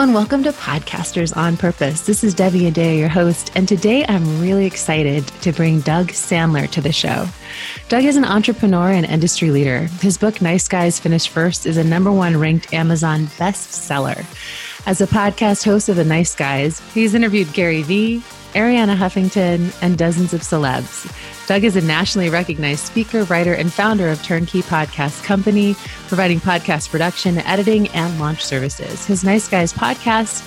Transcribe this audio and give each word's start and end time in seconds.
And 0.00 0.14
welcome 0.14 0.42
to 0.44 0.52
Podcasters 0.52 1.36
on 1.36 1.58
Purpose. 1.58 2.00
This 2.00 2.24
is 2.24 2.32
Debbie 2.32 2.70
Adea, 2.70 2.98
your 2.98 3.10
host, 3.10 3.52
and 3.54 3.68
today 3.68 4.02
I'm 4.08 4.40
really 4.40 4.64
excited 4.64 5.28
to 5.42 5.52
bring 5.52 5.80
Doug 5.80 6.08
Sandler 6.08 6.70
to 6.70 6.80
the 6.80 6.90
show. 6.90 7.26
Doug 7.90 8.04
is 8.04 8.16
an 8.16 8.24
entrepreneur 8.24 8.88
and 8.88 9.04
industry 9.04 9.50
leader. 9.50 9.80
His 10.00 10.16
book, 10.16 10.40
Nice 10.40 10.68
Guys 10.68 10.98
Finish 10.98 11.28
First, 11.28 11.66
is 11.66 11.76
a 11.76 11.84
number 11.84 12.10
one 12.10 12.38
ranked 12.38 12.72
Amazon 12.72 13.26
bestseller. 13.36 14.24
As 14.86 15.02
a 15.02 15.06
podcast 15.06 15.66
host 15.66 15.90
of 15.90 15.96
The 15.96 16.04
Nice 16.04 16.34
Guys, 16.34 16.80
he's 16.94 17.12
interviewed 17.12 17.52
Gary 17.52 17.82
Vee, 17.82 18.22
Arianna 18.54 18.96
Huffington, 18.96 19.70
and 19.82 19.98
dozens 19.98 20.32
of 20.32 20.40
celebs. 20.40 21.12
Doug 21.46 21.64
is 21.64 21.74
a 21.74 21.80
nationally 21.80 22.30
recognized 22.30 22.86
speaker, 22.86 23.24
writer, 23.24 23.52
and 23.54 23.72
founder 23.72 24.08
of 24.08 24.22
Turnkey 24.22 24.62
Podcast 24.62 25.24
Company, 25.24 25.74
providing 26.06 26.38
podcast 26.38 26.90
production, 26.90 27.38
editing, 27.38 27.88
and 27.88 28.20
launch 28.20 28.44
services. 28.44 29.04
His 29.06 29.24
Nice 29.24 29.48
Guys 29.48 29.72
podcast, 29.72 30.46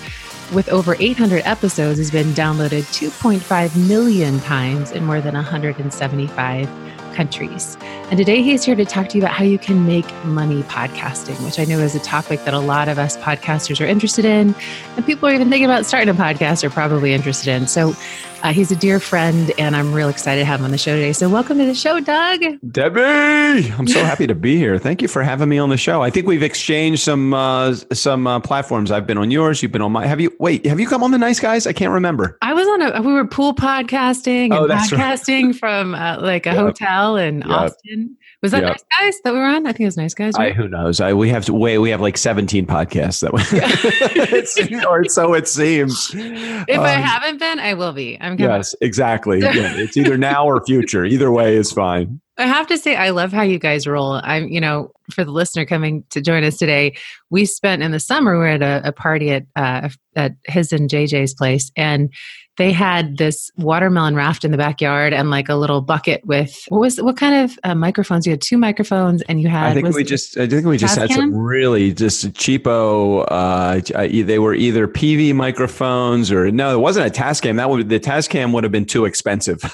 with 0.54 0.70
over 0.70 0.96
800 1.00 1.42
episodes, 1.46 1.98
has 2.00 2.10
been 2.10 2.28
downloaded 2.28 2.84
2.5 2.94 3.88
million 3.88 4.40
times 4.42 4.92
in 4.92 5.04
more 5.04 5.20
than 5.20 5.34
175 5.34 6.70
countries. 7.14 7.78
And 8.10 8.18
today 8.18 8.42
he's 8.42 8.64
here 8.64 8.76
to 8.76 8.86
talk 8.86 9.10
to 9.10 9.18
you 9.18 9.24
about 9.24 9.36
how 9.36 9.44
you 9.44 9.58
can 9.58 9.86
make 9.86 10.06
money 10.26 10.64
podcasting, 10.64 11.44
which 11.46 11.60
I 11.60 11.66
know 11.66 11.80
is 11.80 11.96
a 11.96 12.00
topic 12.00 12.44
that 12.46 12.54
a 12.54 12.60
lot 12.60 12.88
of 12.88 12.98
us 12.98 13.18
podcasters 13.18 13.80
are 13.82 13.88
interested 13.88 14.26
in. 14.26 14.56
And 14.96 15.06
people 15.06 15.30
are 15.30 15.34
even 15.34 15.50
thinking 15.50 15.66
about 15.66 15.86
starting 15.86 16.10
a 16.10 16.14
podcast 16.14 16.64
are 16.64 16.70
probably 16.70 17.14
interested 17.14 17.50
in. 17.50 17.68
So 17.68 17.96
uh, 18.44 18.52
he's 18.52 18.72
a 18.72 18.76
dear 18.76 19.00
friend, 19.00 19.54
and 19.58 19.74
I'm 19.74 19.94
real 19.94 20.10
excited 20.10 20.42
to 20.42 20.46
have 20.46 20.60
him 20.60 20.66
on 20.66 20.72
the 20.72 20.78
show 20.78 20.96
today. 20.96 21.14
So, 21.14 21.30
welcome 21.30 21.58
to 21.60 21.66
the 21.66 21.74
show, 21.74 22.02
Doug. 22.02 22.42
Debbie, 22.70 23.72
I'm 23.72 23.88
so 23.88 24.04
happy 24.04 24.28
to 24.28 24.36
be 24.36 24.58
here. 24.58 24.78
Thank 24.78 25.02
you 25.02 25.08
for 25.08 25.24
having 25.24 25.48
me 25.48 25.58
on 25.58 25.70
the 25.70 25.78
show. 25.78 26.02
I 26.02 26.10
think 26.10 26.28
we've 26.28 26.44
exchanged 26.44 27.02
some 27.02 27.34
uh, 27.34 27.74
some 27.94 28.28
uh, 28.28 28.42
platforms. 28.42 28.92
I've 28.92 29.08
been 29.08 29.18
on 29.18 29.32
yours. 29.32 29.64
You've 29.64 29.72
been 29.72 29.82
on 29.82 29.94
my. 29.94 30.06
Have 30.06 30.20
you? 30.20 30.36
Wait, 30.40 30.66
have 30.66 30.78
you 30.78 30.88
come 30.88 31.04
on 31.04 31.12
the 31.12 31.18
Nice 31.18 31.40
Guys? 31.40 31.66
I 31.66 31.72
can't 31.72 31.94
remember. 31.94 32.38
I 32.42 32.54
was 32.54 32.68
on 32.68 32.82
a. 32.82 33.02
We 33.02 33.14
were 33.14 33.26
pool 33.26 33.56
podcasting 33.56 34.46
and 34.46 34.54
oh, 34.54 34.68
podcasting 34.68 35.46
right. 35.46 35.56
from 35.56 35.96
uh, 35.96 36.20
like 36.20 36.46
a 36.46 36.50
yep. 36.50 36.58
hotel 36.58 37.16
in 37.16 37.40
yep. 37.40 37.50
Austin. 37.50 38.18
Was 38.44 38.52
that 38.52 38.64
yep. 38.64 38.72
nice 38.72 38.84
guys 39.00 39.22
that 39.24 39.32
we 39.32 39.40
were 39.40 39.46
on? 39.46 39.66
I 39.66 39.72
think 39.72 39.82
it 39.82 39.86
was 39.86 39.96
nice 39.96 40.14
guys. 40.14 40.34
Right? 40.38 40.52
I, 40.52 40.54
who 40.54 40.68
knows? 40.68 41.00
I 41.00 41.14
we 41.14 41.30
have 41.30 41.46
to 41.46 41.54
way 41.54 41.78
we 41.78 41.90
have 41.92 42.02
like 42.02 42.18
17 42.18 42.66
podcasts 42.66 43.22
that 43.22 43.32
way, 43.32 44.84
or 44.90 45.06
so 45.06 45.34
it 45.34 45.48
seems. 45.48 46.12
If 46.14 46.78
um, 46.78 46.84
I 46.84 46.92
haven't 46.92 47.40
been, 47.40 47.60
I 47.60 47.74
will 47.74 47.94
be. 47.94 48.18
I'm 48.20 48.33
gonna. 48.38 48.58
Yes, 48.58 48.76
exactly. 48.82 49.40
yeah, 49.42 49.76
it's 49.76 49.98
either 49.98 50.18
now 50.18 50.46
or 50.46 50.64
future. 50.66 51.06
Either 51.06 51.32
way 51.32 51.56
is 51.56 51.72
fine. 51.72 52.20
I 52.38 52.48
have 52.48 52.66
to 52.68 52.78
say, 52.78 52.96
I 52.96 53.12
love 53.12 53.32
how 53.32 53.44
you 53.44 53.60
guys 53.60 53.86
roll. 53.86 54.20
I'm, 54.24 54.48
you 54.48 54.60
know, 54.60 54.92
for 55.12 55.24
the 55.24 55.32
listener 55.32 55.66
coming 55.66 56.04
to 56.10 56.20
join 56.20 56.44
us 56.44 56.58
today, 56.58 56.96
we 57.30 57.46
spent 57.46 57.84
in 57.84 57.92
the 57.92 58.00
summer. 58.00 58.40
We 58.40 58.46
are 58.46 58.50
at 58.50 58.64
a, 58.64 58.88
a 58.88 58.92
party 58.92 59.32
at 59.32 59.46
uh, 59.56 59.90
at 60.16 60.34
his 60.46 60.72
and 60.72 60.90
JJ's 60.90 61.36
place, 61.36 61.72
and 61.76 62.12
they 62.58 62.72
had 62.72 63.18
this 63.18 63.52
watermelon 63.58 64.16
raft 64.16 64.46
in 64.46 64.52
the 64.52 64.58
backyard 64.58 65.14
and 65.14 65.30
like 65.30 65.50
a 65.50 65.56
little 65.56 65.82
bucket 65.82 66.24
with 66.26 66.64
what 66.70 66.80
was 66.80 67.02
what 67.02 67.18
kind 67.18 67.44
of 67.44 67.58
uh, 67.64 67.74
microphones? 67.74 68.26
You 68.26 68.32
had 68.32 68.42
two 68.42 68.58
microphones, 68.58 69.22
and 69.24 69.42
you 69.42 69.48
had. 69.48 69.72
I 69.72 69.74
think 69.74 69.96
we 69.96 70.04
just. 70.04 70.38
I 70.38 70.48
think 70.48 70.66
we 70.66 70.78
just 70.78 70.98
had 70.98 71.12
some 71.12 71.36
really 71.36 71.94
just 71.94 72.26
cheapo. 72.34 73.26
Uh, 73.28 74.24
they 74.26 74.40
were 74.40 74.54
either 74.54 74.88
PV 74.88 75.34
microphones 75.34 76.32
or 76.32 76.52
no, 76.52 76.74
it 76.74 76.80
wasn't 76.82 77.08
a 77.08 77.10
Tascam. 77.10 77.58
That 77.58 77.70
would 77.70 77.90
the 77.90 78.00
Tascam 78.00 78.54
would 78.54 78.64
have 78.64 78.72
been 78.72 78.86
too 78.86 79.06
expensive. 79.06 79.62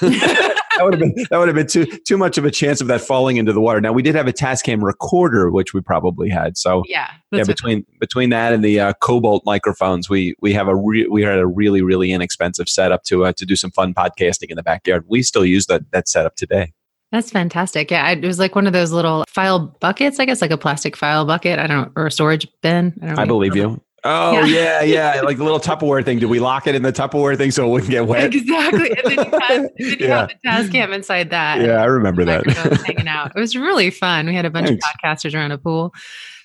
that 0.80 0.84
would 0.84 0.94
have 0.94 1.00
been 1.00 1.26
that 1.30 1.38
would 1.38 1.48
have 1.48 1.54
been 1.54 1.66
too 1.66 1.86
too 2.06 2.16
much 2.16 2.38
of 2.38 2.44
a 2.44 2.50
chance 2.50 2.80
of 2.80 2.86
that 2.86 3.02
falling 3.02 3.36
into 3.36 3.52
the 3.52 3.60
water. 3.60 3.80
Now 3.80 3.92
we 3.92 4.02
did 4.02 4.14
have 4.14 4.26
a 4.26 4.32
Tascam 4.32 4.82
recorder, 4.82 5.50
which 5.50 5.74
we 5.74 5.80
probably 5.80 6.30
had. 6.30 6.56
So 6.56 6.82
yeah, 6.86 7.10
yeah. 7.30 7.44
Between 7.44 7.84
between 7.98 8.30
that 8.30 8.52
and 8.52 8.64
the 8.64 8.80
uh, 8.80 8.92
Cobalt 9.02 9.42
microphones, 9.44 10.08
we 10.08 10.34
we 10.40 10.52
have 10.54 10.68
a 10.68 10.74
re- 10.74 11.06
we 11.06 11.22
had 11.22 11.38
a 11.38 11.46
really 11.46 11.82
really 11.82 12.12
inexpensive 12.12 12.68
setup 12.68 13.04
to 13.04 13.26
uh, 13.26 13.32
to 13.34 13.44
do 13.44 13.56
some 13.56 13.70
fun 13.70 13.92
podcasting 13.92 14.48
in 14.48 14.56
the 14.56 14.62
backyard. 14.62 15.04
We 15.06 15.22
still 15.22 15.44
use 15.44 15.66
that 15.66 15.90
that 15.92 16.08
setup 16.08 16.36
today. 16.36 16.72
That's 17.12 17.30
fantastic. 17.30 17.90
Yeah, 17.90 18.08
it 18.10 18.24
was 18.24 18.38
like 18.38 18.54
one 18.54 18.66
of 18.66 18.72
those 18.72 18.92
little 18.92 19.24
file 19.28 19.76
buckets, 19.80 20.20
I 20.20 20.24
guess, 20.24 20.40
like 20.40 20.52
a 20.52 20.56
plastic 20.56 20.96
file 20.96 21.24
bucket. 21.24 21.58
I 21.58 21.66
don't, 21.66 21.92
or 21.96 22.06
a 22.06 22.10
storage 22.10 22.46
bin. 22.62 22.98
I, 23.02 23.22
I 23.22 23.24
believe 23.24 23.56
you. 23.56 23.82
Oh 24.04 24.44
yeah. 24.44 24.82
yeah, 24.82 25.14
yeah, 25.14 25.20
like 25.20 25.36
the 25.36 25.44
little 25.44 25.60
Tupperware 25.60 26.04
thing. 26.04 26.18
Did 26.18 26.26
we 26.30 26.40
lock 26.40 26.66
it 26.66 26.74
in 26.74 26.82
the 26.82 26.92
Tupperware 26.92 27.36
thing 27.36 27.50
so 27.50 27.66
it 27.66 27.70
wouldn't 27.70 27.90
get 27.90 28.06
wet? 28.06 28.34
Exactly. 28.34 28.90
And 28.90 28.98
then 29.04 29.10
you 29.10 29.38
then 29.48 29.68
you 29.78 29.96
yeah. 30.00 30.20
have 30.20 30.28
the 30.28 30.48
Tascam 30.48 30.94
inside 30.94 31.30
that. 31.30 31.60
Yeah, 31.60 31.82
I 31.82 31.84
remember 31.84 32.24
that. 32.24 32.46
hanging 32.86 33.08
out. 33.08 33.32
It 33.36 33.40
was 33.40 33.56
really 33.56 33.90
fun. 33.90 34.26
We 34.26 34.34
had 34.34 34.44
a 34.46 34.50
bunch 34.50 34.68
Thanks. 34.68 34.86
of 34.86 34.92
podcasters 35.02 35.34
around 35.34 35.52
a 35.52 35.58
pool. 35.58 35.92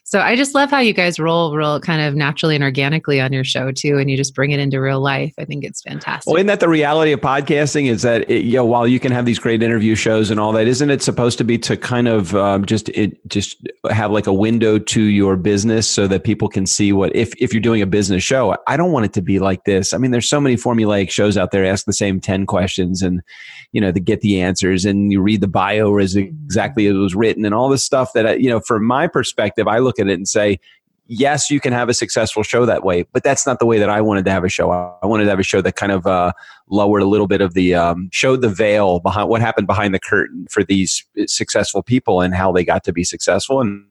So 0.07 0.19
I 0.19 0.35
just 0.35 0.53
love 0.53 0.69
how 0.69 0.77
you 0.77 0.93
guys 0.93 1.19
roll 1.19 1.55
real 1.55 1.79
kind 1.79 1.99
of 1.99 2.13
naturally 2.13 2.53
and 2.53 2.63
organically 2.63 3.19
on 3.19 3.33
your 3.33 3.43
show 3.43 3.71
too, 3.71 3.97
and 3.97 4.07
you 4.09 4.16
just 4.16 4.35
bring 4.35 4.51
it 4.51 4.59
into 4.59 4.79
real 4.79 4.99
life. 4.99 5.33
I 5.39 5.45
think 5.45 5.63
it's 5.63 5.81
fantastic. 5.81 6.27
Well, 6.27 6.35
isn't 6.35 6.45
that 6.45 6.59
the 6.59 6.69
reality 6.69 7.11
of 7.11 7.21
podcasting? 7.21 7.89
Is 7.89 8.03
that 8.03 8.29
it, 8.29 8.43
you 8.43 8.57
know, 8.57 8.66
while 8.66 8.88
you 8.88 8.99
can 8.99 9.11
have 9.11 9.25
these 9.25 9.39
great 9.39 9.63
interview 9.63 9.95
shows 9.95 10.29
and 10.29 10.39
all 10.39 10.51
that, 10.51 10.67
isn't 10.67 10.91
it 10.91 11.01
supposed 11.01 11.39
to 11.39 11.43
be 11.43 11.57
to 11.57 11.75
kind 11.75 12.07
of 12.07 12.35
um, 12.35 12.66
just 12.66 12.89
it 12.89 13.17
just 13.27 13.67
have 13.89 14.11
like 14.11 14.27
a 14.27 14.33
window 14.33 14.77
to 14.77 15.01
your 15.01 15.35
business 15.35 15.89
so 15.89 16.05
that 16.05 16.23
people 16.23 16.49
can 16.49 16.67
see 16.67 16.93
what 16.93 17.16
if 17.16 17.33
if 17.41 17.51
you're 17.51 17.59
doing 17.59 17.81
a 17.81 17.87
business 17.87 18.22
show. 18.22 18.55
I 18.67 18.77
don't 18.77 18.91
want 18.91 19.05
it 19.05 19.13
to 19.13 19.23
be 19.23 19.39
like 19.39 19.63
this. 19.63 19.91
I 19.91 19.97
mean, 19.97 20.11
there's 20.11 20.29
so 20.29 20.39
many 20.39 20.55
formulaic 20.55 21.09
shows 21.09 21.35
out 21.35 21.49
there. 21.49 21.66
Ask 21.66 21.87
the 21.87 21.93
same 21.93 22.19
ten 22.19 22.45
questions 22.45 23.01
and 23.01 23.23
you 23.72 23.81
know 23.81 23.91
to 23.91 23.99
get 23.99 24.22
the 24.22 24.39
answers, 24.39 24.85
and 24.85 25.11
you 25.11 25.19
read 25.19 25.41
the 25.41 25.47
bio 25.47 25.97
as 25.97 26.16
exactly 26.16 26.85
as 26.85 26.93
it 26.93 26.99
was 26.99 27.16
written, 27.16 27.43
and 27.43 27.55
all 27.55 27.69
this 27.69 27.83
stuff 27.83 28.13
that 28.13 28.39
you 28.39 28.51
know. 28.51 28.59
From 28.59 28.85
my 28.85 29.07
perspective, 29.07 29.67
I 29.67 29.79
look 29.79 29.94
look 29.95 30.07
at 30.07 30.11
it 30.11 30.17
and 30.17 30.28
say, 30.28 30.59
yes, 31.07 31.51
you 31.51 31.59
can 31.59 31.72
have 31.72 31.88
a 31.88 31.94
successful 31.94 32.44
show 32.44 32.66
that 32.66 32.83
way, 32.83 33.03
but 33.13 33.23
that's 33.23 33.45
not 33.45 33.59
the 33.59 33.66
way 33.66 33.78
that 33.78 33.89
I 33.89 34.01
wanted 34.01 34.25
to 34.25 34.31
have 34.31 34.44
a 34.44 34.50
show. 34.50 34.72
I 34.72 35.06
wanted 35.06 35.25
to 35.25 35.29
have 35.29 35.39
a 35.39 35.44
show 35.44 35.61
that 35.61 35.75
kind 35.75 35.91
of 35.91 36.07
uh, 36.07 36.33
lowered 36.67 37.03
a 37.03 37.06
little 37.06 37.28
bit 37.28 37.41
of 37.41 37.53
the, 37.53 37.75
um, 37.75 38.09
showed 38.11 38.41
the 38.41 38.50
veil 38.50 39.00
behind 39.00 39.29
what 39.29 39.41
happened 39.41 39.67
behind 39.67 39.94
the 39.94 40.00
curtain 40.00 40.47
for 40.50 40.63
these 40.63 41.05
successful 41.28 41.84
people 41.84 42.22
and 42.22 42.34
how 42.34 42.51
they 42.51 42.66
got 42.66 42.84
to 42.85 42.94
be 42.94 43.03
successful 43.03 43.61
and 43.61 43.85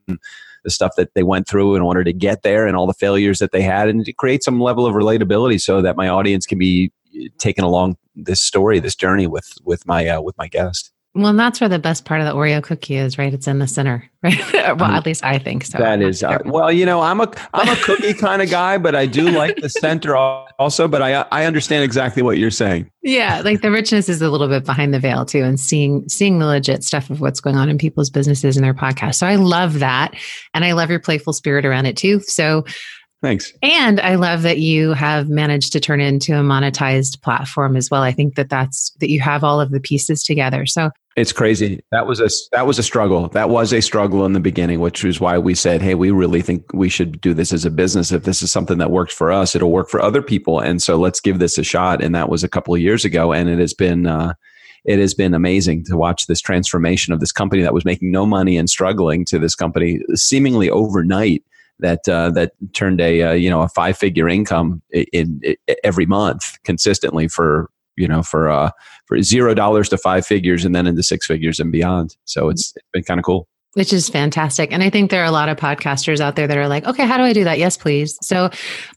the 0.65 0.71
stuff 0.71 0.93
that 0.97 1.15
they 1.15 1.23
went 1.23 1.47
through 1.47 1.77
in 1.77 1.83
order 1.83 2.03
to 2.03 2.13
get 2.13 2.43
there 2.43 2.67
and 2.67 2.77
all 2.77 2.87
the 2.87 2.95
failures 2.95 3.39
that 3.39 3.53
they 3.53 3.63
had 3.63 3.89
and 3.89 4.05
to 4.07 4.13
create 4.13 4.43
some 4.43 4.61
level 4.61 4.87
of 4.87 4.95
relatability 4.95 5.61
so 5.61 5.83
that 5.83 5.97
my 5.97 6.09
audience 6.09 6.47
can 6.47 6.59
be 6.59 6.91
taken 7.39 7.63
along 7.63 7.97
this 8.17 8.41
story, 8.41 8.81
this 8.81 8.97
journey 8.97 9.27
with, 9.27 9.53
with 9.63 9.87
my, 9.87 10.09
uh, 10.09 10.21
with 10.21 10.37
my 10.37 10.49
guest. 10.49 10.91
Well, 11.17 11.29
and 11.29 11.39
that's 11.39 11.61
where 11.61 11.69
the 11.69 11.79
best 11.79 12.05
part 12.05 12.21
of 12.21 12.27
the 12.27 12.35
Oreo 12.35 12.61
cookie 12.61 12.97
is, 12.97 13.19
right? 13.19 13.33
It's 13.33 13.47
in 13.47 13.61
the 13.61 13.69
center, 13.69 14.11
right? 14.25 14.37
well, 14.53 14.77
mm. 14.77 14.97
at 14.97 15.07
least 15.07 15.25
I 15.25 15.39
think 15.39 15.65
so. 15.65 15.79
That 15.79 16.03
is, 16.03 16.25
uh, 16.25 16.39
well, 16.45 16.73
you 16.73 16.85
know, 16.85 17.01
I'm 17.03 17.21
a 17.21 17.33
I'm 17.53 17.69
a 17.69 17.77
cookie 17.77 18.15
kind 18.15 18.43
of 18.43 18.51
guy, 18.51 18.79
but 18.79 18.97
I 18.97 19.07
do 19.07 19.31
like 19.31 19.57
the 19.57 19.69
center 19.69 20.17
also. 20.17 20.89
But 20.89 21.03
I 21.03 21.25
I 21.31 21.45
understand 21.45 21.85
exactly 21.85 22.23
what 22.23 22.39
you're 22.39 22.51
saying. 22.51 22.91
Yeah, 23.03 23.43
like 23.45 23.61
the 23.61 23.71
richness 23.71 24.09
is 24.09 24.23
a 24.23 24.31
little 24.31 24.49
bit 24.49 24.65
behind 24.65 24.93
the 24.93 24.99
veil 24.99 25.25
too, 25.25 25.45
and 25.45 25.61
seeing 25.61 26.09
seeing 26.09 26.41
the 26.41 26.47
legit 26.47 26.83
stuff 26.83 27.11
of 27.11 27.21
what's 27.21 27.41
going 27.41 27.57
on 27.57 27.69
in 27.69 27.79
people's 27.79 28.11
businesses 28.11 28.57
and 28.57 28.65
their 28.65 28.75
podcasts. 28.75 29.17
So 29.17 29.27
I 29.29 29.37
love 29.37 29.79
that, 29.79 30.15
and 30.53 30.65
I 30.65 30.73
love 30.73 30.91
your 30.91 31.01
playful 31.01 31.33
spirit 31.33 31.65
around 31.65 31.87
it 31.87 31.97
too. 31.97 32.21
So 32.21 32.65
Thanks. 33.25 33.55
And 33.63 34.01
I 34.01 34.17
love 34.17 34.43
that 34.43 34.59
you 34.59 34.93
have 34.93 35.31
managed 35.31 35.73
to 35.73 35.81
turn 35.81 35.99
into 35.99 36.35
a 36.35 36.43
monetized 36.43 37.23
platform 37.23 37.75
as 37.75 37.91
well. 37.91 38.03
I 38.03 38.13
think 38.13 38.35
that 38.35 38.51
that's 38.51 38.91
that 39.01 39.09
you 39.09 39.19
have 39.21 39.43
all 39.43 39.63
of 39.63 39.71
the 39.71 39.81
pieces 39.81 40.23
together. 40.23 40.67
So 40.67 40.91
it's 41.17 41.33
crazy. 41.33 41.81
That 41.91 42.07
was 42.07 42.21
a 42.21 42.29
that 42.53 42.67
was 42.67 42.79
a 42.79 42.83
struggle. 42.83 43.29
That 43.29 43.49
was 43.49 43.73
a 43.73 43.81
struggle 43.81 44.27
in 44.27 44.35
the 44.35 44.41
beginning, 44.41 44.81
which 44.81 45.07
is 45.07 45.23
why 45.23 45.39
we 45.39 45.55
said, 45.55 45.81
"Hey, 45.81 45.95
we 45.95 46.11
really 46.11 46.43
think 46.43 46.71
we 46.75 46.91
should 46.91 47.19
do 47.23 47.33
this 47.33 47.51
as 47.51 47.65
a 47.65 47.71
business. 47.71 48.13
If 48.13 48.25
this 48.25 48.43
is 48.43 48.53
something 48.53 48.77
that 48.77 48.91
works 48.91 49.15
for 49.15 49.33
us, 49.33 49.57
it'll 49.57 49.73
work 49.73 49.89
for 49.89 50.03
other 50.03 50.21
people, 50.21 50.61
and 50.61 50.83
so 50.83 50.97
let's 50.97 51.21
give 51.21 51.39
this 51.39 51.57
a 51.57 51.65
shot." 51.65 52.05
And 52.05 52.15
that 52.15 52.29
was 52.29 52.45
a 52.45 52.49
couple 52.49 52.75
of 52.75 52.83
years 52.83 53.07
ago, 53.07 53.33
and 53.33 53.49
it 53.49 53.59
has 53.59 53.73
been 53.73 54.07
uh, 54.07 54.35
it 54.85 54.99
has 54.99 55.15
been 55.15 55.33
amazing 55.33 55.85
to 55.87 55.97
watch 55.97 56.27
this 56.27 56.43
transformation 56.43 57.15
of 57.15 57.21
this 57.21 57.33
company 57.33 57.63
that 57.63 57.73
was 57.73 57.87
making 57.87 58.11
no 58.11 58.27
money 58.27 58.59
and 58.59 58.69
struggling 58.69 59.25
to 59.25 59.39
this 59.39 59.55
company 59.55 60.01
seemingly 60.15 60.69
overnight 60.69 61.43
that 61.81 62.09
uh, 62.09 62.31
that 62.31 62.53
turned 62.73 63.01
a 63.01 63.23
uh, 63.23 63.33
you 63.33 63.51
know 63.51 63.63
a 63.63 63.69
five 63.69 63.97
figure 63.97 64.29
income 64.29 64.83
in, 64.91 65.41
in, 65.45 65.57
every 65.83 66.07
month 66.07 66.59
consistently 66.65 67.29
for 67.29 67.71
you 67.97 68.09
know 68.09 68.23
for 68.23 68.51
uh 68.51 68.71
for 69.07 69.21
zero 69.23 69.55
dollars 69.55 69.89
to 69.89 69.99
five 69.99 70.27
figures 70.27 70.65
and 70.65 70.75
then 70.75 70.87
into 70.87 71.03
six 71.03 71.27
figures 71.27 71.61
and 71.61 71.71
beyond. 71.73 72.17
So 72.25 72.49
it's, 72.49 72.73
it's 72.77 72.87
been 72.93 73.03
kind 73.03 73.21
of 73.21 73.25
cool. 73.25 73.49
Which 73.75 73.93
is 73.93 74.09
fantastic. 74.09 74.73
And 74.73 74.85
I 74.85 74.91
think 74.91 75.11
there 75.11 75.21
are 75.21 75.27
a 75.27 75.33
lot 75.33 75.49
of 75.49 75.57
podcasters 75.57 76.21
out 76.21 76.37
there 76.37 76.47
that 76.47 76.57
are 76.57 76.69
like, 76.69 76.85
okay, 76.87 77.07
how 77.07 77.17
do 77.17 77.25
I 77.25 77.33
do 77.33 77.43
that? 77.43 77.59
Yes, 77.59 77.77
please. 77.77 78.17
So, 78.23 78.49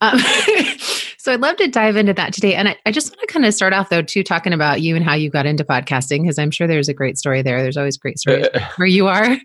um, 0.02 0.20
so 1.18 1.34
I'd 1.34 1.42
love 1.42 1.58
to 1.58 1.68
dive 1.68 1.96
into 1.96 2.14
that 2.14 2.32
today. 2.32 2.54
And 2.54 2.70
I, 2.70 2.78
I 2.86 2.92
just 2.92 3.10
want 3.10 3.20
to 3.22 3.34
kind 3.34 3.44
of 3.44 3.56
start 3.56 3.74
off 3.74 3.90
though, 3.90 4.04
too, 4.04 4.24
talking 4.24 4.54
about 4.54 4.82
you 4.82 4.96
and 4.96 5.04
how 5.04 5.16
you 5.16 5.32
got 5.32 5.48
into 5.48 5.64
podcasting, 5.64 6.22
because 6.22 6.38
I'm 6.38 6.52
sure 6.52 6.68
there's 6.68 6.90
a 6.90 6.94
great 6.94 7.18
story 7.18 7.42
there. 7.42 7.64
There's 7.64 7.78
always 7.78 7.98
great 7.98 8.20
stories 8.20 8.48
where 8.76 8.88
you 8.88 9.08
are. 9.08 9.38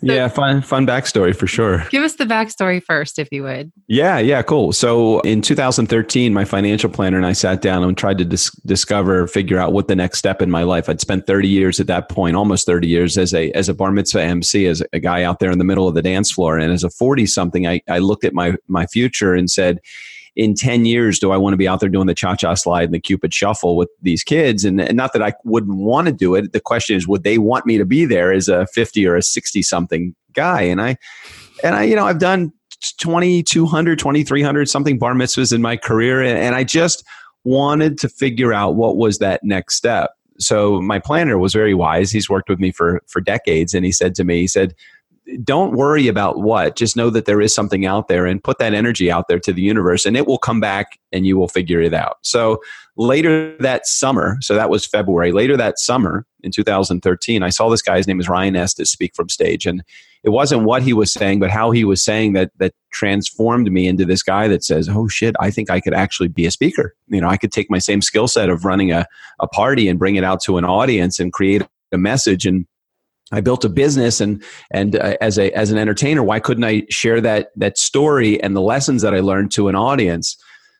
Yeah, 0.00 0.28
fun 0.28 0.62
fun 0.62 0.86
backstory 0.86 1.34
for 1.34 1.46
sure. 1.46 1.84
Give 1.90 2.02
us 2.02 2.14
the 2.16 2.24
backstory 2.24 2.82
first, 2.82 3.18
if 3.18 3.28
you 3.32 3.42
would. 3.42 3.72
Yeah, 3.88 4.18
yeah, 4.18 4.42
cool. 4.42 4.72
So 4.72 5.20
in 5.20 5.42
2013, 5.42 6.32
my 6.32 6.44
financial 6.44 6.90
planner 6.90 7.16
and 7.16 7.26
I 7.26 7.32
sat 7.32 7.60
down 7.60 7.82
and 7.82 7.96
tried 7.96 8.18
to 8.18 8.24
dis- 8.24 8.50
discover, 8.66 9.26
figure 9.26 9.58
out 9.58 9.72
what 9.72 9.88
the 9.88 9.96
next 9.96 10.18
step 10.18 10.42
in 10.42 10.50
my 10.50 10.62
life. 10.62 10.88
I'd 10.88 11.00
spent 11.00 11.26
30 11.26 11.48
years 11.48 11.80
at 11.80 11.86
that 11.88 12.08
point, 12.08 12.36
almost 12.36 12.66
30 12.66 12.86
years 12.86 13.18
as 13.18 13.34
a 13.34 13.50
as 13.52 13.68
a 13.68 13.74
bar 13.74 13.92
mitzvah 13.92 14.22
MC, 14.22 14.66
as 14.66 14.82
a 14.92 15.00
guy 15.00 15.22
out 15.22 15.40
there 15.40 15.50
in 15.50 15.58
the 15.58 15.64
middle 15.64 15.88
of 15.88 15.94
the 15.94 16.02
dance 16.02 16.30
floor, 16.30 16.58
and 16.58 16.72
as 16.72 16.84
a 16.84 16.90
40 16.90 17.26
something, 17.26 17.66
I, 17.66 17.80
I 17.88 17.98
looked 17.98 18.24
at 18.24 18.34
my 18.34 18.56
my 18.68 18.86
future 18.86 19.34
and 19.34 19.50
said 19.50 19.80
in 20.36 20.54
10 20.54 20.84
years 20.84 21.18
do 21.18 21.30
I 21.30 21.36
want 21.36 21.52
to 21.52 21.56
be 21.56 21.68
out 21.68 21.80
there 21.80 21.88
doing 21.88 22.06
the 22.06 22.14
cha 22.14 22.34
cha 22.34 22.54
slide 22.54 22.84
and 22.84 22.94
the 22.94 23.00
Cupid 23.00 23.32
shuffle 23.32 23.76
with 23.76 23.88
these 24.02 24.24
kids? 24.24 24.64
And, 24.64 24.80
and 24.80 24.96
not 24.96 25.12
that 25.12 25.22
I 25.22 25.34
wouldn't 25.44 25.76
want 25.76 26.06
to 26.06 26.12
do 26.12 26.34
it. 26.34 26.52
The 26.52 26.60
question 26.60 26.96
is, 26.96 27.06
would 27.06 27.22
they 27.22 27.38
want 27.38 27.66
me 27.66 27.78
to 27.78 27.84
be 27.84 28.04
there 28.04 28.32
as 28.32 28.48
a 28.48 28.66
50 28.66 29.06
or 29.06 29.16
a 29.16 29.22
60 29.22 29.62
something 29.62 30.14
guy? 30.32 30.62
And 30.62 30.80
I, 30.80 30.96
and 31.62 31.76
I, 31.76 31.84
you 31.84 31.94
know, 31.94 32.06
I've 32.06 32.18
done 32.18 32.52
2,200, 32.98 33.98
2,300 33.98 34.68
something 34.68 34.98
bar 34.98 35.14
mitzvahs 35.14 35.52
in 35.52 35.62
my 35.62 35.76
career. 35.76 36.20
And, 36.20 36.38
and 36.38 36.54
I 36.54 36.64
just 36.64 37.04
wanted 37.44 37.98
to 37.98 38.08
figure 38.08 38.52
out 38.52 38.74
what 38.74 38.96
was 38.96 39.18
that 39.18 39.44
next 39.44 39.76
step. 39.76 40.10
So 40.38 40.80
my 40.80 40.98
planner 40.98 41.38
was 41.38 41.52
very 41.52 41.74
wise. 41.74 42.10
He's 42.10 42.28
worked 42.28 42.48
with 42.48 42.58
me 42.58 42.72
for, 42.72 43.02
for 43.06 43.20
decades. 43.20 43.72
And 43.72 43.84
he 43.84 43.92
said 43.92 44.14
to 44.16 44.24
me, 44.24 44.40
he 44.40 44.48
said, 44.48 44.74
don't 45.42 45.72
worry 45.72 46.06
about 46.06 46.40
what 46.40 46.76
just 46.76 46.96
know 46.96 47.10
that 47.10 47.24
there 47.24 47.40
is 47.40 47.54
something 47.54 47.86
out 47.86 48.08
there 48.08 48.26
and 48.26 48.44
put 48.44 48.58
that 48.58 48.74
energy 48.74 49.10
out 49.10 49.28
there 49.28 49.38
to 49.38 49.52
the 49.52 49.62
universe 49.62 50.04
and 50.04 50.16
it 50.16 50.26
will 50.26 50.38
come 50.38 50.60
back 50.60 50.98
and 51.12 51.26
you 51.26 51.36
will 51.36 51.48
figure 51.48 51.80
it 51.80 51.94
out. 51.94 52.18
So 52.22 52.60
later 52.96 53.56
that 53.58 53.86
summer 53.86 54.36
so 54.40 54.54
that 54.54 54.70
was 54.70 54.86
february 54.86 55.32
later 55.32 55.56
that 55.56 55.80
summer 55.80 56.24
in 56.44 56.52
2013 56.52 57.42
i 57.42 57.48
saw 57.48 57.68
this 57.68 57.82
guy 57.82 57.96
his 57.96 58.06
name 58.06 58.20
is 58.20 58.28
ryan 58.28 58.54
estis 58.54 58.86
speak 58.86 59.12
from 59.16 59.28
stage. 59.28 59.66
And 59.66 59.82
it 60.22 60.30
wasn't 60.30 60.62
what 60.62 60.82
he 60.82 60.92
was 60.92 61.12
saying 61.12 61.40
but 61.40 61.50
how 61.50 61.70
he 61.70 61.84
was 61.84 62.04
saying 62.04 62.34
that 62.34 62.52
that 62.58 62.72
transformed 62.92 63.72
me 63.72 63.88
into 63.88 64.04
this 64.04 64.22
guy 64.22 64.46
that 64.48 64.62
says 64.62 64.88
oh 64.88 65.08
shit 65.08 65.34
i 65.40 65.50
think 65.50 65.70
i 65.70 65.80
could 65.80 65.94
actually 65.94 66.28
be 66.28 66.46
a 66.46 66.50
speaker. 66.50 66.94
You 67.08 67.20
know 67.20 67.28
i 67.28 67.36
could 67.36 67.50
take 67.50 67.70
my 67.70 67.78
same 67.78 68.02
skill 68.02 68.28
set 68.28 68.48
of 68.48 68.64
running 68.64 68.92
a, 68.92 69.06
a 69.40 69.48
party 69.48 69.88
and 69.88 69.98
bring 69.98 70.16
it 70.16 70.24
out 70.24 70.40
to 70.42 70.58
an 70.58 70.64
audience 70.64 71.18
and 71.18 71.32
create 71.32 71.62
a 71.92 71.98
message 71.98 72.46
and 72.46 72.66
I 73.32 73.40
built 73.40 73.64
a 73.64 73.68
business 73.68 74.20
and 74.20 74.42
and 74.70 74.96
uh, 74.96 75.16
as 75.20 75.38
a 75.38 75.50
as 75.52 75.70
an 75.70 75.78
entertainer, 75.78 76.22
why 76.22 76.40
couldn't 76.40 76.64
I 76.64 76.84
share 76.90 77.20
that 77.20 77.50
that 77.56 77.78
story 77.78 78.42
and 78.42 78.54
the 78.54 78.60
lessons 78.60 79.02
that 79.02 79.14
I 79.14 79.20
learned 79.20 79.50
to 79.52 79.68
an 79.68 79.74
audience? 79.74 80.36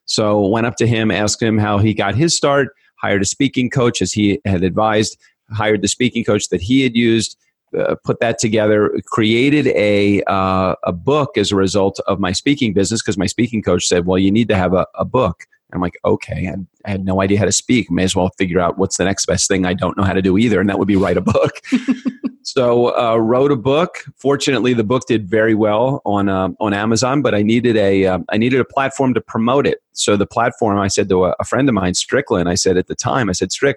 So 0.06 0.46
went 0.46 0.66
up 0.66 0.76
to 0.76 0.86
him, 0.86 1.10
asked 1.10 1.42
him 1.42 1.58
how 1.58 1.78
he 1.78 1.94
got 1.94 2.14
his 2.14 2.36
start, 2.36 2.68
hired 2.96 3.22
a 3.22 3.26
speaking 3.26 3.70
coach 3.70 4.02
as 4.02 4.12
he 4.12 4.40
had 4.44 4.62
advised, 4.62 5.16
hired 5.50 5.82
the 5.82 5.88
speaking 5.88 6.24
coach 6.24 6.48
that 6.50 6.60
he 6.60 6.82
had 6.82 6.94
used, 6.94 7.38
uh, 7.78 7.94
put 8.04 8.20
that 8.20 8.38
together, 8.38 9.00
created 9.06 9.68
a 9.68 10.22
uh, 10.26 10.74
a 10.84 10.92
book 10.92 11.38
as 11.38 11.50
a 11.50 11.56
result 11.56 11.98
of 12.06 12.20
my 12.20 12.32
speaking 12.32 12.74
business 12.74 13.02
because 13.02 13.16
my 13.16 13.26
speaking 13.26 13.62
coach 13.62 13.86
said, 13.86 14.06
"Well, 14.06 14.18
you 14.18 14.30
need 14.30 14.48
to 14.48 14.56
have 14.56 14.74
a, 14.74 14.86
a 14.94 15.04
book." 15.04 15.46
I'm 15.74 15.80
like, 15.80 15.98
okay, 16.04 16.48
I, 16.48 16.56
I 16.84 16.90
had 16.90 17.04
no 17.04 17.20
idea 17.22 17.38
how 17.38 17.44
to 17.44 17.52
speak. 17.52 17.90
May 17.90 18.04
as 18.04 18.14
well 18.14 18.30
figure 18.38 18.60
out 18.60 18.78
what's 18.78 18.96
the 18.96 19.04
next 19.04 19.26
best 19.26 19.48
thing 19.48 19.64
I 19.64 19.74
don't 19.74 19.96
know 19.96 20.04
how 20.04 20.12
to 20.12 20.22
do 20.22 20.38
either, 20.38 20.60
and 20.60 20.68
that 20.68 20.78
would 20.78 20.88
be 20.88 20.96
write 20.96 21.16
a 21.16 21.20
book. 21.20 21.60
so 22.42 22.96
uh, 22.96 23.16
wrote 23.16 23.52
a 23.52 23.56
book. 23.56 24.04
Fortunately, 24.16 24.74
the 24.74 24.84
book 24.84 25.02
did 25.06 25.28
very 25.28 25.54
well 25.54 26.02
on 26.04 26.28
uh, 26.28 26.48
on 26.60 26.74
Amazon, 26.74 27.22
but 27.22 27.34
I 27.34 27.42
needed 27.42 27.76
a 27.76 28.06
uh, 28.06 28.18
I 28.30 28.36
needed 28.36 28.60
a 28.60 28.64
platform 28.64 29.14
to 29.14 29.20
promote 29.20 29.66
it. 29.66 29.82
So 29.92 30.16
the 30.16 30.26
platform, 30.26 30.78
I 30.78 30.88
said 30.88 31.08
to 31.08 31.26
a, 31.26 31.34
a 31.40 31.44
friend 31.44 31.68
of 31.68 31.74
mine, 31.74 31.94
Strickland, 31.94 32.48
I 32.48 32.54
said 32.54 32.76
at 32.76 32.88
the 32.88 32.94
time, 32.94 33.28
I 33.28 33.32
said, 33.32 33.52
Strick, 33.52 33.76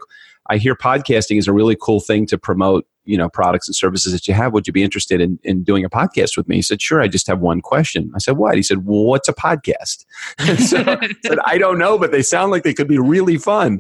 I 0.50 0.58
hear 0.58 0.76
podcasting 0.76 1.38
is 1.38 1.48
a 1.48 1.54
really 1.54 1.78
cool 1.80 2.00
thing 2.00 2.26
to 2.28 2.38
promote, 2.38 2.88
you 3.06 3.18
know, 3.18 3.30
products 3.30 3.68
and 3.68 3.76
services 3.76 4.14
that 4.14 4.28
you 4.28 4.34
have. 4.34 4.54
Would 4.54 4.68
you 4.68 4.74
be 4.74 4.84
interested 4.84 5.20
in, 5.20 5.40
in 5.44 5.64
doing 5.64 5.84
a 5.84 5.90
podcast 5.90 6.38
with 6.38 6.48
me? 6.48 6.58
He 6.58 6.62
said, 6.62 6.82
sure. 6.82 7.02
I 7.02 7.08
just 7.08 7.28
have 7.28 7.40
one 7.40 7.62
question. 7.62 8.12
I 8.16 8.20
said, 8.20 8.38
what? 8.38 8.56
He 8.56 8.64
said, 8.64 8.86
well, 8.86 9.04
what's 9.04 9.28
a 9.28 9.34
podcast? 9.34 10.06
so 10.68 10.84
I 10.86 11.10
said, 11.26 11.40
I 11.46 11.58
don't 11.58 11.78
know, 11.78 11.98
but 11.98 12.12
they 12.12 12.22
sound 12.22 12.52
like 12.52 12.64
they 12.64 12.74
could 12.74 12.88
be 12.88 13.00
really 13.00 13.38
fun. 13.38 13.80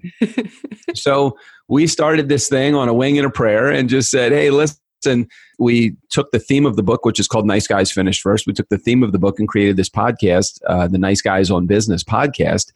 so 0.94 1.38
we 1.68 1.88
started 1.88 2.30
this 2.30 2.50
thing 2.50 2.76
on 2.76 2.90
a 2.90 2.94
wing 2.94 3.18
and 3.18 3.28
a 3.28 3.32
prayer 3.32 3.70
and 3.70 3.90
just 3.90 4.12
said, 4.12 4.32
hey, 4.32 4.50
listen, 4.50 5.28
we 5.60 5.96
took 6.10 6.32
the 6.32 6.40
theme 6.40 6.66
of 6.66 6.76
the 6.76 6.84
book, 6.84 7.06
which 7.06 7.20
is 7.20 7.28
called 7.28 7.46
Nice 7.46 7.68
Guys 7.68 7.92
Finish 7.92 8.22
First. 8.22 8.48
We 8.48 8.54
took 8.54 8.70
the 8.70 8.78
theme 8.78 9.04
of 9.04 9.12
the 9.12 9.20
book 9.20 9.40
and 9.40 9.48
created 9.48 9.78
this 9.78 9.90
podcast, 9.90 10.60
uh, 10.68 10.88
the 10.88 10.98
Nice 10.98 11.22
Guys 11.22 11.50
on 11.50 11.66
Business 11.66 12.04
podcast. 12.04 12.72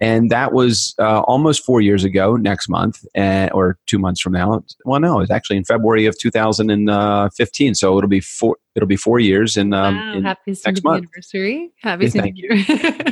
And 0.00 0.30
that 0.30 0.52
was 0.52 0.94
uh, 0.98 1.20
almost 1.22 1.64
four 1.64 1.80
years 1.80 2.04
ago 2.04 2.36
next 2.36 2.68
month, 2.68 3.04
uh, 3.16 3.50
or 3.52 3.78
two 3.86 3.98
months 3.98 4.20
from 4.20 4.32
now. 4.32 4.64
Well, 4.84 5.00
no, 5.00 5.20
it's 5.20 5.30
actually 5.30 5.58
in 5.58 5.64
February 5.64 6.06
of 6.06 6.18
2015. 6.18 7.74
So 7.74 7.98
it'll 7.98 8.08
be 8.08 8.20
four. 8.20 8.56
It'll 8.76 8.86
be 8.86 8.96
four 8.96 9.18
years 9.18 9.56
in, 9.56 9.74
um, 9.74 9.96
wow, 9.96 10.14
in 10.14 10.22
happy 10.22 10.56
next 10.64 10.84
month. 10.84 11.04
anniversary. 11.04 11.72
Happy 11.82 12.08
thank 12.08 12.36
you. 12.36 12.64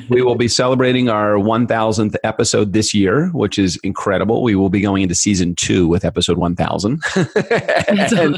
we 0.08 0.22
will 0.22 0.36
be 0.36 0.46
celebrating 0.46 1.08
our 1.08 1.32
1000th 1.34 2.14
episode 2.22 2.72
this 2.72 2.94
year, 2.94 3.28
which 3.30 3.58
is 3.58 3.76
incredible. 3.82 4.44
We 4.44 4.54
will 4.54 4.68
be 4.68 4.80
going 4.80 5.02
into 5.02 5.16
season 5.16 5.56
two 5.56 5.88
with 5.88 6.04
episode 6.04 6.38
1000. 6.38 7.02
and, 7.88 8.00
awesome. 8.00 8.36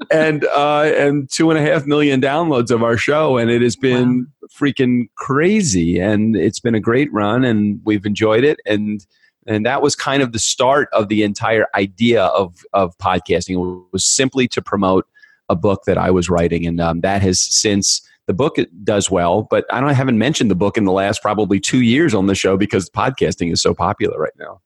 and, 0.10 0.44
uh, 0.46 0.90
and 0.96 1.30
two 1.30 1.50
and 1.50 1.58
a 1.58 1.62
half 1.62 1.84
million 1.84 2.22
downloads 2.22 2.70
of 2.70 2.82
our 2.82 2.96
show. 2.96 3.36
And 3.36 3.50
it 3.50 3.60
has 3.60 3.76
been 3.76 4.26
wow. 4.40 4.48
freaking 4.58 5.08
crazy. 5.16 5.98
And 5.98 6.36
it's 6.36 6.58
been 6.58 6.74
a 6.74 6.80
great 6.80 7.12
run 7.12 7.44
and 7.44 7.80
we've 7.84 8.06
enjoyed 8.06 8.44
it. 8.44 8.60
And, 8.64 9.04
and 9.46 9.66
that 9.66 9.82
was 9.82 9.94
kind 9.94 10.22
of 10.22 10.32
the 10.32 10.38
start 10.38 10.88
of 10.94 11.08
the 11.08 11.22
entire 11.22 11.66
idea 11.74 12.24
of, 12.24 12.64
of 12.72 12.96
podcasting 12.96 13.56
it 13.56 13.84
was 13.92 14.06
simply 14.06 14.48
to 14.48 14.62
promote 14.62 15.06
a 15.54 15.56
book 15.56 15.84
that 15.86 15.96
I 15.96 16.10
was 16.10 16.28
writing, 16.28 16.66
and 16.66 16.80
um, 16.80 17.00
that 17.00 17.22
has 17.22 17.40
since 17.40 18.02
the 18.26 18.34
book 18.34 18.56
does 18.82 19.10
well. 19.10 19.46
But 19.50 19.64
I 19.72 19.80
don't 19.80 19.88
I 19.88 19.94
haven't 19.94 20.18
mentioned 20.18 20.50
the 20.50 20.56
book 20.56 20.76
in 20.76 20.84
the 20.84 20.92
last 20.92 21.22
probably 21.22 21.60
two 21.60 21.80
years 21.80 22.12
on 22.14 22.26
the 22.26 22.34
show 22.34 22.56
because 22.56 22.90
podcasting 22.90 23.52
is 23.52 23.62
so 23.62 23.72
popular 23.74 24.18
right 24.18 24.32
now. 24.38 24.60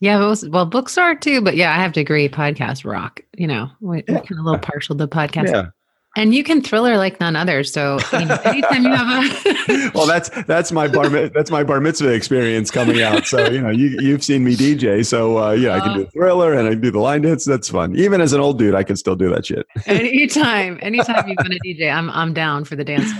Yeah, 0.00 0.18
well, 0.18 0.36
well, 0.50 0.66
books 0.66 0.98
are 0.98 1.14
too, 1.14 1.40
but 1.40 1.56
yeah, 1.56 1.72
I 1.72 1.76
have 1.76 1.92
to 1.94 2.00
agree. 2.00 2.28
Podcasts 2.28 2.84
rock. 2.84 3.20
You 3.36 3.46
know, 3.46 3.70
we're 3.80 4.02
yeah. 4.06 4.18
kind 4.18 4.32
of 4.32 4.38
a 4.38 4.42
little 4.42 4.58
partial 4.58 4.96
to 4.96 5.06
podcasts. 5.08 5.50
Yeah. 5.50 5.66
And 6.16 6.32
you 6.34 6.44
can 6.44 6.62
thriller 6.62 6.96
like 6.96 7.18
none 7.18 7.34
other. 7.34 7.64
So 7.64 7.98
you 8.12 8.24
know, 8.26 8.36
anytime 8.44 8.84
you 8.84 8.94
have 8.94 9.08
a 9.08 9.90
well, 9.94 10.06
that's 10.06 10.30
that's 10.44 10.70
my 10.70 10.86
bar 10.86 11.08
that's 11.08 11.50
my 11.50 11.64
bar 11.64 11.80
mitzvah 11.80 12.12
experience 12.12 12.70
coming 12.70 13.02
out. 13.02 13.26
So 13.26 13.48
you 13.50 13.60
know, 13.60 13.70
you 13.70 13.98
you've 14.00 14.22
seen 14.22 14.44
me 14.44 14.54
DJ, 14.54 15.04
so 15.04 15.38
uh, 15.38 15.52
yeah, 15.52 15.74
I 15.74 15.80
can 15.80 15.94
do 15.96 16.02
a 16.02 16.10
thriller 16.10 16.52
and 16.52 16.68
I 16.68 16.72
can 16.72 16.80
do 16.80 16.92
the 16.92 17.00
line 17.00 17.22
dance. 17.22 17.44
That's 17.44 17.68
fun. 17.68 17.96
Even 17.96 18.20
as 18.20 18.32
an 18.32 18.40
old 18.40 18.58
dude, 18.58 18.74
I 18.74 18.84
can 18.84 18.96
still 18.96 19.16
do 19.16 19.28
that 19.30 19.46
shit. 19.46 19.66
anytime, 19.86 20.78
anytime 20.82 21.28
you've 21.28 21.38
been 21.38 21.52
a 21.52 21.58
DJ, 21.64 21.92
I'm 21.92 22.10
I'm 22.10 22.32
down 22.32 22.64
for 22.64 22.76
the 22.76 22.84
dance. 22.84 23.10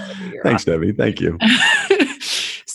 Thanks, 0.44 0.62
awesome. 0.62 0.81
Debbie. 0.81 0.93
Thank 0.93 1.20
you. 1.20 1.38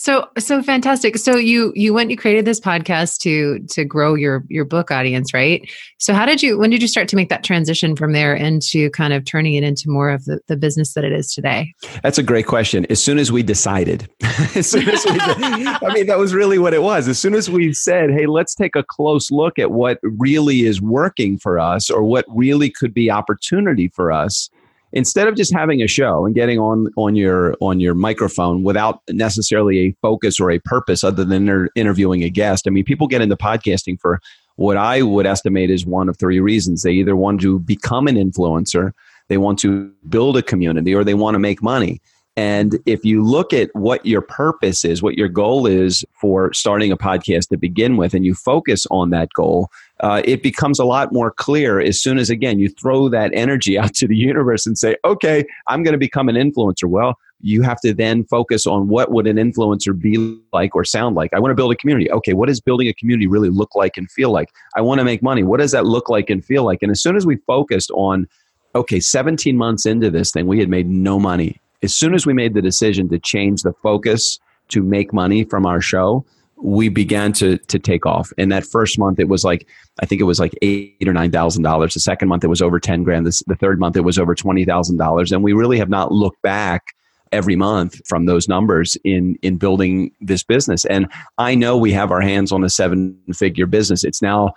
So 0.00 0.26
so 0.38 0.62
fantastic. 0.62 1.18
So 1.18 1.36
you 1.36 1.74
you 1.76 1.92
went 1.92 2.10
you 2.10 2.16
created 2.16 2.46
this 2.46 2.58
podcast 2.58 3.18
to 3.18 3.58
to 3.68 3.84
grow 3.84 4.14
your 4.14 4.46
your 4.48 4.64
book 4.64 4.90
audience, 4.90 5.34
right? 5.34 5.70
So 5.98 6.14
how 6.14 6.24
did 6.24 6.42
you 6.42 6.58
when 6.58 6.70
did 6.70 6.80
you 6.80 6.88
start 6.88 7.06
to 7.08 7.16
make 7.16 7.28
that 7.28 7.44
transition 7.44 7.94
from 7.94 8.14
there 8.14 8.34
into 8.34 8.88
kind 8.92 9.12
of 9.12 9.26
turning 9.26 9.56
it 9.56 9.62
into 9.62 9.90
more 9.90 10.08
of 10.08 10.24
the, 10.24 10.40
the 10.46 10.56
business 10.56 10.94
that 10.94 11.04
it 11.04 11.12
is 11.12 11.34
today? 11.34 11.74
That's 12.02 12.16
a 12.16 12.22
great 12.22 12.46
question. 12.46 12.86
As 12.88 13.04
soon 13.04 13.18
as 13.18 13.30
we 13.30 13.42
decided, 13.42 14.08
as 14.54 14.70
soon 14.70 14.88
as 14.88 15.04
we 15.04 15.18
I 15.20 15.92
mean 15.92 16.06
that 16.06 16.16
was 16.16 16.32
really 16.32 16.58
what 16.58 16.72
it 16.72 16.80
was. 16.80 17.06
As 17.06 17.18
soon 17.18 17.34
as 17.34 17.50
we 17.50 17.74
said, 17.74 18.10
"Hey, 18.10 18.24
let's 18.24 18.54
take 18.54 18.76
a 18.76 18.82
close 18.82 19.30
look 19.30 19.58
at 19.58 19.70
what 19.70 19.98
really 20.02 20.62
is 20.62 20.80
working 20.80 21.36
for 21.36 21.58
us 21.58 21.90
or 21.90 22.04
what 22.04 22.24
really 22.30 22.70
could 22.70 22.94
be 22.94 23.10
opportunity 23.10 23.88
for 23.88 24.10
us." 24.10 24.48
Instead 24.92 25.28
of 25.28 25.36
just 25.36 25.52
having 25.52 25.82
a 25.82 25.86
show 25.86 26.24
and 26.26 26.34
getting 26.34 26.58
on 26.58 26.88
on 26.96 27.14
your 27.16 27.54
on 27.60 27.80
your 27.80 27.94
microphone 27.94 28.62
without 28.62 29.00
necessarily 29.10 29.78
a 29.80 29.94
focus 30.02 30.40
or 30.40 30.50
a 30.50 30.58
purpose 30.60 31.04
other 31.04 31.24
than 31.24 31.42
inter- 31.42 31.68
interviewing 31.74 32.22
a 32.22 32.30
guest 32.30 32.66
i 32.66 32.70
mean 32.70 32.84
people 32.84 33.06
get 33.06 33.20
into 33.20 33.36
podcasting 33.36 34.00
for 34.00 34.20
what 34.56 34.76
i 34.76 35.02
would 35.02 35.26
estimate 35.26 35.70
is 35.70 35.86
one 35.86 36.08
of 36.08 36.18
three 36.18 36.40
reasons. 36.40 36.82
They 36.82 36.92
either 36.92 37.16
want 37.16 37.40
to 37.40 37.60
become 37.60 38.06
an 38.06 38.16
influencer 38.16 38.92
they 39.30 39.38
want 39.38 39.60
to 39.60 39.90
build 40.08 40.36
a 40.36 40.42
community 40.42 40.94
or 40.94 41.04
they 41.04 41.14
want 41.14 41.36
to 41.36 41.38
make 41.38 41.62
money 41.62 42.02
and 42.36 42.78
if 42.86 43.04
you 43.04 43.24
look 43.24 43.52
at 43.52 43.70
what 43.74 44.06
your 44.06 44.20
purpose 44.20 44.84
is, 44.84 45.02
what 45.02 45.18
your 45.18 45.28
goal 45.28 45.66
is 45.66 46.04
for 46.12 46.52
starting 46.52 46.92
a 46.92 46.96
podcast 46.96 47.48
to 47.48 47.56
begin 47.56 47.96
with, 47.96 48.14
and 48.14 48.24
you 48.24 48.34
focus 48.34 48.86
on 48.90 49.10
that 49.10 49.28
goal, 49.34 49.68
uh, 49.98 50.22
it 50.24 50.42
becomes 50.42 50.78
a 50.78 50.84
lot 50.84 51.12
more 51.12 51.32
clear 51.32 51.80
as 51.80 52.00
soon 52.00 52.18
as, 52.18 52.30
again, 52.30 52.58
you 52.60 52.68
throw 52.68 53.08
that 53.08 53.32
energy 53.34 53.76
out 53.80 53.94
to 53.94 54.06
the 54.06 54.16
universe 54.16 54.66
and 54.66 54.78
say, 54.78 54.96
okay, 55.04 55.44
I'm 55.66 55.82
going 55.82 55.92
to 55.92 55.98
become 55.98 56.28
an 56.28 56.36
influencer. 56.36 56.84
Well, 56.84 57.18
you 57.42 57.62
have 57.62 57.80
to 57.80 57.92
then 57.92 58.24
focus 58.24 58.66
on 58.66 58.88
what 58.88 59.10
would 59.10 59.26
an 59.26 59.36
influencer 59.36 59.98
be 59.98 60.38
like 60.52 60.74
or 60.74 60.84
sound 60.84 61.16
like. 61.16 61.32
I 61.34 61.40
want 61.40 61.50
to 61.50 61.54
build 61.54 61.72
a 61.72 61.76
community. 61.76 62.10
Okay, 62.10 62.32
what 62.32 62.48
does 62.48 62.60
building 62.60 62.86
a 62.86 62.94
community 62.94 63.26
really 63.26 63.48
look 63.48 63.74
like 63.74 63.96
and 63.96 64.10
feel 64.10 64.30
like? 64.30 64.50
I 64.76 64.82
want 64.82 64.98
to 65.00 65.04
make 65.04 65.22
money. 65.22 65.42
What 65.42 65.58
does 65.58 65.72
that 65.72 65.86
look 65.86 66.08
like 66.08 66.30
and 66.30 66.44
feel 66.44 66.64
like? 66.64 66.82
And 66.82 66.92
as 66.92 67.02
soon 67.02 67.16
as 67.16 67.26
we 67.26 67.36
focused 67.36 67.90
on, 67.92 68.28
okay, 68.74 69.00
17 69.00 69.56
months 69.56 69.84
into 69.84 70.10
this 70.10 70.30
thing, 70.30 70.46
we 70.46 70.60
had 70.60 70.68
made 70.68 70.88
no 70.88 71.18
money 71.18 71.59
as 71.82 71.94
soon 71.94 72.14
as 72.14 72.26
we 72.26 72.32
made 72.32 72.54
the 72.54 72.62
decision 72.62 73.08
to 73.08 73.18
change 73.18 73.62
the 73.62 73.72
focus 73.82 74.38
to 74.68 74.82
make 74.82 75.12
money 75.12 75.44
from 75.44 75.66
our 75.66 75.80
show, 75.80 76.24
we 76.56 76.88
began 76.88 77.32
to 77.32 77.58
to 77.58 77.78
take 77.78 78.06
off. 78.06 78.32
And 78.38 78.52
that 78.52 78.66
first 78.66 78.98
month, 78.98 79.18
it 79.18 79.28
was 79.28 79.44
like 79.44 79.66
I 80.00 80.06
think 80.06 80.20
it 80.20 80.24
was 80.24 80.38
like 80.38 80.54
eight 80.62 81.06
or 81.06 81.12
nine 81.12 81.30
thousand 81.30 81.62
dollars. 81.62 81.94
The 81.94 82.00
second 82.00 82.28
month, 82.28 82.44
it 82.44 82.48
was 82.48 82.62
over 82.62 82.78
ten 82.78 83.02
grand. 83.02 83.26
The, 83.26 83.42
the 83.46 83.56
third 83.56 83.80
month, 83.80 83.96
it 83.96 84.04
was 84.04 84.18
over 84.18 84.34
twenty 84.34 84.64
thousand 84.64 84.98
dollars. 84.98 85.32
And 85.32 85.42
we 85.42 85.52
really 85.52 85.78
have 85.78 85.88
not 85.88 86.12
looked 86.12 86.42
back 86.42 86.94
every 87.32 87.56
month 87.56 88.00
from 88.06 88.26
those 88.26 88.48
numbers 88.48 88.96
in 89.04 89.36
in 89.42 89.56
building 89.56 90.12
this 90.20 90.42
business. 90.42 90.84
And 90.84 91.10
I 91.38 91.54
know 91.54 91.76
we 91.76 91.92
have 91.92 92.10
our 92.10 92.20
hands 92.20 92.52
on 92.52 92.64
a 92.64 92.68
seven 92.68 93.18
figure 93.32 93.66
business. 93.66 94.04
It's 94.04 94.20
now 94.20 94.52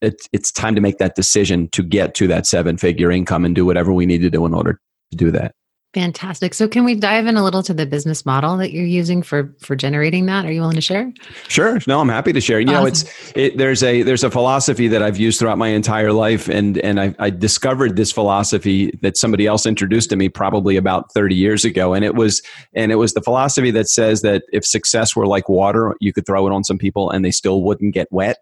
it's 0.00 0.28
it's 0.32 0.52
time 0.52 0.74
to 0.74 0.80
make 0.80 0.98
that 0.98 1.16
decision 1.16 1.68
to 1.70 1.82
get 1.82 2.14
to 2.16 2.26
that 2.28 2.46
seven 2.46 2.76
figure 2.76 3.10
income 3.10 3.44
and 3.44 3.54
do 3.54 3.64
whatever 3.64 3.92
we 3.92 4.06
need 4.06 4.22
to 4.22 4.30
do 4.30 4.46
in 4.46 4.54
order 4.54 4.80
to 5.10 5.16
do 5.16 5.30
that. 5.32 5.54
Fantastic. 5.96 6.52
So 6.52 6.68
can 6.68 6.84
we 6.84 6.94
dive 6.94 7.26
in 7.26 7.38
a 7.38 7.42
little 7.42 7.62
to 7.62 7.72
the 7.72 7.86
business 7.86 8.26
model 8.26 8.58
that 8.58 8.70
you're 8.70 8.84
using 8.84 9.22
for 9.22 9.54
for 9.60 9.74
generating 9.74 10.26
that? 10.26 10.44
Are 10.44 10.52
you 10.52 10.60
willing 10.60 10.74
to 10.74 10.82
share? 10.82 11.10
Sure. 11.48 11.80
No, 11.86 12.00
I'm 12.00 12.10
happy 12.10 12.34
to 12.34 12.40
share. 12.40 12.60
You 12.60 12.66
awesome. 12.66 12.80
know, 12.82 12.86
it's 12.86 13.32
it, 13.34 13.56
there's 13.56 13.82
a 13.82 14.02
there's 14.02 14.22
a 14.22 14.30
philosophy 14.30 14.88
that 14.88 15.02
I've 15.02 15.16
used 15.16 15.38
throughout 15.38 15.56
my 15.56 15.68
entire 15.68 16.12
life, 16.12 16.48
and 16.48 16.76
and 16.78 17.00
I, 17.00 17.14
I 17.18 17.30
discovered 17.30 17.96
this 17.96 18.12
philosophy 18.12 18.90
that 19.00 19.16
somebody 19.16 19.46
else 19.46 19.64
introduced 19.64 20.10
to 20.10 20.16
me 20.16 20.28
probably 20.28 20.76
about 20.76 21.14
30 21.14 21.34
years 21.34 21.64
ago, 21.64 21.94
and 21.94 22.04
it 22.04 22.14
was 22.14 22.42
and 22.74 22.92
it 22.92 22.96
was 22.96 23.14
the 23.14 23.22
philosophy 23.22 23.70
that 23.70 23.88
says 23.88 24.20
that 24.20 24.42
if 24.52 24.66
success 24.66 25.16
were 25.16 25.26
like 25.26 25.48
water, 25.48 25.94
you 26.00 26.12
could 26.12 26.26
throw 26.26 26.46
it 26.46 26.52
on 26.52 26.62
some 26.62 26.76
people 26.76 27.10
and 27.10 27.24
they 27.24 27.30
still 27.30 27.62
wouldn't 27.62 27.94
get 27.94 28.06
wet. 28.10 28.36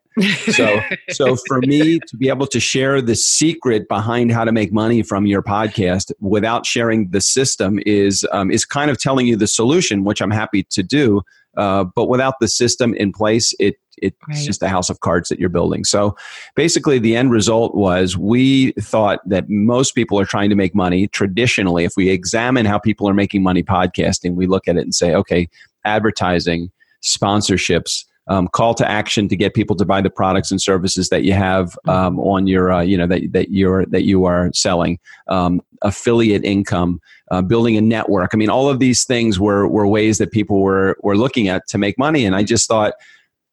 So 0.50 0.80
so 1.10 1.36
for 1.46 1.60
me 1.60 2.00
to 2.00 2.16
be 2.16 2.28
able 2.28 2.48
to 2.48 2.58
share 2.58 3.00
the 3.00 3.14
secret 3.14 3.86
behind 3.86 4.32
how 4.32 4.42
to 4.42 4.50
make 4.50 4.72
money 4.72 5.04
from 5.04 5.24
your 5.24 5.42
podcast 5.42 6.10
without 6.18 6.66
sharing 6.66 7.10
the 7.10 7.20
system 7.20 7.43
is 7.86 8.26
um, 8.32 8.50
is 8.50 8.64
kind 8.64 8.90
of 8.90 8.98
telling 8.98 9.26
you 9.26 9.36
the 9.36 9.46
solution, 9.46 10.04
which 10.04 10.20
I'm 10.20 10.30
happy 10.30 10.64
to 10.70 10.82
do. 10.82 11.22
Uh, 11.56 11.84
but 11.84 12.08
without 12.08 12.34
the 12.40 12.48
system 12.48 12.94
in 12.94 13.12
place, 13.12 13.54
it 13.60 13.76
it's 13.98 14.16
right. 14.28 14.36
just 14.36 14.62
a 14.62 14.68
house 14.68 14.90
of 14.90 15.00
cards 15.00 15.28
that 15.28 15.38
you're 15.38 15.48
building. 15.48 15.84
So 15.84 16.16
basically, 16.56 16.98
the 16.98 17.16
end 17.16 17.30
result 17.30 17.74
was 17.74 18.16
we 18.16 18.72
thought 18.72 19.20
that 19.28 19.48
most 19.48 19.94
people 19.94 20.18
are 20.18 20.24
trying 20.24 20.50
to 20.50 20.56
make 20.56 20.74
money 20.74 21.06
traditionally. 21.08 21.84
If 21.84 21.92
we 21.96 22.10
examine 22.10 22.66
how 22.66 22.78
people 22.78 23.08
are 23.08 23.14
making 23.14 23.42
money 23.42 23.62
podcasting, 23.62 24.34
we 24.34 24.46
look 24.46 24.66
at 24.68 24.76
it 24.76 24.82
and 24.82 24.94
say, 24.94 25.14
okay, 25.14 25.48
advertising, 25.84 26.70
sponsorships, 27.02 28.04
um, 28.28 28.48
call 28.48 28.74
to 28.74 28.88
action 28.90 29.28
to 29.28 29.36
get 29.36 29.54
people 29.54 29.76
to 29.76 29.84
buy 29.84 30.00
the 30.00 30.10
products 30.10 30.50
and 30.50 30.60
services 30.60 31.08
that 31.10 31.24
you 31.24 31.32
have 31.32 31.76
mm-hmm. 31.86 31.90
um, 31.90 32.20
on 32.20 32.46
your 32.46 32.72
uh, 32.72 32.80
you 32.80 32.96
know 32.96 33.06
that, 33.06 33.32
that 33.32 33.50
you're 33.50 33.86
that 33.86 34.04
you 34.04 34.24
are 34.24 34.50
selling. 34.54 34.98
Um, 35.28 35.60
affiliate 35.82 36.44
income 36.44 36.98
uh, 37.30 37.42
building 37.42 37.76
a 37.76 37.80
network. 37.80 38.30
I 38.32 38.36
mean 38.36 38.50
all 38.50 38.68
of 38.68 38.78
these 38.78 39.04
things 39.04 39.38
were 39.38 39.68
were 39.68 39.86
ways 39.86 40.18
that 40.18 40.32
people 40.32 40.60
were 40.60 40.96
were 41.02 41.16
looking 41.16 41.48
at 41.48 41.66
to 41.68 41.78
make 41.78 41.98
money. 41.98 42.24
And 42.24 42.34
i 42.34 42.42
just 42.42 42.66
thought 42.66 42.94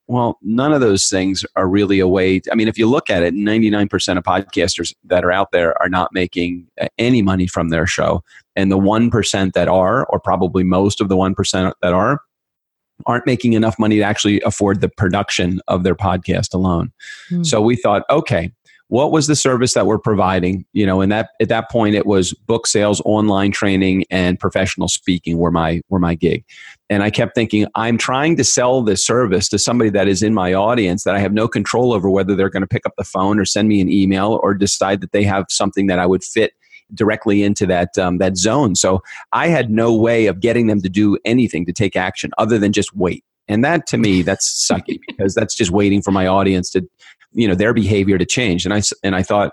well 0.07 0.37
none 0.41 0.73
of 0.73 0.81
those 0.81 1.09
things 1.09 1.45
are 1.55 1.67
really 1.67 1.99
a 1.99 2.07
way 2.07 2.39
to, 2.39 2.51
i 2.51 2.55
mean 2.55 2.67
if 2.67 2.77
you 2.77 2.87
look 2.89 3.09
at 3.09 3.23
it 3.23 3.33
99% 3.33 4.17
of 4.17 4.23
podcasters 4.23 4.93
that 5.03 5.23
are 5.23 5.31
out 5.31 5.51
there 5.51 5.79
are 5.81 5.89
not 5.89 6.13
making 6.13 6.67
uh, 6.81 6.87
any 6.97 7.21
money 7.21 7.47
from 7.47 7.69
their 7.69 7.85
show. 7.85 8.23
And 8.55 8.71
the 8.71 8.77
1% 8.77 9.53
that 9.53 9.67
are 9.67 10.05
or 10.05 10.19
probably 10.19 10.63
most 10.63 10.99
of 10.99 11.07
the 11.07 11.15
1% 11.15 11.73
that 11.81 11.93
are 11.93 12.21
aren't 13.05 13.25
making 13.25 13.53
enough 13.53 13.77
money 13.79 13.98
to 13.98 14.03
actually 14.03 14.41
afford 14.41 14.81
the 14.81 14.89
production 14.89 15.62
of 15.67 15.84
their 15.84 15.96
podcast 15.96 16.53
alone. 16.53 16.91
Mm. 17.29 17.46
So 17.46 17.62
we 17.62 17.75
thought, 17.75 18.03
okay, 18.10 18.51
what 18.91 19.13
was 19.13 19.27
the 19.27 19.38
service 19.38 19.74
that 19.74 19.86
we're 19.86 19.98
providing? 19.98 20.65
You 20.74 20.86
know, 20.86 21.00
and 21.00 21.10
that 21.13 21.29
at 21.39 21.48
that 21.48 21.72
point 21.72 21.96
it 21.96 22.05
was 22.05 22.34
book 22.34 22.67
sales, 22.67 23.01
online 23.05 23.51
training, 23.51 24.03
and 24.12 24.38
professional 24.38 24.89
speaking 24.89 25.38
were 25.38 25.50
my 25.50 25.81
were 25.88 25.98
my 25.98 26.13
gig. 26.13 26.43
And 26.89 27.01
I 27.01 27.10
kept 27.10 27.34
thinking, 27.34 27.67
I'm 27.74 27.98
trying 27.98 28.36
to 28.36 28.43
sell 28.43 28.81
this 28.81 29.05
service 29.05 29.48
to 29.48 29.58
somebody 29.58 29.89
that 29.91 30.10
is 30.10 30.22
in 30.22 30.34
my 30.34 30.53
audience 30.53 31.05
that 31.05 31.15
I 31.15 31.20
have 31.20 31.31
no 31.31 31.48
control 31.48 31.93
over 31.93 32.10
whether 32.10 32.36
they're 32.36 32.50
going 32.50 32.63
to 32.63 32.67
pick 32.67 32.86
up 32.86 32.91
the 32.98 33.05
phone 33.05 33.39
or 33.39 33.46
send 33.46 33.70
me 33.70 33.79
an 33.79 33.89
email 33.89 34.41
or 34.43 34.53
decide 34.53 35.00
that 35.00 35.13
they 35.13 35.24
have 35.24 35.46
something 35.50 35.88
that 35.88 35.98
I 35.98 36.05
would 36.05 36.22
fit 36.22 36.51
directly 36.93 37.43
into 37.43 37.65
that 37.67 37.98
um, 37.98 38.17
that 38.17 38.38
zone. 38.38 38.75
So 38.75 39.01
I 39.33 39.48
had 39.48 39.69
no 39.69 39.93
way 39.95 40.27
of 40.27 40.39
getting 40.39 40.67
them 40.67 40.81
to 40.81 40.89
do 40.89 41.17
anything 41.25 41.65
to 41.65 41.74
take 41.74 41.95
action 41.95 42.31
other 42.38 42.57
than 42.57 42.71
just 42.71 42.95
wait. 42.95 43.24
And 43.48 43.63
that 43.65 43.88
to 43.88 43.98
me, 43.98 44.21
that's 44.21 44.69
sucky 44.69 45.00
because 45.07 45.33
that's 45.33 45.55
just 45.55 45.71
waiting 45.71 46.01
for 46.01 46.12
my 46.12 46.27
audience 46.27 46.69
to, 46.71 46.88
you 47.33 47.48
know, 47.48 47.55
their 47.55 47.74
behavior 47.74 48.17
to 48.17 48.25
change. 48.25 48.65
And 48.65 48.74
I 48.74 48.81
and 49.03 49.15
I 49.15 49.24
thought, 49.24 49.51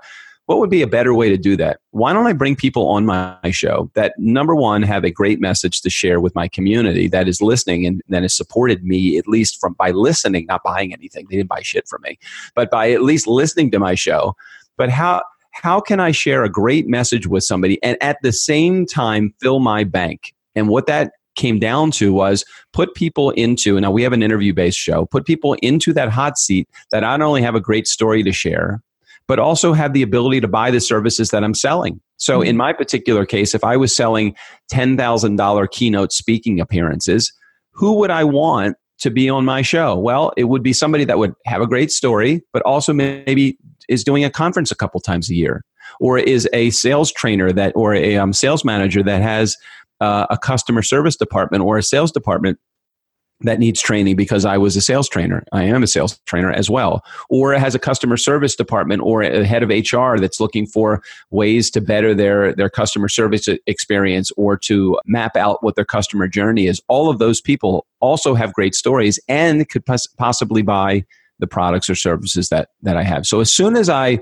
what 0.49 0.61
would 0.61 0.71
be 0.71 0.80
a 0.80 0.87
better 0.87 1.12
way 1.12 1.28
to 1.28 1.37
do 1.37 1.57
that? 1.59 1.78
Why 1.90 2.14
don't 2.14 2.26
I 2.26 2.33
bring 2.33 2.57
people 2.57 2.88
on 2.88 3.04
my 3.04 3.50
show 3.50 3.90
that 3.92 4.14
number 4.16 4.54
one 4.54 4.83
have 4.83 5.04
a 5.04 5.11
great 5.11 5.40
message 5.40 5.83
to 5.83 5.90
share 5.90 6.21
with 6.21 6.35
my 6.35 6.49
community 6.49 7.07
that 7.09 7.28
is 7.28 7.42
listening 7.42 7.85
and 7.85 8.00
that 8.09 8.23
has 8.23 8.35
supported 8.35 8.83
me 8.83 9.18
at 9.18 9.28
least 9.28 9.61
from 9.61 9.75
by 9.75 9.90
listening, 9.90 10.47
not 10.47 10.62
buying 10.64 10.95
anything. 10.95 11.26
They 11.28 11.37
didn't 11.37 11.50
buy 11.50 11.61
shit 11.61 11.87
from 11.87 12.00
me, 12.00 12.18
but 12.54 12.71
by 12.71 12.92
at 12.92 13.02
least 13.02 13.26
listening 13.26 13.71
to 13.73 13.78
my 13.78 13.95
show. 13.95 14.37
But 14.78 14.88
how 14.88 15.23
how 15.62 15.80
can 15.80 15.98
I 15.98 16.12
share 16.12 16.44
a 16.44 16.48
great 16.48 16.86
message 16.86 17.26
with 17.26 17.42
somebody 17.42 17.82
and 17.82 17.96
at 18.00 18.18
the 18.22 18.32
same 18.32 18.86
time 18.86 19.34
fill 19.40 19.58
my 19.58 19.84
bank? 19.84 20.34
And 20.54 20.68
what 20.68 20.86
that 20.86 21.12
came 21.34 21.58
down 21.58 21.90
to 21.92 22.12
was 22.12 22.44
put 22.72 22.94
people 22.94 23.30
into, 23.30 23.78
now 23.80 23.90
we 23.90 24.02
have 24.02 24.12
an 24.12 24.22
interview 24.22 24.52
based 24.52 24.78
show, 24.78 25.06
put 25.06 25.24
people 25.24 25.54
into 25.62 25.92
that 25.92 26.10
hot 26.10 26.38
seat 26.38 26.68
that 26.90 27.00
not 27.00 27.20
only 27.22 27.42
have 27.42 27.54
a 27.54 27.60
great 27.60 27.88
story 27.88 28.22
to 28.22 28.32
share, 28.32 28.80
but 29.26 29.38
also 29.38 29.72
have 29.72 29.92
the 29.92 30.02
ability 30.02 30.40
to 30.40 30.48
buy 30.48 30.70
the 30.70 30.80
services 30.80 31.30
that 31.30 31.44
I'm 31.44 31.54
selling. 31.54 32.00
So 32.16 32.40
in 32.40 32.50
mm-hmm. 32.50 32.58
my 32.58 32.72
particular 32.72 33.26
case, 33.26 33.54
if 33.54 33.62
I 33.62 33.76
was 33.76 33.94
selling 33.94 34.34
$10,000 34.72 35.70
keynote 35.70 36.12
speaking 36.12 36.60
appearances, 36.60 37.32
who 37.72 37.94
would 37.94 38.10
I 38.10 38.24
want 38.24 38.76
to 38.99 39.11
be 39.11 39.28
on 39.28 39.45
my 39.45 39.62
show? 39.62 39.97
Well, 39.97 40.33
it 40.37 40.45
would 40.45 40.62
be 40.62 40.73
somebody 40.73 41.05
that 41.05 41.19
would 41.19 41.35
have 41.47 41.61
a 41.61 41.67
great 41.67 41.90
story, 41.90 42.43
but 42.52 42.62
also 42.62 42.93
maybe 42.93 43.59
is 43.88 44.05
doing 44.05 44.25
a 44.25 44.31
conference 44.31 44.71
a 44.71 44.76
couple 44.76 45.00
times 45.00 45.31
a 45.31 45.35
year, 45.35 45.64
or 46.00 46.19
is 46.19 46.49
a 46.52 46.71
sales 46.71 47.12
trainer 47.12 47.52
that, 47.52 47.73
or 47.75 47.95
a 47.95 48.17
um, 48.17 48.33
sales 48.33 48.64
manager 48.64 49.02
that 49.02 49.23
has 49.23 49.57
uh, 50.00 50.26
a 50.31 50.38
customer 50.38 50.83
service 50.83 51.17
department 51.17 51.62
or 51.62 51.78
a 51.78 51.83
sales 51.83 52.12
department 52.12 52.59
that 53.42 53.59
needs 53.59 53.80
training 53.80 54.16
because 54.16 54.45
I 54.45 54.59
was 54.59 54.76
a 54.76 54.80
sales 54.80 55.09
trainer. 55.09 55.45
I 55.52 55.64
am 55.64 55.83
a 55.83 55.87
sales 55.87 56.18
trainer 56.26 56.50
as 56.50 56.68
well. 56.68 57.04
Or 57.30 57.54
it 57.54 57.61
has 57.61 57.75
a 57.75 57.78
customer 57.78 58.16
service 58.16 58.57
department 58.57 59.02
or 59.02 59.23
a 59.23 59.45
head 59.45 59.62
of 59.62 59.68
HR 59.68 60.18
that's 60.18 60.40
looking 60.40 60.66
for 60.66 61.02
ways 61.30 61.71
to 61.71 61.80
better 61.80 62.14
their, 62.14 62.52
their 62.52 62.68
customer 62.68 63.09
service 63.09 63.49
experience 63.66 64.33
or 64.37 64.57
to 64.59 64.99
map 65.07 65.37
out 65.37 65.62
what 65.62 65.76
their 65.76 65.85
customer 65.85 66.26
journey 66.26 66.66
is. 66.66 66.80
All 66.88 67.09
of 67.09 67.18
those 67.18 67.40
people 67.40 67.87
also 68.00 68.35
have 68.35 68.52
great 68.52 68.75
stories 68.75 69.21
and 69.28 69.68
could 69.68 69.87
pos- 69.87 70.07
possibly 70.07 70.62
buy 70.62 71.04
the 71.38 71.47
products 71.47 71.88
or 71.88 71.95
services 71.95 72.49
that, 72.49 72.71
that 72.83 72.97
I 72.97 73.04
have. 73.04 73.25
So 73.25 73.38
as 73.38 73.52
soon 73.52 73.76
as 73.76 73.88
I 73.88 74.18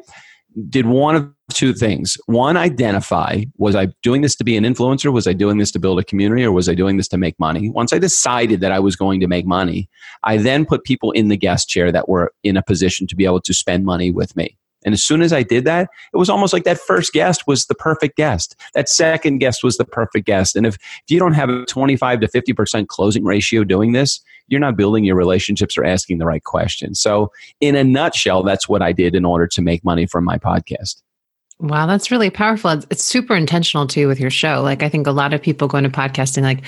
did 0.69 0.87
one 0.87 1.15
of 1.17 1.31
two 1.53 1.73
things. 1.73 2.17
One, 2.27 2.57
identify 2.57 3.45
was 3.57 3.77
I 3.77 3.89
doing 4.03 4.23
this 4.23 4.35
to 4.37 4.45
be 4.45 4.57
an 4.57 4.65
influencer? 4.65 5.13
Was 5.13 5.27
I 5.27 5.33
doing 5.33 5.59
this 5.59 5.71
to 5.73 5.79
build 5.79 5.99
a 5.99 6.05
community 6.05 6.45
or 6.45 6.53
was 6.53 6.69
I 6.69 6.75
doing 6.75 6.97
this 6.97 7.09
to 7.09 7.19
make 7.19 7.39
money? 7.39 7.69
Once 7.71 7.93
I 7.93 7.99
decided 7.99 8.61
that 8.61 8.73
I 8.73 8.79
was 8.79 8.97
going 8.97 9.21
to 9.21 9.29
make 9.29 9.47
money, 9.47 9.89
I 10.25 10.39
then 10.39 10.65
put 10.65 10.85
people 10.85 11.13
in 11.13 11.29
the 11.29 11.37
guest 11.37 11.69
chair 11.69 11.93
that 11.93 12.09
were 12.09 12.33
in 12.43 12.57
a 12.57 12.63
position 12.63 13.07
to 13.09 13.17
be 13.17 13.25
able 13.25 13.41
to 13.43 13.55
spend 13.55 13.85
money 13.85 14.11
with 14.11 14.35
me. 14.37 14.57
And 14.87 14.95
as 14.95 15.03
soon 15.03 15.21
as 15.21 15.33
I 15.33 15.43
did 15.43 15.65
that, 15.65 15.91
it 16.15 16.17
was 16.17 16.31
almost 16.31 16.53
like 16.53 16.65
that 16.65 16.79
first 16.79 17.13
guest 17.13 17.47
was 17.47 17.67
the 17.67 17.75
perfect 17.75 18.17
guest. 18.17 18.57
That 18.75 18.89
second 18.89 19.39
guest 19.39 19.63
was 19.63 19.77
the 19.77 19.85
perfect 19.85 20.27
guest. 20.27 20.57
And 20.57 20.65
if, 20.65 20.77
if 20.77 21.05
you 21.09 21.19
don't 21.19 21.35
have 21.35 21.51
a 21.51 21.67
25 21.67 22.21
to 22.21 22.29
50% 22.29 22.87
closing 22.87 23.25
ratio 23.25 23.65
doing 23.65 23.93
this, 23.93 24.21
you're 24.47 24.61
not 24.61 24.77
building 24.77 25.05
your 25.05 25.17
relationships 25.17 25.77
or 25.77 25.85
asking 25.85 26.19
the 26.19 26.25
right 26.25 26.45
questions. 26.45 27.01
So, 27.01 27.33
in 27.61 27.75
a 27.75 27.83
nutshell, 27.83 28.45
that's 28.45 28.69
what 28.69 28.81
I 28.81 28.93
did 28.93 29.17
in 29.17 29.25
order 29.25 29.49
to 29.49 29.61
make 29.61 29.85
money 29.85 30.07
from 30.07 30.25
my 30.25 30.39
podcast. 30.39 31.03
Wow, 31.59 31.87
that's 31.87 32.11
really 32.11 32.31
powerful. 32.31 32.71
It's, 32.71 33.05
super 33.05 33.35
intentional 33.35 33.87
too 33.87 34.09
with 34.09 34.21
your 34.21 34.31
show. 34.31 34.63
Like 34.63 34.83
I 34.83 34.89
think 34.89 35.07
a 35.07 35.11
lot 35.11 35.33
of 35.33 35.41
people 35.43 35.69
go 35.69 35.79
into 35.79 35.91
podcasting 35.91 36.43
like 36.43 36.63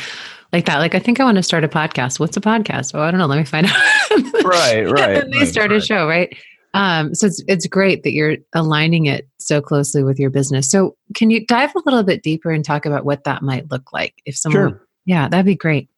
like 0.52 0.64
that. 0.64 0.78
Like 0.78 0.94
I 0.94 0.98
think 0.98 1.20
I 1.20 1.25
want 1.25 1.37
to 1.37 1.42
start 1.42 1.62
a 1.62 1.68
podcast. 1.68 2.18
What's 2.18 2.37
a 2.37 2.40
podcast? 2.40 2.94
Oh, 2.94 3.00
I 3.00 3.10
don't 3.10 3.18
know. 3.18 3.26
Let 3.26 3.38
me 3.38 3.44
find 3.44 3.66
out. 3.70 4.44
right, 4.44 4.90
right. 4.90 5.16
and 5.18 5.32
they 5.32 5.40
right, 5.40 5.48
start 5.48 5.70
right. 5.70 5.82
a 5.82 5.84
show, 5.84 6.08
right? 6.08 6.34
Um, 6.75 7.14
so 7.14 7.26
it's 7.26 7.42
it's 7.48 7.66
great 7.66 8.02
that 8.02 8.12
you're 8.12 8.37
aligning 8.52 9.06
it 9.06 9.28
so 9.38 9.60
closely 9.60 10.02
with 10.02 10.18
your 10.18 10.30
business. 10.30 10.70
So 10.70 10.96
can 11.14 11.30
you 11.30 11.44
dive 11.46 11.75
a 11.75 11.82
little 11.84 12.02
bit 12.02 12.22
deeper 12.22 12.50
and 12.50 12.64
talk 12.64 12.87
about 12.87 13.04
what 13.04 13.25
that 13.25 13.42
might 13.42 13.70
look 13.70 13.92
like 13.92 14.14
if 14.26 14.37
someone? 14.37 14.70
Sure. 14.70 14.88
Yeah, 15.06 15.28
that'd 15.28 15.46
be 15.46 15.56
great. 15.56 15.88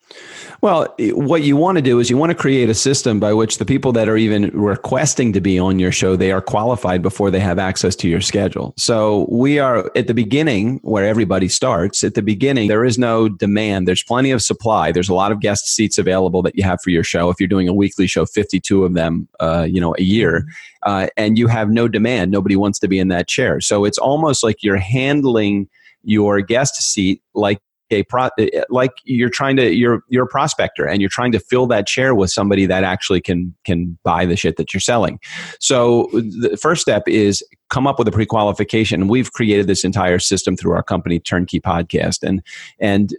Well, 0.63 0.95
what 0.99 1.43
you 1.43 1.57
want 1.57 1.77
to 1.77 1.83
do 1.83 2.01
is 2.01 2.11
you 2.11 2.19
want 2.19 2.31
to 2.31 2.35
create 2.35 2.69
a 2.69 2.75
system 2.75 3.19
by 3.19 3.33
which 3.33 3.57
the 3.57 3.65
people 3.65 3.93
that 3.93 4.09
are 4.09 4.17
even 4.17 4.51
requesting 4.51 5.33
to 5.33 5.41
be 5.41 5.59
on 5.59 5.79
your 5.79 5.93
show, 5.93 6.17
they 6.17 6.33
are 6.33 6.43
qualified 6.43 7.01
before 7.01 7.31
they 7.31 7.41
have 7.41 7.59
access 7.59 7.97
to 7.97 8.09
your 8.09 8.21
schedule. 8.21 8.75
So 8.77 9.27
we 9.31 9.59
are 9.59 9.91
at 9.97 10.07
the 10.07 10.13
beginning 10.13 10.81
where 10.83 11.07
everybody 11.07 11.49
starts. 11.49 12.05
At 12.05 12.15
the 12.15 12.23
beginning, 12.23 12.69
there 12.69 12.85
is 12.85 12.99
no 12.99 13.29
demand. 13.29 13.89
There's 13.89 14.03
plenty 14.03 14.33
of 14.33 14.43
supply. 14.43 14.93
There's 14.93 15.09
a 15.09 15.15
lot 15.15 15.33
of 15.33 15.41
guest 15.41 15.67
seats 15.67 15.97
available 15.97 16.43
that 16.43 16.57
you 16.57 16.63
have 16.65 16.81
for 16.83 16.91
your 16.91 17.05
show. 17.05 17.31
If 17.31 17.41
you're 17.41 17.49
doing 17.49 17.69
a 17.69 17.75
weekly 17.75 18.07
show, 18.07 18.27
52 18.27 18.85
of 18.85 18.93
them, 18.93 19.29
uh, 19.41 19.67
you 19.69 19.81
know, 19.81 19.95
a 19.99 20.03
year, 20.03 20.45
uh, 20.83 21.07
and 21.17 21.39
you 21.39 21.47
have 21.47 21.71
no 21.71 21.89
demand. 21.89 22.31
Nobody 22.31 22.57
wants 22.57 22.79
to 22.81 22.89
be 22.89 22.99
in 22.99 23.09
that 23.09 23.29
chair. 23.29 23.61
So 23.61 23.87
it's 23.87 23.99
almost 23.99 24.43
like 24.43 24.63
you're 24.63 24.77
handling 24.77 25.69
your 26.03 26.41
guest 26.41 26.83
seat 26.83 27.23
like 27.35 27.61
a 27.91 28.03
pro, 28.05 28.25
uh, 28.25 28.47
like 28.69 28.93
you're 29.05 29.31
trying 29.31 29.57
to 29.57 29.75
you're 29.75 30.03
you're 30.09 30.25
a 30.25 30.29
prospector 30.29 30.87
and 30.87 31.01
you're 31.01 31.11
trying 31.11 31.33
to 31.33 31.41
fill 31.41 31.67
that 31.67 31.87
chair 31.87 32.15
with 32.15 32.31
somebody 32.31 32.67
that 32.67 32.85
actually 32.85 33.21
can 33.21 33.55
can 33.65 33.99
buy 34.03 34.25
the 34.25 34.37
shit 34.37 34.57
that 34.57 34.73
you're 34.73 34.81
selling. 34.81 35.19
So 35.59 36.09
the 36.13 36.59
first 36.61 36.83
step 36.83 37.05
is 37.07 37.45
come 37.69 37.87
up 37.87 37.99
with 37.99 38.09
a 38.09 38.11
pre-qualification 38.11 39.07
we've 39.07 39.33
created 39.33 39.69
this 39.69 39.85
entire 39.85 40.19
system 40.19 40.57
through 40.57 40.73
our 40.73 40.83
company 40.83 41.21
turnkey 41.21 41.61
podcast 41.61 42.25
and 42.25 42.43
and 42.81 43.15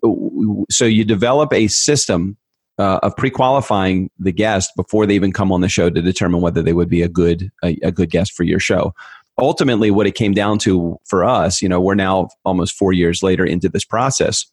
so 0.70 0.84
you 0.84 1.06
develop 1.06 1.54
a 1.54 1.68
system 1.68 2.36
uh, 2.78 3.00
of 3.02 3.16
pre-qualifying 3.16 4.10
the 4.20 4.34
guest 4.34 4.74
before 4.76 5.06
they 5.06 5.16
even 5.16 5.32
come 5.32 5.54
on 5.54 5.62
the 5.62 5.70
show 5.70 5.90
to 5.90 6.02
determine 6.02 6.42
whether 6.42 6.62
they 6.62 6.74
would 6.74 6.90
be 6.90 7.02
a 7.02 7.08
good 7.08 7.50
a, 7.64 7.78
a 7.82 7.94
good 7.94 8.10
guest 8.10 8.34
for 8.34 8.44
your 8.44 8.60
show 8.60 8.94
ultimately 9.38 9.92
what 9.92 10.08
it 10.08 10.16
came 10.16 10.34
down 10.34 10.58
to 10.60 11.00
for 11.06 11.24
us, 11.24 11.62
you 11.62 11.70
know, 11.70 11.82
we're 11.82 11.96
now 11.96 12.30
almost 12.46 12.74
four 12.76 12.94
years 12.94 13.24
later 13.24 13.46
into 13.46 13.70
this 13.70 13.86
process. 13.86 14.46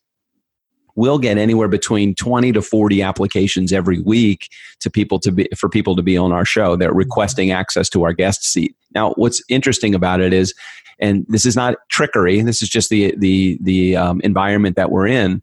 We'll 0.98 1.20
get 1.20 1.38
anywhere 1.38 1.68
between 1.68 2.16
20 2.16 2.50
to 2.54 2.60
40 2.60 3.02
applications 3.02 3.72
every 3.72 4.00
week 4.00 4.48
to 4.80 4.90
people 4.90 5.20
to 5.20 5.30
be 5.30 5.48
for 5.56 5.68
people 5.68 5.94
to 5.94 6.02
be 6.02 6.16
on 6.16 6.32
our 6.32 6.44
show. 6.44 6.74
They're 6.74 6.92
requesting 6.92 7.52
access 7.52 7.88
to 7.90 8.02
our 8.02 8.12
guest 8.12 8.42
seat. 8.42 8.74
Now, 8.96 9.12
what's 9.12 9.40
interesting 9.48 9.94
about 9.94 10.20
it 10.20 10.32
is, 10.32 10.54
and 10.98 11.24
this 11.28 11.46
is 11.46 11.54
not 11.54 11.76
trickery. 11.88 12.42
This 12.42 12.62
is 12.62 12.68
just 12.68 12.90
the 12.90 13.14
the 13.16 13.58
the 13.62 13.96
um, 13.96 14.20
environment 14.22 14.74
that 14.74 14.90
we're 14.90 15.06
in 15.06 15.40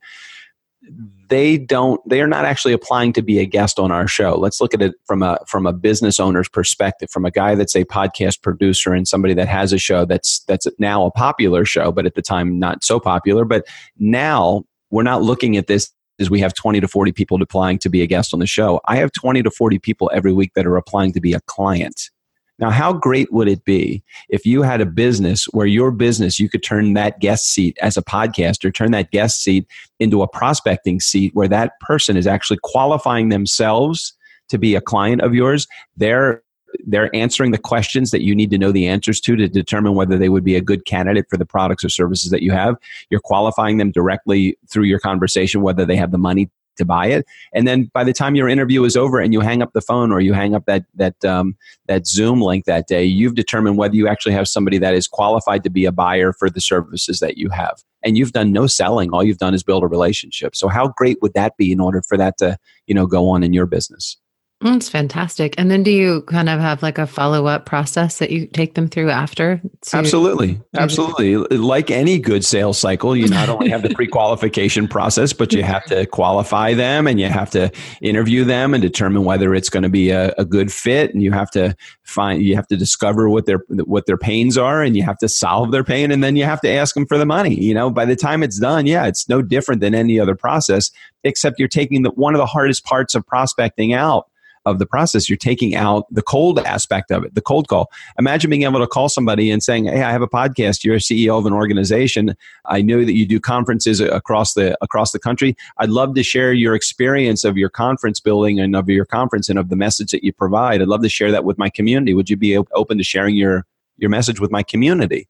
they 1.29 1.57
don't 1.57 2.01
they 2.07 2.21
are 2.21 2.27
not 2.27 2.43
actually 2.45 2.73
applying 2.73 3.13
to 3.13 3.21
be 3.21 3.39
a 3.39 3.45
guest 3.45 3.79
on 3.79 3.91
our 3.91 4.07
show 4.07 4.35
let's 4.35 4.61
look 4.61 4.75
at 4.75 4.81
it 4.83 4.93
from 5.05 5.23
a 5.23 5.39
from 5.47 5.65
a 5.65 5.73
business 5.73 6.19
owner's 6.19 6.47
perspective 6.47 7.09
from 7.09 7.25
a 7.25 7.31
guy 7.31 7.55
that's 7.55 7.75
a 7.75 7.83
podcast 7.85 8.43
producer 8.43 8.93
and 8.93 9.07
somebody 9.07 9.33
that 9.33 9.47
has 9.47 9.73
a 9.73 9.79
show 9.79 10.05
that's 10.05 10.41
that's 10.41 10.67
now 10.77 11.03
a 11.03 11.09
popular 11.09 11.65
show 11.65 11.91
but 11.91 12.05
at 12.05 12.13
the 12.13 12.21
time 12.21 12.59
not 12.59 12.83
so 12.83 12.99
popular 12.99 13.43
but 13.43 13.65
now 13.97 14.63
we're 14.91 15.03
not 15.03 15.21
looking 15.21 15.57
at 15.57 15.67
this 15.67 15.91
as 16.19 16.29
we 16.29 16.39
have 16.39 16.53
20 16.53 16.79
to 16.79 16.87
40 16.87 17.11
people 17.11 17.41
applying 17.41 17.77
to 17.79 17.89
be 17.89 18.01
a 18.01 18.07
guest 18.07 18.33
on 18.33 18.39
the 18.39 18.47
show 18.47 18.79
i 18.85 18.97
have 18.97 19.11
20 19.11 19.43
to 19.43 19.51
40 19.51 19.79
people 19.79 20.09
every 20.13 20.33
week 20.33 20.51
that 20.55 20.65
are 20.65 20.77
applying 20.77 21.11
to 21.13 21.21
be 21.21 21.33
a 21.33 21.41
client 21.41 22.09
now, 22.57 22.69
how 22.69 22.93
great 22.93 23.31
would 23.33 23.49
it 23.49 23.65
be 23.65 24.01
if 24.29 24.45
you 24.45 24.61
had 24.61 24.79
a 24.79 24.85
business 24.85 25.45
where 25.51 25.65
your 25.65 25.91
business, 25.91 26.39
you 26.39 26.49
could 26.49 26.63
turn 26.63 26.93
that 26.93 27.19
guest 27.19 27.49
seat 27.49 27.77
as 27.81 27.97
a 27.97 28.01
podcaster, 28.01 28.73
turn 28.73 28.91
that 28.91 29.11
guest 29.11 29.43
seat 29.43 29.67
into 29.99 30.21
a 30.21 30.27
prospecting 30.27 31.01
seat 31.01 31.31
where 31.35 31.49
that 31.49 31.73
person 31.81 32.15
is 32.15 32.27
actually 32.27 32.59
qualifying 32.63 33.29
themselves 33.29 34.13
to 34.47 34.57
be 34.57 34.75
a 34.75 34.81
client 34.81 35.21
of 35.21 35.33
yours. 35.33 35.67
They're 35.97 36.43
they're 36.85 37.13
answering 37.15 37.51
the 37.51 37.57
questions 37.57 38.11
that 38.11 38.21
you 38.21 38.35
need 38.35 38.51
to 38.51 38.57
know 38.57 38.71
the 38.71 38.87
answers 38.87 39.19
to 39.21 39.35
to 39.35 39.47
determine 39.47 39.95
whether 39.95 40.17
they 40.17 40.29
would 40.29 40.43
be 40.43 40.55
a 40.55 40.61
good 40.61 40.85
candidate 40.85 41.25
for 41.29 41.37
the 41.37 41.45
products 41.45 41.83
or 41.83 41.89
services 41.89 42.31
that 42.31 42.41
you 42.41 42.51
have. 42.51 42.75
You're 43.09 43.19
qualifying 43.19 43.77
them 43.77 43.91
directly 43.91 44.57
through 44.69 44.83
your 44.83 44.99
conversation, 44.99 45.61
whether 45.61 45.85
they 45.85 45.95
have 45.95 46.11
the 46.11 46.17
money 46.17 46.49
to 46.77 46.85
buy 46.85 47.07
it. 47.07 47.25
And 47.53 47.67
then 47.67 47.89
by 47.93 48.03
the 48.03 48.13
time 48.13 48.35
your 48.35 48.49
interview 48.49 48.83
is 48.83 48.95
over 48.95 49.19
and 49.19 49.33
you 49.33 49.39
hang 49.39 49.61
up 49.61 49.73
the 49.73 49.81
phone 49.81 50.11
or 50.11 50.19
you 50.19 50.33
hang 50.33 50.55
up 50.55 50.65
that 50.65 50.85
that 50.95 51.23
um, 51.23 51.55
that 51.87 52.07
Zoom 52.07 52.41
link 52.41 52.65
that 52.65 52.87
day, 52.87 53.03
you've 53.03 53.35
determined 53.35 53.77
whether 53.77 53.95
you 53.95 54.07
actually 54.07 54.33
have 54.33 54.47
somebody 54.47 54.77
that 54.77 54.93
is 54.93 55.07
qualified 55.07 55.63
to 55.63 55.69
be 55.69 55.85
a 55.85 55.91
buyer 55.91 56.33
for 56.33 56.49
the 56.49 56.61
services 56.61 57.19
that 57.19 57.37
you 57.37 57.49
have. 57.49 57.81
And 58.03 58.17
you've 58.17 58.33
done 58.33 58.51
no 58.51 58.67
selling. 58.67 59.11
All 59.11 59.23
you've 59.23 59.39
done 59.39 59.53
is 59.53 59.63
build 59.63 59.83
a 59.83 59.87
relationship. 59.87 60.55
So 60.55 60.67
how 60.67 60.89
great 60.89 61.17
would 61.21 61.33
that 61.33 61.57
be 61.57 61.71
in 61.71 61.79
order 61.79 62.03
for 62.07 62.17
that 62.17 62.37
to 62.39 62.57
you 62.87 62.93
know 62.93 63.07
go 63.07 63.29
on 63.29 63.43
in 63.43 63.53
your 63.53 63.65
business? 63.65 64.17
That's 64.61 64.87
fantastic. 64.87 65.53
And 65.57 65.69
then 65.69 65.83
do 65.83 65.91
you 65.91 66.21
kind 66.23 66.47
of 66.47 66.61
have 66.61 66.81
like 66.81 66.97
a 66.97 67.05
follow 67.05 67.45
up 67.45 67.65
process 67.65 68.19
that 68.19 68.31
you 68.31 68.47
take 68.47 68.73
them 68.75 68.87
through 68.87 69.09
after? 69.09 69.61
Absolutely. 69.93 70.59
Absolutely. 70.73 71.35
Like 71.35 71.91
any 71.91 72.17
good 72.17 72.45
sales 72.45 72.77
cycle, 72.77 73.17
you 73.17 73.27
not 73.27 73.49
only 73.49 73.69
have 73.69 73.83
the 73.83 73.89
pre 73.95 74.07
qualification 74.07 74.87
process, 74.87 75.33
but 75.33 75.51
you 75.51 75.61
have 75.61 75.83
to 75.85 76.05
qualify 76.05 76.73
them 76.73 77.05
and 77.05 77.19
you 77.19 77.27
have 77.27 77.51
to 77.51 77.69
interview 78.01 78.45
them 78.45 78.73
and 78.73 78.81
determine 78.81 79.25
whether 79.25 79.53
it's 79.53 79.69
going 79.69 79.83
to 79.83 79.89
be 79.89 80.09
a, 80.09 80.33
a 80.37 80.45
good 80.45 80.71
fit. 80.71 81.13
And 81.13 81.21
you 81.21 81.33
have 81.33 81.51
to 81.51 81.75
find, 82.03 82.41
you 82.41 82.55
have 82.55 82.67
to 82.67 82.77
discover 82.77 83.29
what 83.29 83.47
their, 83.47 83.61
what 83.67 84.05
their 84.05 84.17
pains 84.17 84.57
are 84.57 84.81
and 84.81 84.95
you 84.95 85.03
have 85.03 85.17
to 85.17 85.27
solve 85.27 85.71
their 85.71 85.83
pain. 85.83 86.11
And 86.11 86.23
then 86.23 86.37
you 86.37 86.45
have 86.45 86.61
to 86.61 86.69
ask 86.69 86.95
them 86.95 87.05
for 87.05 87.17
the 87.17 87.25
money. 87.25 87.55
You 87.55 87.73
know, 87.73 87.89
by 87.89 88.05
the 88.05 88.15
time 88.15 88.41
it's 88.41 88.59
done, 88.59 88.85
yeah, 88.85 89.05
it's 89.05 89.27
no 89.27 89.41
different 89.41 89.81
than 89.81 89.93
any 89.93 90.17
other 90.17 90.33
process, 90.33 90.91
except 91.25 91.59
you're 91.59 91.67
taking 91.67 92.03
the, 92.03 92.11
one 92.11 92.33
of 92.33 92.39
the 92.39 92.45
hardest 92.45 92.85
parts 92.85 93.15
of 93.15 93.27
prospecting 93.27 93.91
out 93.91 94.29
of 94.65 94.79
the 94.79 94.85
process, 94.85 95.29
you're 95.29 95.37
taking 95.37 95.75
out 95.75 96.05
the 96.11 96.21
cold 96.21 96.59
aspect 96.59 97.11
of 97.11 97.23
it, 97.23 97.35
the 97.35 97.41
cold 97.41 97.67
call. 97.67 97.91
Imagine 98.17 98.49
being 98.49 98.63
able 98.63 98.79
to 98.79 98.87
call 98.87 99.09
somebody 99.09 99.51
and 99.51 99.61
saying, 99.61 99.85
"Hey, 99.85 100.03
I 100.03 100.11
have 100.11 100.21
a 100.21 100.27
podcast. 100.27 100.83
You're 100.83 100.95
a 100.95 100.99
CEO 100.99 101.37
of 101.37 101.45
an 101.45 101.53
organization. 101.53 102.35
I 102.65 102.81
know 102.81 103.05
that 103.05 103.13
you 103.13 103.25
do 103.25 103.39
conferences 103.39 103.99
across 103.99 104.53
the 104.53 104.77
across 104.81 105.11
the 105.11 105.19
country. 105.19 105.55
I'd 105.77 105.89
love 105.89 106.15
to 106.15 106.23
share 106.23 106.53
your 106.53 106.75
experience 106.75 107.43
of 107.43 107.57
your 107.57 107.69
conference 107.69 108.19
building 108.19 108.59
and 108.59 108.75
of 108.75 108.89
your 108.89 109.05
conference 109.05 109.49
and 109.49 109.59
of 109.59 109.69
the 109.69 109.75
message 109.75 110.11
that 110.11 110.23
you 110.23 110.33
provide. 110.33 110.81
I'd 110.81 110.87
love 110.87 111.03
to 111.03 111.09
share 111.09 111.31
that 111.31 111.45
with 111.45 111.57
my 111.57 111.69
community. 111.69 112.13
Would 112.13 112.29
you 112.29 112.37
be 112.37 112.57
open 112.57 112.97
to 112.97 113.03
sharing 113.03 113.35
your 113.35 113.65
your 113.97 114.09
message 114.09 114.39
with 114.39 114.51
my 114.51 114.63
community?" 114.63 115.27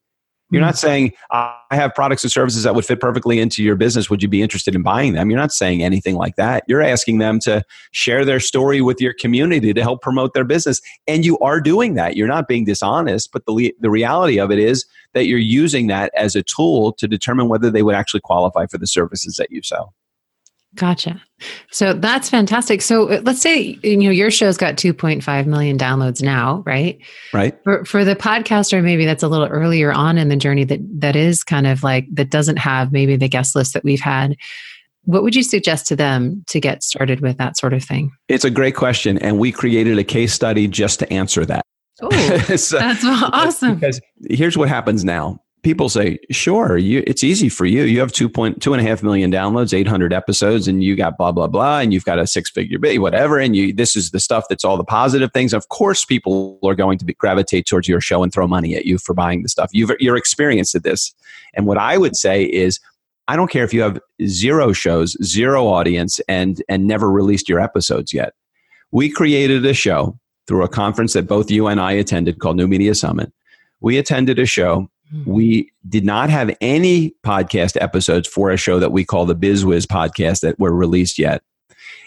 You're 0.51 0.62
not 0.62 0.75
mm-hmm. 0.75 0.88
saying, 0.88 1.13
I 1.31 1.55
have 1.71 1.95
products 1.95 2.23
and 2.23 2.31
services 2.31 2.63
that 2.63 2.75
would 2.75 2.86
fit 2.86 2.99
perfectly 2.99 3.39
into 3.39 3.63
your 3.63 3.75
business. 3.75 4.10
Would 4.10 4.21
you 4.21 4.29
be 4.29 4.43
interested 4.43 4.75
in 4.75 4.84
buying 4.84 5.13
them? 5.13 5.29
You're 5.29 5.39
not 5.39 5.51
saying 5.51 5.81
anything 5.81 6.15
like 6.15 6.36
that. 6.36 6.63
You're 6.67 6.84
asking 6.84 7.17
them 7.17 7.39
to 7.41 7.63
share 7.91 8.23
their 8.23 8.39
story 8.39 8.79
with 8.79 9.01
your 9.01 9.13
community 9.13 9.73
to 9.73 9.81
help 9.81 10.01
promote 10.01 10.34
their 10.34 10.43
business. 10.43 10.81
And 11.08 11.25
you 11.25 11.39
are 11.39 11.60
doing 11.60 11.95
that. 11.95 12.15
You're 12.15 12.27
not 12.27 12.47
being 12.47 12.63
dishonest, 12.63 13.31
but 13.31 13.45
the, 13.47 13.73
the 13.79 13.89
reality 13.89 14.39
of 14.39 14.51
it 14.51 14.60
is 14.60 14.86
that 15.13 15.25
you're 15.25 15.39
using 15.39 15.88
that 15.88 16.12
as 16.15 16.36
a 16.36 16.43
tool 16.43 16.93
to 16.93 17.08
determine 17.08 17.49
whether 17.49 17.71
they 17.71 17.81
would 17.81 17.95
actually 17.95 18.21
qualify 18.21 18.67
for 18.67 18.77
the 18.77 18.88
services 18.88 19.38
that 19.38 19.49
you 19.49 19.63
sell. 19.63 19.95
Gotcha. 20.75 21.21
So 21.71 21.93
that's 21.93 22.29
fantastic. 22.29 22.81
So 22.81 23.09
uh, 23.09 23.21
let's 23.23 23.41
say 23.41 23.79
you 23.83 23.97
know 23.97 24.09
your 24.09 24.31
show's 24.31 24.57
got 24.57 24.75
2.5 24.75 25.45
million 25.45 25.77
downloads 25.77 26.21
now, 26.21 26.63
right? 26.65 26.99
Right. 27.33 27.57
For 27.63 27.85
for 27.85 28.03
the 28.05 28.15
podcaster, 28.15 28.83
maybe 28.83 29.05
that's 29.05 29.23
a 29.23 29.27
little 29.27 29.47
earlier 29.47 29.91
on 29.91 30.17
in 30.17 30.29
the 30.29 30.35
journey 30.35 30.63
that 30.65 30.79
that 30.99 31.15
is 31.15 31.43
kind 31.43 31.67
of 31.67 31.83
like 31.83 32.07
that 32.13 32.29
doesn't 32.29 32.57
have 32.57 32.91
maybe 32.91 33.15
the 33.15 33.29
guest 33.29 33.55
list 33.55 33.73
that 33.73 33.83
we've 33.83 34.01
had. 34.01 34.35
What 35.03 35.23
would 35.23 35.35
you 35.35 35.43
suggest 35.43 35.88
to 35.88 35.95
them 35.95 36.43
to 36.47 36.59
get 36.59 36.83
started 36.83 37.19
with 37.19 37.38
that 37.38 37.57
sort 37.57 37.73
of 37.73 37.83
thing? 37.83 38.11
It's 38.27 38.43
a 38.43 38.49
great 38.49 38.75
question, 38.75 39.17
and 39.19 39.38
we 39.38 39.51
created 39.51 39.99
a 39.99 40.03
case 40.03 40.33
study 40.33 40.67
just 40.67 40.99
to 40.99 41.13
answer 41.13 41.45
that. 41.45 41.63
Oh, 42.01 42.09
so, 42.55 42.79
that's 42.79 43.03
awesome! 43.05 43.75
Because 43.75 44.01
here's 44.29 44.57
what 44.57 44.67
happens 44.67 45.05
now: 45.05 45.39
people 45.65 45.89
say, 45.89 46.19
sure, 46.30 46.78
you, 46.78 47.04
it's 47.08 47.23
easy 47.23 47.49
for 47.49 47.65
you. 47.65 47.86
You 47.86 47.99
have 47.99 48.12
two 48.12 48.30
point 48.30 48.62
two 48.62 48.75
and 48.75 48.86
a 48.86 48.88
half 48.88 49.01
million 49.01 49.32
downloads, 49.32 49.73
800 49.73 50.13
episodes, 50.13 50.67
and 50.67 50.84
you 50.84 50.95
got 50.95 51.17
blah, 51.17 51.32
blah, 51.32 51.47
blah, 51.47 51.80
and 51.80 51.91
you've 51.91 52.06
got 52.06 52.19
a 52.19 52.28
six 52.28 52.51
figure 52.51 52.78
whatever. 52.99 53.39
And 53.39 53.56
you, 53.56 53.73
this 53.73 53.95
is 53.95 54.12
the 54.12 54.19
stuff 54.19 54.45
that's 54.47 54.63
all 54.63 54.78
the 54.78 54.84
positive 54.84 55.32
things. 55.34 55.54
Of 55.54 55.69
course, 55.69 56.06
people 56.06 56.60
are 56.63 56.75
going 56.75 56.99
to 56.99 57.06
be, 57.06 57.15
gravitate 57.15 57.65
towards 57.65 57.88
your 57.88 57.99
show 57.99 58.21
and 58.21 58.32
throw 58.32 58.45
money 58.45 58.75
at 58.75 58.86
you 58.86 58.99
for 58.99 59.15
buying 59.15 59.41
the 59.41 59.49
stuff. 59.49 59.71
You've, 59.73 59.89
you're 59.99 60.15
experienced 60.15 60.75
at 60.75 60.84
this. 60.84 61.15
And 61.56 61.65
what 61.65 61.80
I 61.80 61.97
would 61.97 62.15
say 62.15 62.43
is, 62.43 62.80
I 63.28 63.36
don't 63.36 63.49
care 63.49 63.63
if 63.63 63.73
you 63.73 63.82
have 63.82 63.99
zero 64.28 64.71
shows, 64.71 65.17
zero 65.23 65.65
audience, 65.67 66.19
and, 66.28 66.62
and 66.69 66.86
never 66.86 67.10
released 67.10 67.49
your 67.49 67.60
episodes 67.60 68.13
yet. 68.13 68.34
We 68.91 69.10
created 69.10 69.65
a 69.65 69.73
show 69.73 70.19
through 70.47 70.63
a 70.63 70.69
conference 70.69 71.13
that 71.13 71.28
both 71.28 71.49
you 71.49 71.65
and 71.65 71.82
I 71.82 71.93
attended 71.93 72.38
called 72.38 72.56
New 72.56 72.67
Media 72.67 72.93
Summit. 72.93 73.34
We 73.82 73.97
attended 73.97 74.38
a 74.38 74.45
show. 74.45 74.91
Hmm. 75.11 75.23
We 75.25 75.71
did 75.87 76.05
not 76.05 76.29
have 76.29 76.55
any 76.61 77.15
podcast 77.25 77.81
episodes 77.81 78.27
for 78.27 78.51
a 78.51 78.57
show 78.57 78.79
that 78.79 78.91
we 78.91 79.05
call 79.05 79.25
the 79.25 79.35
BizWiz 79.35 79.85
podcast 79.85 80.41
that 80.41 80.59
were 80.59 80.73
released 80.73 81.19
yet. 81.19 81.41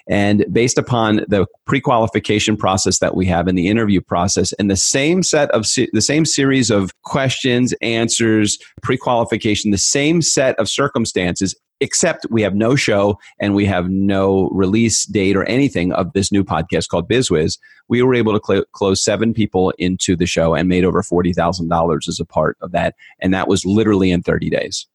And 0.09 0.47
based 0.51 0.79
upon 0.79 1.27
the 1.29 1.47
pre-qualification 1.67 2.57
process 2.57 2.99
that 3.01 3.15
we 3.15 3.27
have 3.27 3.47
in 3.47 3.57
the 3.57 3.69
interview 3.69 4.01
process 4.01 4.53
and 4.55 4.71
the 4.71 4.77
same 4.77 5.23
set 5.23 5.51
of 5.51 5.67
the 5.93 6.01
same 6.01 6.25
series 6.25 6.71
of 6.71 6.91
questions, 7.03 7.75
answers, 7.83 8.59
pre-qualification, 8.83 9.71
the 9.71 9.77
same 9.77 10.23
set 10.23 10.59
of 10.59 10.69
circumstances, 10.69 11.55
except 11.81 12.27
we 12.31 12.43
have 12.43 12.55
no 12.55 12.77
show 12.77 13.19
and 13.41 13.55
we 13.55 13.65
have 13.67 13.89
no 13.89 14.49
release 14.51 15.05
date 15.07 15.37
or 15.37 15.45
anything 15.45 15.93
of 15.93 16.13
this 16.13 16.33
new 16.33 16.45
podcast 16.45 16.89
called 16.89 17.09
BizWiz. 17.09 17.59
We 17.89 18.03
were 18.03 18.15
able 18.15 18.39
to 18.39 18.45
cl- 18.45 18.65
close 18.73 19.03
seven 19.03 19.33
people 19.33 19.73
into 19.79 20.17
the 20.17 20.27
show 20.27 20.55
and 20.55 20.69
made 20.69 20.85
over 20.85 21.03
$40,000 21.03 22.09
as 22.09 22.21
a 22.21 22.25
part 22.25 22.57
of 22.61 22.73
that. 22.73 22.95
And 23.21 23.33
that 23.35 23.49
was 23.49 23.65
literally 23.65 24.11
in 24.11 24.23
30 24.23 24.51
days. 24.51 24.87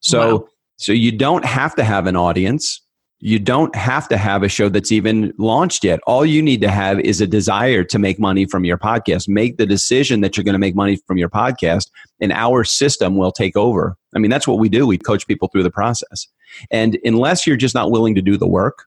So, 0.00 0.36
wow. 0.36 0.48
so 0.76 0.92
you 0.92 1.12
don't 1.12 1.44
have 1.44 1.74
to 1.76 1.84
have 1.84 2.06
an 2.06 2.16
audience 2.16 2.80
you 3.20 3.38
don't 3.38 3.74
have 3.76 4.08
to 4.08 4.16
have 4.16 4.42
a 4.42 4.48
show 4.48 4.70
that's 4.70 4.90
even 4.90 5.32
launched 5.36 5.84
yet. 5.84 6.00
All 6.06 6.24
you 6.24 6.40
need 6.40 6.62
to 6.62 6.70
have 6.70 6.98
is 7.00 7.20
a 7.20 7.26
desire 7.26 7.84
to 7.84 7.98
make 7.98 8.18
money 8.18 8.46
from 8.46 8.64
your 8.64 8.78
podcast. 8.78 9.28
Make 9.28 9.58
the 9.58 9.66
decision 9.66 10.22
that 10.22 10.36
you're 10.36 10.44
going 10.44 10.54
to 10.54 10.58
make 10.58 10.74
money 10.74 10.98
from 11.06 11.18
your 11.18 11.28
podcast, 11.28 11.90
and 12.20 12.32
our 12.32 12.64
system 12.64 13.16
will 13.16 13.30
take 13.30 13.56
over. 13.56 13.96
I 14.14 14.18
mean, 14.18 14.30
that's 14.30 14.46
what 14.46 14.58
we 14.58 14.68
do. 14.68 14.86
We 14.86 14.98
coach 14.98 15.26
people 15.26 15.48
through 15.48 15.62
the 15.62 15.70
process. 15.70 16.26
And 16.70 16.98
unless 17.04 17.46
you're 17.46 17.56
just 17.56 17.74
not 17.74 17.90
willing 17.90 18.14
to 18.16 18.22
do 18.22 18.36
the 18.36 18.48
work, 18.48 18.86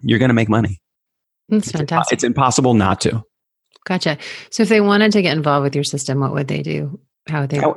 you're 0.00 0.18
going 0.18 0.28
to 0.28 0.34
make 0.34 0.48
money. 0.48 0.80
That's 1.48 1.72
fantastic. 1.72 2.12
It's 2.12 2.24
impossible 2.24 2.74
not 2.74 3.00
to. 3.02 3.22
Gotcha. 3.86 4.18
So 4.50 4.62
if 4.62 4.68
they 4.68 4.80
wanted 4.80 5.12
to 5.12 5.22
get 5.22 5.36
involved 5.36 5.64
with 5.64 5.74
your 5.74 5.84
system, 5.84 6.20
what 6.20 6.34
would 6.34 6.48
they 6.48 6.62
do? 6.62 7.00
how 7.30 7.42
would 7.42 7.50
they 7.50 7.58
I, 7.58 7.72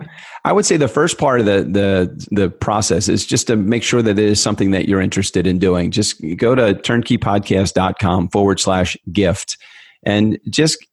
I 0.46 0.52
would 0.54 0.66
say 0.66 0.78
the 0.78 0.88
first 0.88 1.18
part 1.18 1.40
of 1.40 1.46
the 1.46 1.64
the 1.64 2.28
the 2.32 2.50
process 2.50 3.10
is 3.10 3.26
just 3.26 3.48
to 3.48 3.56
make 3.56 3.84
sure 3.84 4.02
that 4.02 4.18
it 4.18 4.26
is 4.26 4.42
something 4.42 4.72
that 4.72 4.88
you're 4.88 5.02
interested 5.02 5.46
in 5.46 5.60
doing 5.60 5.92
just 5.92 6.22
go 6.38 6.56
to 6.56 6.74
turnkeypodcast.com 6.74 8.30
forward 8.30 8.60
slash 8.60 8.98
gift 9.12 9.58
and 10.04 10.40
just 10.50 10.86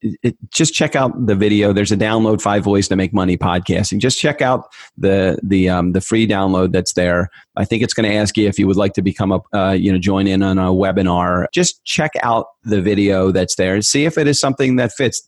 just 0.51 0.75
check 0.75 0.95
out 0.95 1.27
the 1.27 1.35
video. 1.35 1.73
There's 1.73 1.93
a 1.93 1.97
download 1.97 2.41
five 2.41 2.67
ways 2.67 2.89
to 2.89 2.97
make 2.97 3.13
money 3.13 3.37
podcasting. 3.37 3.99
Just 3.99 4.19
check 4.19 4.43
out 4.43 4.67
the 4.97 5.39
the 5.43 5.69
um, 5.69 5.93
the 5.93 6.01
free 6.01 6.27
download 6.27 6.73
that's 6.73 6.93
there. 6.93 7.31
I 7.57 7.65
think 7.65 7.83
it's 7.83 7.95
going 7.95 8.11
to 8.11 8.17
ask 8.17 8.37
you 8.37 8.47
if 8.49 8.59
you 8.59 8.67
would 8.67 8.77
like 8.77 8.93
to 8.95 9.03
become 9.03 9.33
a 9.33 9.41
uh, 9.57 9.73
you 9.73 9.93
know 9.93 9.99
join 9.99 10.27
in 10.27 10.43
on 10.43 10.59
a 10.59 10.73
webinar. 10.73 11.47
Just 11.53 11.85
check 11.85 12.13
out 12.23 12.47
the 12.65 12.83
video 12.83 13.31
that's 13.31 13.57
there 13.57 13.75
and 13.75 13.85
see 13.85 14.05
if 14.05 14.19
it 14.19 14.27
is 14.27 14.39
something 14.39 14.77
that 14.77 14.93
fits. 14.93 15.23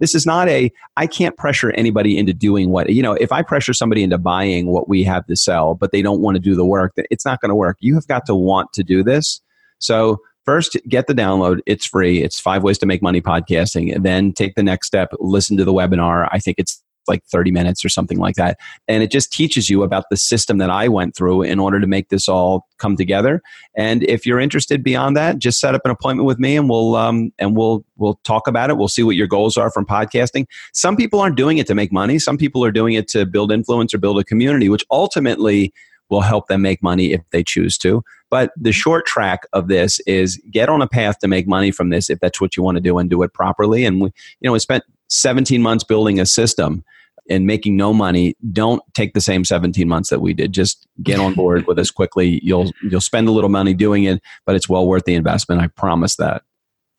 This 0.00 0.14
is 0.14 0.26
not 0.26 0.48
a 0.48 0.70
i 0.96 1.06
can't 1.06 1.36
pressure 1.36 1.70
anybody 1.72 2.18
into 2.18 2.32
doing 2.32 2.70
what 2.70 2.90
you 2.90 3.02
know 3.02 3.14
if 3.14 3.32
i 3.32 3.42
pressure 3.42 3.72
somebody 3.72 4.02
into 4.02 4.18
buying 4.18 4.66
what 4.66 4.88
we 4.88 5.02
have 5.02 5.26
to 5.26 5.34
sell 5.34 5.74
but 5.74 5.92
they 5.92 6.02
don't 6.02 6.20
want 6.20 6.36
to 6.36 6.40
do 6.40 6.54
the 6.54 6.64
work 6.64 6.92
it's 7.10 7.24
not 7.24 7.40
going 7.40 7.48
to 7.48 7.54
work. 7.54 7.76
You 7.80 7.94
have 7.94 8.06
got 8.06 8.26
to 8.26 8.34
want 8.34 8.72
to 8.74 8.84
do 8.84 9.02
this. 9.02 9.40
So 9.78 10.18
first 10.48 10.78
get 10.88 11.06
the 11.06 11.12
download 11.12 11.60
it's 11.66 11.84
free 11.84 12.22
it's 12.22 12.40
five 12.40 12.62
ways 12.62 12.78
to 12.78 12.86
make 12.86 13.02
money 13.02 13.20
podcasting 13.20 13.94
and 13.94 14.02
then 14.02 14.32
take 14.32 14.54
the 14.54 14.62
next 14.62 14.86
step 14.86 15.10
listen 15.18 15.58
to 15.58 15.64
the 15.64 15.74
webinar 15.74 16.26
i 16.32 16.38
think 16.38 16.56
it's 16.58 16.82
like 17.08 17.24
30 17.24 17.50
minutes 17.50 17.84
or 17.84 17.88
something 17.88 18.18
like 18.18 18.36
that. 18.36 18.58
And 18.86 19.02
it 19.02 19.10
just 19.10 19.32
teaches 19.32 19.70
you 19.70 19.82
about 19.82 20.04
the 20.10 20.16
system 20.16 20.58
that 20.58 20.70
I 20.70 20.88
went 20.88 21.16
through 21.16 21.42
in 21.42 21.58
order 21.58 21.80
to 21.80 21.86
make 21.86 22.10
this 22.10 22.28
all 22.28 22.68
come 22.76 22.96
together. 22.96 23.42
And 23.74 24.04
if 24.04 24.26
you're 24.26 24.38
interested 24.38 24.84
beyond 24.84 25.16
that, 25.16 25.38
just 25.38 25.58
set 25.58 25.74
up 25.74 25.80
an 25.84 25.90
appointment 25.90 26.26
with 26.26 26.38
me 26.38 26.56
and 26.56 26.68
we'll 26.68 26.94
um, 26.94 27.32
and 27.38 27.56
we'll 27.56 27.84
we'll 27.96 28.20
talk 28.24 28.46
about 28.46 28.70
it. 28.70 28.76
We'll 28.76 28.88
see 28.88 29.02
what 29.02 29.16
your 29.16 29.26
goals 29.26 29.56
are 29.56 29.70
from 29.70 29.86
podcasting. 29.86 30.46
Some 30.72 30.96
people 30.96 31.18
aren't 31.18 31.36
doing 31.36 31.58
it 31.58 31.66
to 31.68 31.74
make 31.74 31.90
money. 31.90 32.18
Some 32.18 32.36
people 32.36 32.62
are 32.64 32.70
doing 32.70 32.94
it 32.94 33.08
to 33.08 33.24
build 33.24 33.50
influence 33.50 33.94
or 33.94 33.98
build 33.98 34.18
a 34.18 34.24
community, 34.24 34.68
which 34.68 34.84
ultimately 34.90 35.72
will 36.10 36.20
help 36.20 36.48
them 36.48 36.62
make 36.62 36.82
money 36.82 37.12
if 37.12 37.20
they 37.30 37.42
choose 37.42 37.78
to. 37.78 38.02
But 38.30 38.52
the 38.56 38.70
mm-hmm. 38.70 38.74
short 38.74 39.06
track 39.06 39.46
of 39.52 39.68
this 39.68 40.00
is 40.00 40.40
get 40.50 40.68
on 40.68 40.82
a 40.82 40.88
path 40.88 41.18
to 41.20 41.28
make 41.28 41.46
money 41.46 41.70
from 41.70 41.90
this 41.90 42.10
if 42.10 42.20
that's 42.20 42.40
what 42.40 42.56
you 42.56 42.62
want 42.62 42.76
to 42.76 42.82
do 42.82 42.98
and 42.98 43.08
do 43.08 43.22
it 43.22 43.32
properly. 43.32 43.84
And 43.84 44.00
we, 44.00 44.08
you 44.40 44.48
know, 44.48 44.52
we 44.52 44.58
spent 44.58 44.84
17 45.08 45.62
months 45.62 45.84
building 45.84 46.20
a 46.20 46.26
system 46.26 46.84
and 47.30 47.46
making 47.46 47.76
no 47.76 47.92
money, 47.92 48.34
don't 48.52 48.82
take 48.94 49.12
the 49.12 49.20
same 49.20 49.44
17 49.44 49.86
months 49.86 50.10
that 50.10 50.20
we 50.20 50.32
did. 50.32 50.52
Just 50.52 50.86
get 51.02 51.20
on 51.20 51.34
board 51.34 51.66
with 51.66 51.78
us 51.78 51.90
quickly. 51.90 52.40
You'll 52.42 52.70
you'll 52.82 53.00
spend 53.00 53.28
a 53.28 53.32
little 53.32 53.50
money 53.50 53.74
doing 53.74 54.04
it, 54.04 54.22
but 54.46 54.56
it's 54.56 54.68
well 54.68 54.86
worth 54.86 55.04
the 55.04 55.14
investment. 55.14 55.60
I 55.60 55.68
promise 55.68 56.16
that. 56.16 56.42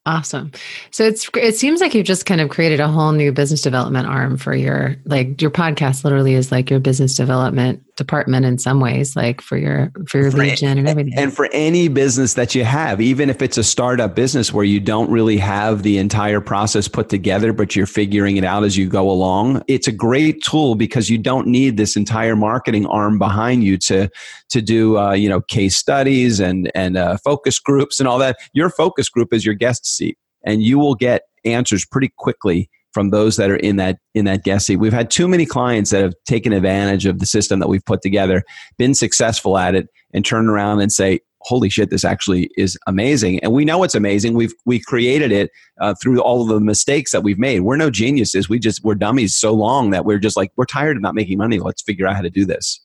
Awesome. 0.06 0.52
So 0.92 1.04
it's 1.04 1.30
it 1.36 1.56
seems 1.56 1.82
like 1.82 1.94
you've 1.94 2.06
just 2.06 2.26
kind 2.26 2.42
of 2.42 2.50
created 2.50 2.80
a 2.80 2.88
whole 2.88 3.12
new 3.12 3.32
business 3.32 3.62
development 3.62 4.08
arm 4.08 4.38
for 4.38 4.56
your 4.56 4.96
like 5.06 5.42
your 5.42 5.52
podcast 5.52 6.04
literally 6.04 6.34
is 6.34 6.52
like 6.52 6.70
your 6.70 6.80
business 6.80 7.16
development 7.16 7.84
department 8.00 8.46
in 8.46 8.58
some 8.58 8.80
ways 8.80 9.16
like 9.16 9.42
for 9.42 9.58
your 9.58 9.92
for 10.08 10.18
your 10.18 10.32
for 10.32 10.44
gen 10.56 10.80
and 10.80 10.88
everything. 10.88 11.14
And 11.16 11.32
for 11.32 11.50
any 11.52 11.90
business 11.90 12.34
that 12.34 12.56
you 12.56 12.64
have, 12.64 13.00
even 13.00 13.30
if 13.30 13.42
it's 13.42 13.58
a 13.58 13.64
startup 13.64 14.16
business 14.16 14.52
where 14.52 14.64
you 14.64 14.80
don't 14.80 15.12
really 15.12 15.38
have 15.38 15.84
the 15.84 15.98
entire 15.98 16.42
process 16.42 16.88
put 16.88 17.10
together 17.10 17.54
but 17.54 17.76
you're 17.76 17.86
figuring 17.86 18.38
it 18.38 18.44
out 18.44 18.64
as 18.64 18.78
you 18.78 18.88
go 18.88 19.10
along, 19.10 19.62
it's 19.68 19.88
a 19.88 19.92
great 19.92 20.42
tool 20.42 20.76
because 20.76 21.10
you 21.10 21.18
don't 21.18 21.46
need 21.46 21.78
this 21.78 21.96
entire 21.96 22.36
marketing 22.36 22.88
arm 22.88 23.20
behind 23.20 23.64
you 23.64 23.78
to 23.78 24.10
to 24.50 24.62
do 24.62 24.98
uh, 24.98 25.12
you 25.12 25.30
know 25.30 25.42
case 25.42 25.76
studies 25.76 26.40
and 26.40 26.72
and 26.74 26.98
uh, 26.98 27.18
focus 27.18 27.60
groups 27.60 28.00
and 28.00 28.08
all 28.08 28.18
that. 28.18 28.38
Your 28.54 28.70
focus 28.70 29.10
group 29.10 29.34
is 29.34 29.46
your 29.46 29.56
guest 29.56 29.86
seat, 29.86 30.18
and 30.44 30.64
you 30.64 30.80
will 30.80 30.96
get 30.96 31.24
answers 31.46 31.86
pretty 31.86 32.12
quickly 32.18 32.70
from 32.94 33.10
those 33.10 33.38
that 33.38 33.50
are 33.50 33.58
in 33.58 33.76
that 33.78 33.98
in 34.14 34.26
that 34.26 34.44
guest 34.44 34.68
seat. 34.68 34.78
We've 34.78 34.94
had 34.94 35.12
too 35.12 35.28
many 35.28 35.46
clients 35.46 35.92
that 35.92 36.02
have 36.02 36.14
taken 36.26 36.54
advantage 36.54 37.06
of 37.06 37.20
the 37.20 37.26
system 37.26 37.60
that 37.60 37.68
we've 37.68 37.86
put 37.86 38.02
together, 38.02 38.44
been 38.78 38.94
successful 38.94 39.58
at 39.58 39.76
it, 39.76 39.88
and 40.14 40.26
turned 40.26 40.50
around 40.50 40.82
and 40.82 40.92
say, 40.92 41.20
"Holy 41.42 41.70
shit, 41.70 41.90
this 41.90 42.04
actually 42.04 42.50
is 42.58 42.78
amazing!" 42.88 43.40
And 43.40 43.54
we 43.54 43.66
know 43.66 43.84
it's 43.84 43.96
amazing. 43.96 44.34
We've 44.34 44.54
we 44.66 44.80
created 44.80 45.32
it 45.32 45.52
uh, 45.80 45.94
through 46.02 46.22
all 46.22 46.42
of 46.42 46.48
the 46.50 46.60
mistakes 46.60 47.12
that 47.12 47.24
we've 47.24 47.40
made. 47.40 47.62
We're 47.62 47.78
no 47.78 47.90
geniuses. 47.90 48.50
We 48.50 48.60
just 48.60 48.84
we're 48.84 48.96
dummies 48.96 49.36
so 49.36 49.54
long 49.54 49.92
that 49.92 50.06
we're 50.06 50.20
just 50.20 50.38
like 50.38 50.52
we're 50.56 50.66
tired 50.66 50.98
of 50.98 51.04
not 51.04 51.16
making 51.16 51.38
money. 51.38 51.60
Let's 51.60 51.82
figure 51.82 52.08
out 52.08 52.16
how 52.16 52.22
to 52.22 52.30
do 52.30 52.46
this. 52.46 52.80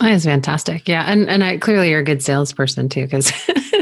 That's 0.00 0.24
fantastic. 0.24 0.88
Yeah, 0.88 1.04
and 1.06 1.28
and 1.28 1.44
I 1.44 1.58
clearly 1.58 1.90
you're 1.90 2.00
a 2.00 2.04
good 2.04 2.22
salesperson 2.22 2.88
too, 2.88 3.04
because. 3.04 3.32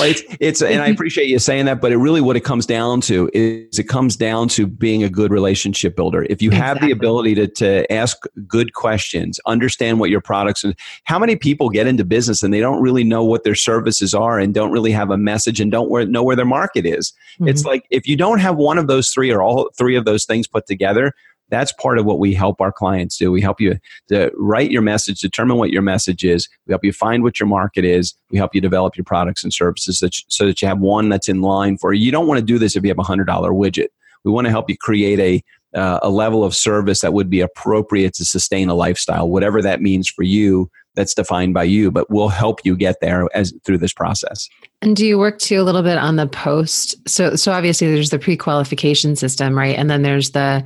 well, 0.00 0.10
it's 0.10 0.22
it's, 0.40 0.62
and 0.62 0.82
I 0.82 0.88
appreciate 0.94 1.28
you 1.28 1.38
saying 1.38 1.66
that, 1.66 1.80
but 1.80 1.92
it 1.92 1.96
really 1.96 2.20
what 2.20 2.36
it 2.36 2.40
comes 2.40 2.66
down 2.66 3.00
to 3.02 3.30
is 3.34 3.78
it 3.78 3.88
comes 3.88 4.16
down 4.16 4.48
to 4.48 4.66
being 4.66 5.02
a 5.02 5.08
good 5.08 5.30
relationship 5.30 5.96
builder. 5.96 6.26
If 6.28 6.42
you 6.42 6.50
have 6.50 6.80
the 6.80 6.90
ability 6.90 7.34
to 7.36 7.46
to 7.46 7.92
ask 7.92 8.24
good 8.46 8.74
questions, 8.74 9.40
understand 9.46 10.00
what 10.00 10.10
your 10.10 10.20
products 10.20 10.64
and 10.64 10.74
how 11.04 11.18
many 11.18 11.36
people 11.36 11.68
get 11.68 11.86
into 11.86 12.04
business 12.04 12.42
and 12.42 12.52
they 12.52 12.60
don't 12.60 12.82
really 12.82 13.04
know 13.04 13.24
what 13.24 13.44
their 13.44 13.54
services 13.54 14.14
are 14.14 14.38
and 14.38 14.54
don't 14.54 14.72
really 14.72 14.92
have 14.92 15.10
a 15.10 15.16
message 15.16 15.60
and 15.60 15.70
don't 15.70 16.10
know 16.10 16.22
where 16.22 16.36
their 16.36 16.44
market 16.44 16.86
is. 16.86 17.12
Mm-hmm. 17.34 17.48
It's 17.48 17.64
like 17.64 17.84
if 17.90 18.06
you 18.06 18.16
don't 18.16 18.38
have 18.38 18.56
one 18.56 18.78
of 18.78 18.86
those 18.86 19.10
three 19.10 19.30
or 19.30 19.42
all 19.42 19.70
three 19.76 19.96
of 19.96 20.04
those 20.04 20.24
things 20.24 20.46
put 20.46 20.66
together, 20.66 21.14
that's 21.50 21.72
part 21.72 21.98
of 21.98 22.04
what 22.04 22.18
we 22.18 22.32
help 22.34 22.60
our 22.60 22.72
clients 22.72 23.16
do. 23.16 23.30
We 23.30 23.40
help 23.40 23.60
you 23.60 23.78
to 24.08 24.30
write 24.36 24.70
your 24.70 24.82
message, 24.82 25.20
determine 25.20 25.58
what 25.58 25.70
your 25.70 25.82
message 25.82 26.24
is. 26.24 26.48
We 26.66 26.72
help 26.72 26.84
you 26.84 26.92
find 26.92 27.22
what 27.22 27.38
your 27.38 27.48
market 27.48 27.84
is. 27.84 28.14
We 28.30 28.38
help 28.38 28.54
you 28.54 28.60
develop 28.60 28.96
your 28.96 29.04
products 29.04 29.44
and 29.44 29.52
services 29.52 30.00
that, 30.00 30.14
so 30.28 30.46
that 30.46 30.62
you 30.62 30.68
have 30.68 30.78
one 30.78 31.08
that's 31.08 31.28
in 31.28 31.42
line 31.42 31.76
for 31.78 31.92
you. 31.92 32.04
You 32.04 32.12
don't 32.12 32.26
want 32.26 32.38
to 32.38 32.44
do 32.44 32.58
this 32.58 32.76
if 32.76 32.84
you 32.84 32.88
have 32.90 32.98
a 32.98 33.02
$100 33.02 33.26
widget. 33.26 33.88
We 34.24 34.30
want 34.30 34.46
to 34.46 34.50
help 34.50 34.68
you 34.68 34.76
create 34.76 35.18
a 35.18 35.42
uh, 35.74 36.00
a 36.02 36.10
level 36.10 36.42
of 36.42 36.54
service 36.54 37.00
that 37.00 37.12
would 37.12 37.30
be 37.30 37.40
appropriate 37.40 38.14
to 38.14 38.24
sustain 38.24 38.68
a 38.68 38.74
lifestyle, 38.74 39.28
whatever 39.28 39.62
that 39.62 39.80
means 39.80 40.08
for 40.08 40.22
you. 40.22 40.70
That's 40.96 41.14
defined 41.14 41.54
by 41.54 41.64
you, 41.64 41.92
but 41.92 42.10
we'll 42.10 42.28
help 42.28 42.64
you 42.64 42.76
get 42.76 42.96
there 43.00 43.28
as 43.32 43.54
through 43.64 43.78
this 43.78 43.92
process. 43.92 44.48
And 44.82 44.96
do 44.96 45.06
you 45.06 45.18
work 45.18 45.38
too 45.38 45.60
a 45.60 45.62
little 45.62 45.84
bit 45.84 45.96
on 45.96 46.16
the 46.16 46.26
post? 46.26 46.96
So, 47.08 47.36
so 47.36 47.52
obviously 47.52 47.86
there's 47.86 48.10
the 48.10 48.18
pre-qualification 48.18 49.14
system, 49.14 49.56
right? 49.56 49.76
And 49.76 49.88
then 49.88 50.02
there's 50.02 50.32
the 50.32 50.64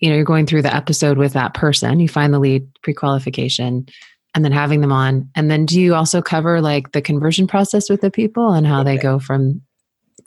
you 0.00 0.08
know 0.08 0.16
you're 0.16 0.24
going 0.24 0.46
through 0.46 0.62
the 0.62 0.74
episode 0.74 1.18
with 1.18 1.32
that 1.32 1.54
person 1.54 2.00
you 2.00 2.08
find 2.08 2.32
the 2.32 2.38
lead 2.38 2.66
pre-qualification 2.82 3.86
and 4.34 4.44
then 4.44 4.52
having 4.52 4.80
them 4.80 4.92
on 4.92 5.28
and 5.34 5.50
then 5.50 5.64
do 5.64 5.80
you 5.80 5.94
also 5.94 6.20
cover 6.20 6.60
like 6.60 6.92
the 6.92 7.02
conversion 7.02 7.46
process 7.46 7.88
with 7.88 8.00
the 8.00 8.10
people 8.10 8.52
and 8.52 8.66
how 8.66 8.80
okay. 8.80 8.96
they 8.96 9.02
go 9.02 9.18
from 9.18 9.34
from, 9.34 9.62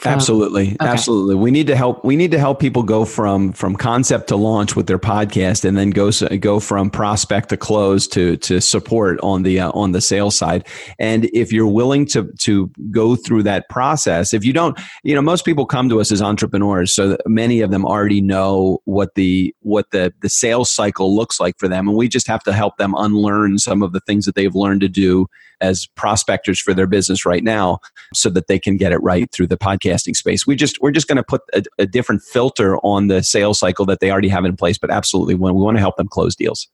absolutely. 0.06 0.70
Okay. 0.70 0.78
absolutely. 0.80 1.36
We 1.36 1.52
need 1.52 1.68
to 1.68 1.76
help 1.76 2.04
we 2.06 2.16
need 2.16 2.32
to 2.32 2.40
help 2.40 2.60
people 2.60 2.84
go 2.84 3.06
from 3.06 3.52
from 3.54 3.76
concept 3.76 4.28
to 4.28 4.36
launch 4.36 4.76
with 4.76 4.88
their 4.88 5.00
podcast 5.00 5.66
and 5.66 5.78
then 5.78 5.90
go 5.90 6.12
go 6.38 6.60
from 6.60 6.90
prospect 6.90 7.50
to 7.50 7.58
close 7.58 8.08
to 8.10 8.38
to 8.38 8.62
support 8.62 9.20
on 9.22 9.44
the 9.44 9.60
uh, 9.60 9.72
on 9.72 9.92
the 9.92 10.02
sales 10.02 10.36
side. 10.36 10.68
And 11.00 11.26
if 11.34 11.52
you're 11.52 11.68
willing 11.68 12.06
to 12.08 12.32
to 12.40 12.72
go 12.92 13.16
through 13.16 13.44
that 13.44 13.70
process 13.70 14.34
if 14.34 14.44
you 14.46 14.54
don't 14.54 14.80
you 15.04 15.16
know 15.16 15.22
most 15.22 15.46
people 15.46 15.66
come 15.66 15.90
to 15.90 16.00
us 16.00 16.12
as 16.12 16.22
entrepreneurs 16.22 16.94
so 16.94 17.18
many 17.26 17.62
of 17.62 17.72
them 17.72 17.86
already 17.86 18.22
know 18.22 18.80
what 18.86 19.16
the 19.16 19.54
what 19.62 19.92
the 19.92 20.14
the 20.22 20.30
sales 20.30 20.72
cycle 20.72 21.16
looks 21.16 21.40
like 21.40 21.58
for 21.58 21.68
them. 21.68 21.88
And 21.88 21.98
we 21.98 22.08
just 22.08 22.28
have 22.28 22.44
to 22.44 22.54
help 22.54 22.78
them 22.78 22.94
unlearn 22.98 23.58
some 23.58 23.82
of 23.82 23.92
the 23.92 24.00
things 24.02 24.26
that 24.26 24.36
they've 24.36 24.56
learned 24.56 24.82
to 24.82 24.90
do 24.90 25.28
as 25.62 25.88
prospectors 25.96 26.60
for 26.60 26.74
their 26.74 26.88
business 26.88 27.26
right 27.26 27.44
now 27.44 27.80
so 28.14 28.30
that 28.30 28.48
they 28.48 28.60
can 28.60 28.78
get 28.78 28.92
it 28.92 28.98
right 28.98 29.32
through 29.32 29.48
the 29.48 29.58
podcasting 29.58 30.16
space. 30.16 30.46
We 30.46 30.56
just 30.56 30.82
we're 30.82 30.92
just 30.92 31.08
going 31.08 31.18
to 31.18 31.24
put 31.24 31.42
a, 31.54 31.64
a, 31.80 31.86
different 31.86 32.22
filter 32.22 32.78
on 32.78 33.08
the 33.08 33.24
sales 33.24 33.60
cycle 33.60 33.86
that 33.86 34.00
they 34.00 34.12
already 34.12 34.30
have 34.30 34.46
in 34.46 34.56
place. 34.56 34.78
But 34.78 34.92
absolutely, 34.92 35.36
when 35.36 35.56
we 35.56 35.62
want 35.62 35.78
to 35.78 35.82
help 35.82 35.98
them 35.98 36.08
close 36.08 36.36
deals. 36.36 36.68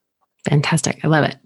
Fantastic, 0.50 1.00
I 1.04 1.08
love 1.08 1.24
it. 1.24 1.38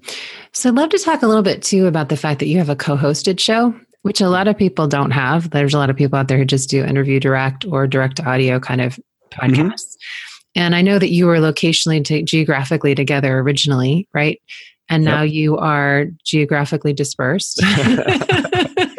So 0.54 0.70
I'd 0.70 0.76
love 0.76 0.90
to 0.90 1.00
talk 1.00 1.22
a 1.22 1.28
little 1.28 1.44
bit 1.44 1.62
too 1.62 1.86
about 1.86 2.10
the 2.10 2.18
fact 2.18 2.40
that 2.40 2.48
you 2.48 2.58
have 2.58 2.70
a 2.70 2.76
co-hosted 2.76 3.40
show, 3.40 3.80
which 4.02 4.22
a 4.22 4.30
lot 4.30 4.48
of 4.48 4.58
people 4.58 4.88
don't 4.88 5.12
have. 5.12 5.52
There's 5.52 5.76
a 5.76 5.78
lot 5.78 5.92
of 5.92 5.96
people 5.96 6.18
out 6.18 6.28
there 6.28 6.38
who 6.40 6.46
just 6.46 6.70
do 6.70 6.84
interview 6.84 7.20
direct 7.20 7.66
or 7.66 7.86
direct 7.86 8.20
audio 8.22 8.60
kind 8.60 8.82
of 8.82 8.94
mm-hmm. 8.96 9.54
podcasts. 9.54 9.72
Mm-hmm. 9.72 10.62
And 10.62 10.76
I 10.76 10.82
know 10.82 10.98
that 10.98 11.12
you 11.12 11.28
were 11.28 11.38
locationally, 11.38 12.04
to, 12.06 12.24
geographically 12.24 12.96
together 12.96 13.38
originally, 13.40 14.08
right? 14.14 14.42
And 14.90 15.04
yep. 15.04 15.14
now 15.14 15.22
you 15.24 15.58
are 15.58 16.06
geographically 16.24 16.94
dispersed. 16.94 17.62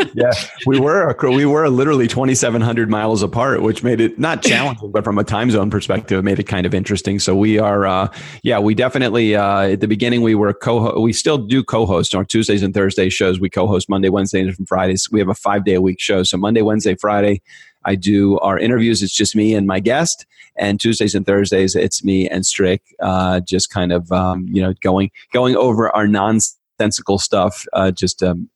yeah, 0.14 0.32
we 0.66 0.80
were 0.80 1.16
we 1.22 1.46
were 1.46 1.68
literally 1.68 2.06
2,700 2.08 2.90
miles 2.90 3.22
apart, 3.22 3.62
which 3.62 3.82
made 3.82 4.00
it 4.00 4.18
not 4.18 4.42
challenging, 4.42 4.90
but 4.90 5.04
from 5.04 5.18
a 5.18 5.24
time 5.24 5.50
zone 5.50 5.70
perspective, 5.70 6.18
it 6.18 6.22
made 6.22 6.38
it 6.38 6.44
kind 6.44 6.66
of 6.66 6.74
interesting. 6.74 7.18
So 7.18 7.36
we 7.36 7.58
are, 7.58 7.86
uh, 7.86 8.08
yeah, 8.42 8.58
we 8.58 8.74
definitely 8.74 9.36
uh, 9.36 9.60
at 9.60 9.80
the 9.80 9.88
beginning 9.88 10.22
we 10.22 10.34
were 10.34 10.52
co 10.52 11.00
we 11.00 11.12
still 11.12 11.38
do 11.38 11.62
co-host 11.62 12.14
on 12.14 12.26
Tuesdays 12.26 12.62
and 12.62 12.74
Thursday 12.74 13.08
shows. 13.08 13.40
We 13.40 13.48
co-host 13.48 13.88
Monday, 13.88 14.08
Wednesday, 14.08 14.40
and 14.40 14.68
Fridays. 14.68 15.08
We 15.10 15.20
have 15.20 15.28
a 15.28 15.34
five 15.34 15.64
day 15.64 15.74
a 15.74 15.80
week 15.80 16.00
show, 16.00 16.22
so 16.22 16.36
Monday, 16.36 16.62
Wednesday, 16.62 16.94
Friday. 16.94 17.40
I 17.88 17.94
do 17.94 18.38
our 18.40 18.58
interviews. 18.58 19.02
It's 19.02 19.14
just 19.14 19.34
me 19.34 19.54
and 19.54 19.66
my 19.66 19.80
guest, 19.80 20.26
and 20.56 20.78
Tuesdays 20.78 21.14
and 21.14 21.24
Thursdays 21.24 21.74
it's 21.74 22.04
me 22.04 22.28
and 22.28 22.44
Strick, 22.44 22.82
uh, 23.00 23.40
just 23.40 23.70
kind 23.70 23.92
of 23.92 24.12
um, 24.12 24.46
you 24.50 24.60
know 24.60 24.74
going 24.82 25.10
going 25.32 25.56
over 25.56 25.88
our 25.96 26.06
nonsensical 26.06 27.18
stuff, 27.18 27.64
uh, 27.72 27.90
just 27.90 28.22
um, 28.22 28.50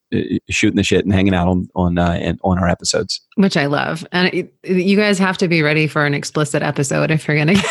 shooting 0.50 0.76
the 0.76 0.82
shit 0.82 1.04
and 1.06 1.14
hanging 1.14 1.34
out 1.34 1.48
on 1.48 1.68
on 1.74 1.98
uh, 1.98 2.18
and 2.20 2.38
on 2.44 2.58
our 2.58 2.68
episodes, 2.68 3.22
which 3.36 3.56
I 3.56 3.66
love. 3.66 4.06
And 4.12 4.28
it, 4.34 4.54
you 4.64 4.96
guys 4.96 5.18
have 5.18 5.38
to 5.38 5.48
be 5.48 5.62
ready 5.62 5.86
for 5.86 6.04
an 6.04 6.12
explicit 6.12 6.62
episode 6.62 7.10
if 7.10 7.26
you're 7.26 7.38
gonna. 7.38 7.54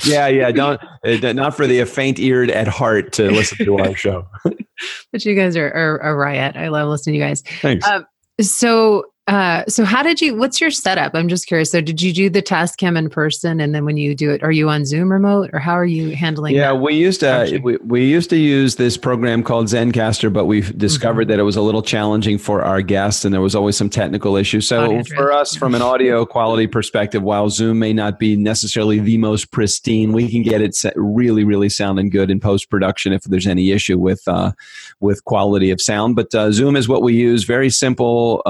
yeah, 0.04 0.26
yeah. 0.26 0.50
Don't 0.50 0.80
uh, 1.04 1.32
not 1.32 1.56
for 1.56 1.66
the 1.66 1.82
faint 1.84 2.18
eared 2.18 2.50
at 2.50 2.68
heart 2.68 3.12
to 3.14 3.30
listen 3.30 3.64
to 3.64 3.78
our 3.78 3.94
show. 3.94 4.26
but 5.12 5.24
you 5.24 5.34
guys 5.34 5.56
are, 5.56 5.70
are 5.70 5.98
a 5.98 6.14
riot. 6.14 6.56
I 6.56 6.68
love 6.68 6.88
listening 6.88 7.14
to 7.14 7.18
you 7.18 7.24
guys. 7.24 7.42
Thanks. 7.62 7.86
Uh, 7.86 8.02
so 8.40 9.04
Uh, 9.28 9.62
so 9.68 9.84
how 9.84 10.02
did 10.02 10.22
you? 10.22 10.34
What's 10.34 10.58
your 10.58 10.70
setup? 10.70 11.14
I'm 11.14 11.28
just 11.28 11.46
curious. 11.46 11.70
So 11.70 11.82
did 11.82 12.00
you 12.00 12.14
do 12.14 12.30
the 12.30 12.42
Tascam 12.42 12.96
in 12.96 13.10
person, 13.10 13.60
and 13.60 13.74
then 13.74 13.84
when 13.84 13.98
you 13.98 14.14
do 14.14 14.30
it, 14.30 14.42
are 14.42 14.50
you 14.50 14.70
on 14.70 14.86
Zoom 14.86 15.12
remote, 15.12 15.50
or 15.52 15.58
how 15.58 15.74
are 15.74 15.84
you 15.84 16.16
handling? 16.16 16.54
Yeah, 16.54 16.72
we 16.72 16.94
used 16.94 17.20
to 17.20 17.60
we, 17.62 17.76
we 17.76 18.06
used 18.06 18.30
to 18.30 18.38
use 18.38 18.76
this 18.76 18.96
program 18.96 19.42
called 19.42 19.66
Zencastr 19.66 20.32
but 20.32 20.46
we've 20.46 20.76
discovered 20.78 21.24
mm-hmm. 21.24 21.32
that 21.32 21.38
it 21.40 21.42
was 21.42 21.56
a 21.56 21.62
little 21.62 21.82
challenging 21.82 22.38
for 22.38 22.62
our 22.62 22.80
guests, 22.80 23.24
and 23.24 23.34
there 23.34 23.42
was 23.42 23.54
always 23.54 23.76
some 23.76 23.90
technical 23.90 24.36
issues. 24.36 24.66
So 24.66 25.02
for 25.04 25.30
us, 25.30 25.54
from 25.54 25.74
an 25.74 25.82
audio 25.82 26.24
quality 26.24 26.66
perspective, 26.66 27.22
while 27.22 27.50
Zoom 27.50 27.78
may 27.78 27.92
not 27.92 28.18
be 28.18 28.34
necessarily 28.34 28.98
the 28.98 29.18
most 29.18 29.50
pristine, 29.50 30.12
we 30.12 30.30
can 30.30 30.42
get 30.42 30.62
it 30.62 30.74
really, 30.96 31.44
really 31.44 31.68
sounding 31.68 32.08
good 32.08 32.30
in 32.30 32.40
post 32.40 32.70
production 32.70 33.12
if 33.12 33.24
there's 33.24 33.46
any 33.46 33.72
issue 33.72 33.98
with 33.98 34.22
uh, 34.26 34.52
with 35.00 35.24
quality 35.24 35.70
of 35.70 35.82
sound. 35.82 36.16
But 36.16 36.34
uh, 36.34 36.50
Zoom 36.50 36.76
is 36.76 36.88
what 36.88 37.02
we 37.02 37.14
use. 37.14 37.44
Very 37.44 37.68
simple. 37.68 38.42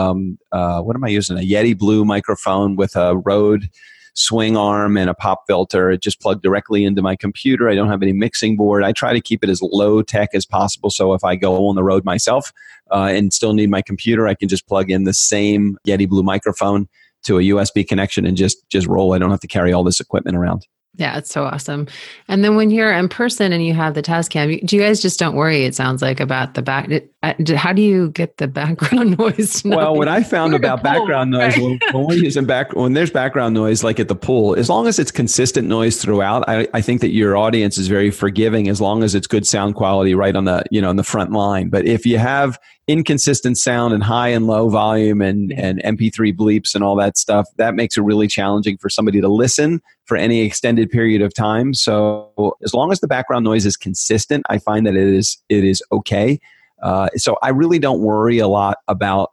Um, 0.00 0.38
uh, 0.52 0.80
what 0.80 0.96
am 0.96 1.04
I 1.04 1.08
using? 1.08 1.36
A 1.36 1.40
Yeti 1.40 1.76
Blue 1.76 2.04
microphone 2.04 2.76
with 2.76 2.96
a 2.96 3.16
Rode 3.16 3.68
swing 4.14 4.56
arm 4.56 4.96
and 4.96 5.08
a 5.08 5.14
pop 5.14 5.44
filter. 5.46 5.90
It 5.90 6.02
just 6.02 6.20
plugged 6.20 6.42
directly 6.42 6.84
into 6.84 7.02
my 7.02 7.16
computer. 7.16 7.68
I 7.68 7.74
don't 7.74 7.88
have 7.88 8.02
any 8.02 8.12
mixing 8.12 8.56
board. 8.56 8.82
I 8.82 8.92
try 8.92 9.12
to 9.12 9.20
keep 9.20 9.44
it 9.44 9.50
as 9.50 9.60
low 9.62 10.02
tech 10.02 10.30
as 10.34 10.44
possible. 10.44 10.90
So 10.90 11.14
if 11.14 11.24
I 11.24 11.36
go 11.36 11.68
on 11.68 11.76
the 11.76 11.84
road 11.84 12.04
myself 12.04 12.52
uh, 12.90 13.08
and 13.12 13.32
still 13.32 13.52
need 13.52 13.70
my 13.70 13.82
computer, 13.82 14.26
I 14.26 14.34
can 14.34 14.48
just 14.48 14.66
plug 14.66 14.90
in 14.90 15.04
the 15.04 15.14
same 15.14 15.78
Yeti 15.86 16.08
Blue 16.08 16.22
microphone 16.22 16.88
to 17.22 17.38
a 17.38 17.42
USB 17.42 17.86
connection 17.86 18.26
and 18.26 18.36
just 18.36 18.68
just 18.70 18.86
roll. 18.86 19.12
I 19.12 19.18
don't 19.18 19.30
have 19.30 19.40
to 19.40 19.48
carry 19.48 19.72
all 19.72 19.84
this 19.84 20.00
equipment 20.00 20.36
around. 20.36 20.66
Yeah, 20.96 21.16
it's 21.18 21.30
so 21.30 21.44
awesome. 21.44 21.86
And 22.26 22.42
then 22.42 22.56
when 22.56 22.70
you're 22.70 22.92
in 22.92 23.08
person 23.08 23.52
and 23.52 23.64
you 23.64 23.74
have 23.74 23.94
the 23.94 24.02
Tascam, 24.02 24.64
do 24.66 24.76
you 24.76 24.82
guys 24.82 25.00
just 25.00 25.20
don't 25.20 25.36
worry? 25.36 25.64
It 25.64 25.74
sounds 25.74 26.02
like 26.02 26.18
about 26.18 26.54
the 26.54 26.62
back. 26.62 26.90
How 27.22 27.74
do 27.74 27.82
you 27.82 28.10
get 28.10 28.38
the 28.38 28.48
background 28.48 29.18
noise? 29.18 29.62
Well, 29.62 29.94
what 29.94 30.08
I 30.08 30.22
found 30.22 30.54
about 30.54 30.82
background 30.82 31.30
noise 31.30 31.56
right? 31.58 31.80
when, 31.92 32.06
we're 32.06 32.14
using 32.14 32.46
back 32.46 32.74
when 32.74 32.94
there's 32.94 33.10
background 33.10 33.54
noise, 33.54 33.84
like 33.84 34.00
at 34.00 34.08
the 34.08 34.16
pool, 34.16 34.54
as 34.56 34.70
long 34.70 34.86
as 34.86 34.98
it's 34.98 35.10
consistent 35.10 35.68
noise 35.68 36.00
throughout, 36.00 36.48
I, 36.48 36.66
I 36.72 36.80
think 36.80 37.02
that 37.02 37.10
your 37.10 37.36
audience 37.36 37.76
is 37.76 37.88
very 37.88 38.10
forgiving 38.10 38.68
as 38.68 38.80
long 38.80 39.02
as 39.02 39.14
it's 39.14 39.26
good 39.26 39.46
sound 39.46 39.74
quality 39.74 40.14
right 40.14 40.34
on 40.34 40.46
the 40.46 40.64
you 40.70 40.80
know 40.80 40.88
on 40.88 40.96
the 40.96 41.04
front 41.04 41.30
line. 41.32 41.68
But 41.68 41.84
if 41.84 42.06
you 42.06 42.16
have 42.16 42.58
inconsistent 42.88 43.58
sound 43.58 43.92
and 43.92 44.02
high 44.02 44.28
and 44.28 44.46
low 44.46 44.68
volume 44.68 45.20
and, 45.20 45.52
and 45.52 45.80
MP3 45.82 46.34
bleeps 46.34 46.74
and 46.74 46.82
all 46.82 46.96
that 46.96 47.16
stuff, 47.16 47.46
that 47.56 47.74
makes 47.74 47.96
it 47.96 48.02
really 48.02 48.26
challenging 48.26 48.78
for 48.78 48.88
somebody 48.88 49.20
to 49.20 49.28
listen 49.28 49.80
for 50.06 50.16
any 50.16 50.40
extended 50.40 50.90
period 50.90 51.22
of 51.22 51.32
time. 51.32 51.72
So 51.74 52.56
as 52.64 52.74
long 52.74 52.90
as 52.90 52.98
the 53.00 53.06
background 53.06 53.44
noise 53.44 53.66
is 53.66 53.76
consistent, 53.76 54.44
I 54.48 54.58
find 54.58 54.86
that 54.86 54.96
it 54.96 55.06
is 55.06 55.36
it 55.50 55.64
is 55.64 55.82
okay. 55.92 56.40
Uh, 56.82 57.08
so 57.16 57.36
I 57.42 57.50
really 57.50 57.78
don't 57.78 58.00
worry 58.00 58.38
a 58.38 58.48
lot 58.48 58.78
about 58.88 59.30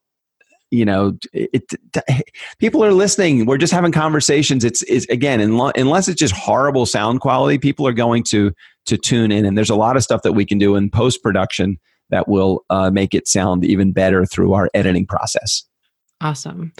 you 0.70 0.84
know 0.84 1.18
it, 1.32 1.64
it, 1.72 2.24
people 2.60 2.84
are 2.84 2.92
listening 2.92 3.46
we're 3.46 3.58
just 3.58 3.72
having 3.72 3.94
conversations 3.94 4.66
it's, 4.66 4.82
it's 4.82 5.06
again 5.06 5.40
unless 5.40 6.10
it's 6.10 6.20
just 6.20 6.36
horrible 6.36 6.86
sound 6.86 7.22
quality 7.22 7.58
people 7.58 7.88
are 7.88 7.94
going 7.94 8.22
to 8.22 8.52
to 8.86 8.98
tune 8.98 9.32
in 9.32 9.46
and 9.46 9.58
there's 9.58 9.70
a 9.70 9.78
lot 9.78 9.96
of 9.96 10.04
stuff 10.04 10.24
that 10.24 10.34
we 10.34 10.44
can 10.44 10.58
do 10.58 10.76
in 10.76 10.90
post 10.90 11.24
production 11.24 11.78
that 12.10 12.28
will 12.28 12.66
uh, 12.70 12.90
make 12.90 13.14
it 13.14 13.28
sound 13.28 13.66
even 13.66 13.92
better 13.92 14.26
through 14.26 14.54
our 14.54 14.70
editing 14.74 15.06
process. 15.06 15.64
Awesome. 16.20 16.74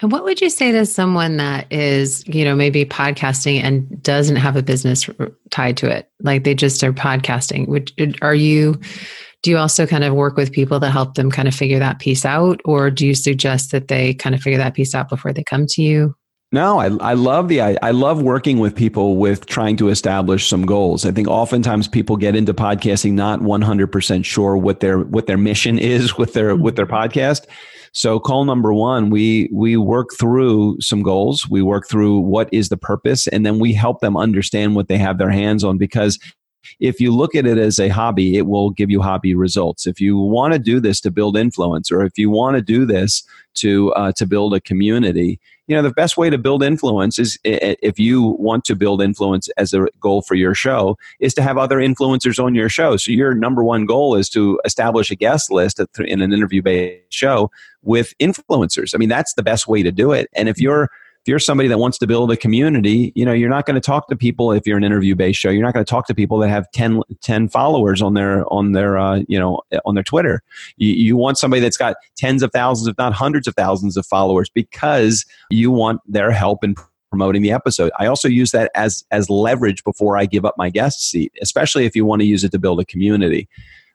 And 0.00 0.10
what 0.10 0.24
would 0.24 0.40
you 0.40 0.48
say 0.48 0.72
to 0.72 0.86
someone 0.86 1.36
that 1.36 1.70
is, 1.70 2.26
you 2.26 2.42
know, 2.42 2.56
maybe 2.56 2.86
podcasting 2.86 3.62
and 3.62 4.02
doesn't 4.02 4.36
have 4.36 4.56
a 4.56 4.62
business 4.62 5.10
tied 5.50 5.76
to 5.78 5.90
it? 5.90 6.10
Like 6.22 6.44
they 6.44 6.54
just 6.54 6.82
are 6.82 6.92
podcasting. 6.92 7.68
Would 7.68 7.92
are 8.22 8.34
you 8.34 8.80
do 9.42 9.50
you 9.50 9.58
also 9.58 9.86
kind 9.86 10.04
of 10.04 10.14
work 10.14 10.36
with 10.36 10.52
people 10.52 10.80
to 10.80 10.90
help 10.90 11.14
them 11.14 11.30
kind 11.30 11.48
of 11.48 11.54
figure 11.54 11.78
that 11.78 11.98
piece 11.98 12.24
out 12.24 12.60
or 12.64 12.90
do 12.90 13.06
you 13.06 13.14
suggest 13.14 13.70
that 13.72 13.88
they 13.88 14.14
kind 14.14 14.34
of 14.34 14.40
figure 14.40 14.58
that 14.58 14.74
piece 14.74 14.94
out 14.94 15.08
before 15.08 15.32
they 15.32 15.44
come 15.44 15.66
to 15.66 15.82
you? 15.82 16.14
No, 16.50 16.78
I, 16.78 16.86
I 17.00 17.12
love 17.12 17.48
the 17.48 17.60
I, 17.60 17.76
I 17.82 17.90
love 17.90 18.22
working 18.22 18.58
with 18.58 18.74
people 18.74 19.16
with 19.16 19.44
trying 19.46 19.76
to 19.76 19.90
establish 19.90 20.48
some 20.48 20.64
goals. 20.64 21.04
I 21.04 21.12
think 21.12 21.28
oftentimes 21.28 21.88
people 21.88 22.16
get 22.16 22.34
into 22.34 22.54
podcasting 22.54 23.12
not 23.12 23.40
100% 23.40 24.24
sure 24.24 24.56
what 24.56 24.80
their 24.80 25.00
what 25.00 25.26
their 25.26 25.36
mission 25.36 25.78
is 25.78 26.16
with 26.16 26.32
their 26.32 26.56
with 26.56 26.76
their 26.76 26.86
mm-hmm. 26.86 26.94
podcast. 27.12 27.46
So 27.92 28.18
call 28.18 28.44
number 28.44 28.72
1, 28.72 29.10
we 29.10 29.50
we 29.52 29.76
work 29.76 30.08
through 30.18 30.80
some 30.80 31.02
goals. 31.02 31.48
We 31.50 31.60
work 31.60 31.86
through 31.86 32.20
what 32.20 32.48
is 32.50 32.70
the 32.70 32.76
purpose 32.78 33.26
and 33.26 33.44
then 33.44 33.58
we 33.58 33.74
help 33.74 34.00
them 34.00 34.16
understand 34.16 34.74
what 34.74 34.88
they 34.88 34.98
have 34.98 35.18
their 35.18 35.30
hands 35.30 35.64
on 35.64 35.76
because 35.76 36.18
if 36.80 37.00
you 37.00 37.14
look 37.14 37.34
at 37.34 37.46
it 37.46 37.58
as 37.58 37.78
a 37.78 37.88
hobby, 37.88 38.36
it 38.36 38.46
will 38.46 38.70
give 38.70 38.90
you 38.90 39.02
hobby 39.02 39.34
results. 39.34 39.86
If 39.86 40.00
you 40.00 40.18
want 40.18 40.52
to 40.52 40.58
do 40.58 40.80
this 40.80 41.00
to 41.02 41.10
build 41.10 41.36
influence, 41.36 41.90
or 41.90 42.04
if 42.04 42.18
you 42.18 42.30
want 42.30 42.56
to 42.56 42.62
do 42.62 42.84
this 42.84 43.22
to 43.54 43.92
uh, 43.92 44.12
to 44.12 44.26
build 44.26 44.54
a 44.54 44.60
community, 44.60 45.40
you 45.66 45.76
know 45.76 45.82
the 45.82 45.90
best 45.90 46.16
way 46.16 46.30
to 46.30 46.38
build 46.38 46.62
influence 46.62 47.18
is 47.18 47.38
if 47.44 47.98
you 47.98 48.36
want 48.38 48.64
to 48.64 48.74
build 48.74 49.02
influence 49.02 49.48
as 49.56 49.74
a 49.74 49.86
goal 50.00 50.22
for 50.22 50.34
your 50.34 50.54
show 50.54 50.96
is 51.20 51.34
to 51.34 51.42
have 51.42 51.58
other 51.58 51.78
influencers 51.78 52.42
on 52.42 52.54
your 52.54 52.68
show. 52.68 52.96
So 52.96 53.12
your 53.12 53.34
number 53.34 53.62
one 53.62 53.84
goal 53.84 54.14
is 54.14 54.28
to 54.30 54.60
establish 54.64 55.10
a 55.10 55.16
guest 55.16 55.50
list 55.50 55.80
in 55.98 56.22
an 56.22 56.32
interview 56.32 56.62
based 56.62 57.12
show 57.12 57.50
with 57.82 58.14
influencers. 58.18 58.94
I 58.94 58.98
mean 58.98 59.08
that's 59.08 59.34
the 59.34 59.42
best 59.42 59.68
way 59.68 59.82
to 59.82 59.92
do 59.92 60.12
it. 60.12 60.28
And 60.34 60.48
if 60.48 60.60
you're 60.60 60.88
you're 61.26 61.38
somebody 61.38 61.68
that 61.68 61.78
wants 61.78 61.98
to 61.98 62.06
build 62.06 62.30
a 62.32 62.36
community, 62.36 63.12
you 63.14 63.24
know, 63.24 63.32
you're 63.32 63.50
not 63.50 63.66
going 63.66 63.74
to 63.74 63.80
talk 63.80 64.08
to 64.08 64.16
people 64.16 64.52
if 64.52 64.66
you're 64.66 64.78
an 64.78 64.84
interview 64.84 65.14
based 65.14 65.38
show. 65.38 65.50
You're 65.50 65.64
not 65.64 65.74
going 65.74 65.84
to 65.84 65.90
talk 65.90 66.06
to 66.06 66.14
people 66.14 66.38
that 66.38 66.48
have 66.48 66.70
10, 66.72 67.02
10 67.22 67.48
followers 67.48 68.00
on 68.00 68.14
their 68.14 68.50
on 68.52 68.72
their 68.72 68.96
uh, 68.96 69.22
you 69.28 69.38
know 69.38 69.60
on 69.84 69.94
their 69.94 70.04
Twitter. 70.04 70.42
You, 70.76 70.92
you 70.92 71.16
want 71.16 71.38
somebody 71.38 71.60
that's 71.60 71.76
got 71.76 71.96
tens 72.16 72.42
of 72.42 72.50
thousands, 72.52 72.88
if 72.88 72.96
not 72.98 73.12
hundreds 73.12 73.46
of 73.46 73.54
thousands 73.54 73.96
of 73.96 74.06
followers, 74.06 74.48
because 74.48 75.24
you 75.50 75.70
want 75.70 76.00
their 76.06 76.30
help 76.30 76.64
in 76.64 76.74
promoting 77.10 77.42
the 77.42 77.52
episode. 77.52 77.90
I 77.98 78.06
also 78.06 78.28
use 78.28 78.50
that 78.52 78.70
as 78.74 79.04
as 79.10 79.28
leverage 79.30 79.84
before 79.84 80.16
I 80.16 80.26
give 80.26 80.44
up 80.44 80.54
my 80.56 80.70
guest 80.70 81.10
seat, 81.10 81.32
especially 81.42 81.84
if 81.84 81.96
you 81.96 82.04
want 82.04 82.20
to 82.22 82.26
use 82.26 82.44
it 82.44 82.52
to 82.52 82.58
build 82.58 82.80
a 82.80 82.84
community 82.84 83.48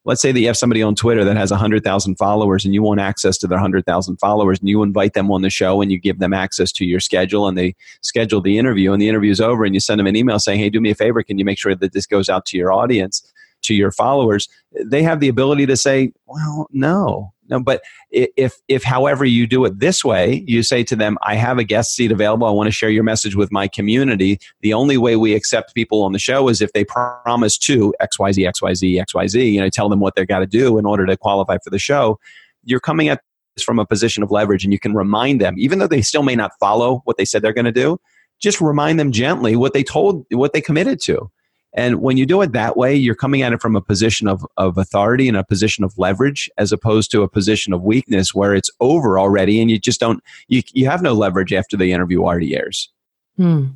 let's 0.06 0.22
say 0.22 0.32
that 0.32 0.40
you 0.40 0.48
have 0.48 0.58
somebody 0.58 0.82
on 0.82 0.96
Twitter 0.96 1.24
that 1.24 1.38
has 1.38 1.52
100,000 1.52 2.16
followers 2.16 2.66
and 2.66 2.74
you 2.74 2.82
want 2.82 3.00
access 3.00 3.38
to 3.38 3.48
their 3.48 3.58
100,000 3.58 4.18
followers 4.18 4.60
and 4.60 4.68
you 4.68 4.84
invite 4.84 5.14
them 5.14 5.32
on 5.32 5.42
the 5.42 5.50
show 5.50 5.82
and 5.82 5.92
you 5.92 6.00
give 6.00 6.20
them 6.20 6.34
access 6.34 6.72
to 6.74 6.86
your 6.86 7.00
schedule 7.00 7.48
and 7.48 7.58
they 7.58 7.76
schedule 8.02 8.42
the 8.42 8.58
interview 8.58 8.92
and 8.92 9.02
the 9.02 9.10
interview 9.10 9.32
is 9.32 9.42
over 9.42 9.64
and 9.64 9.74
you 9.74 9.80
send 9.80 10.00
them 10.00 10.08
an 10.08 10.16
email 10.16 10.40
saying, 10.40 10.60
hey, 10.60 10.70
do 10.70 10.82
me 10.82 10.92
a 10.92 10.96
favor, 10.96 11.24
can 11.24 11.38
you 11.38 11.46
make 11.46 11.58
sure 11.58 11.76
that 11.76 11.94
this 11.94 12.06
goes 12.06 12.30
out 12.30 12.46
to 12.48 12.58
your 12.58 12.72
audience, 12.72 13.32
to 13.62 13.74
your 13.74 13.92
followers? 13.92 14.50
They 14.84 15.04
have 15.04 15.20
the 15.20 15.30
ability 15.30 15.66
to 15.68 15.78
say, 15.78 16.12
well, 16.26 16.68
no, 16.72 17.33
no, 17.50 17.60
but 17.60 17.82
if 18.10 18.56
if 18.68 18.84
however 18.84 19.26
you 19.26 19.46
do 19.46 19.66
it 19.66 19.80
this 19.80 20.04
way, 20.04 20.44
you 20.48 20.64
say 20.64 20.84
to 20.84 20.96
them, 20.96 21.18
"I 21.24 21.36
have 21.36 21.58
a 21.58 21.64
guest 21.64 21.94
seat 21.96 22.12
available. 22.12 22.48
I 22.48 22.52
want 22.52 22.68
to 22.68 22.72
share 22.72 22.90
your 22.90 23.04
message 23.04 23.36
with 23.36 23.52
my 23.52 23.68
community." 23.68 24.40
The 24.62 24.74
only 24.74 24.98
way 24.98 25.16
we 25.16 25.34
accept 25.34 25.76
people 25.76 26.04
on 26.04 26.14
the 26.14 26.20
show 26.20 26.48
is 26.48 26.62
if 26.62 26.72
they 26.74 26.86
promise 26.86 27.58
to 27.60 27.94
X 28.00 28.18
Y 28.18 28.32
Z 28.32 28.48
X 28.48 28.62
Y 28.62 28.74
Z 28.74 29.00
X 29.00 29.14
Y 29.14 29.28
Z. 29.28 29.50
You 29.50 29.60
know, 29.60 29.70
tell 29.70 29.90
them 29.90 30.00
what 30.00 30.16
they've 30.16 30.28
got 30.28 30.40
to 30.40 30.48
do 30.48 30.78
in 30.78 30.86
order 30.86 31.06
to 31.06 31.18
qualify 31.18 31.58
for 31.64 31.70
the 31.70 31.80
show. 31.80 32.20
You're 32.64 32.80
coming 32.80 33.10
at 33.10 33.22
this 33.56 33.64
from 33.64 33.78
a 33.78 33.86
position 33.86 34.24
of 34.24 34.32
leverage, 34.32 34.64
and 34.64 34.72
you 34.72 34.80
can 34.80 34.94
remind 34.94 35.42
them, 35.42 35.56
even 35.58 35.80
though 35.80 35.88
they 35.88 36.02
still 36.02 36.24
may 36.24 36.36
not 36.36 36.52
follow 36.60 37.02
what 37.06 37.18
they 37.18 37.26
said 37.26 37.42
they're 37.42 37.54
going 37.54 37.66
to 37.66 37.72
do. 37.72 37.98
Just 38.40 38.62
remind 38.62 39.00
them 39.00 39.12
gently 39.12 39.56
what 39.56 39.74
they 39.74 39.84
told, 39.84 40.26
what 40.32 40.54
they 40.54 40.62
committed 40.62 41.00
to. 41.04 41.30
And 41.76 42.02
when 42.02 42.18
you 42.18 42.26
do 42.26 42.42
it 42.42 42.52
that 42.52 42.78
way, 42.78 42.96
you're 42.96 43.16
coming 43.16 43.42
at 43.42 43.54
it 43.54 43.62
from 43.62 43.76
a 43.76 43.82
position 43.82 44.28
of, 44.28 44.46
of 44.58 44.78
authority 44.78 45.28
and 45.28 45.36
a 45.36 45.44
position 45.44 45.84
of 45.84 45.98
leverage 45.98 46.50
as 46.58 46.72
opposed 46.72 47.10
to 47.12 47.24
a 47.24 47.28
position 47.28 47.74
of 47.74 47.82
weakness 47.82 48.34
where 48.34 48.54
it's 48.54 48.70
over 48.80 49.18
already 49.20 49.60
and 49.60 49.72
you 49.72 49.80
just 49.80 50.00
don't, 50.00 50.24
you, 50.48 50.62
you 50.74 50.86
have 50.86 51.02
no 51.02 51.14
leverage 51.14 51.54
after 51.54 51.76
the 51.76 51.92
interview 51.92 52.24
already 52.24 52.56
airs. 52.56 52.90
Hmm. 53.38 53.70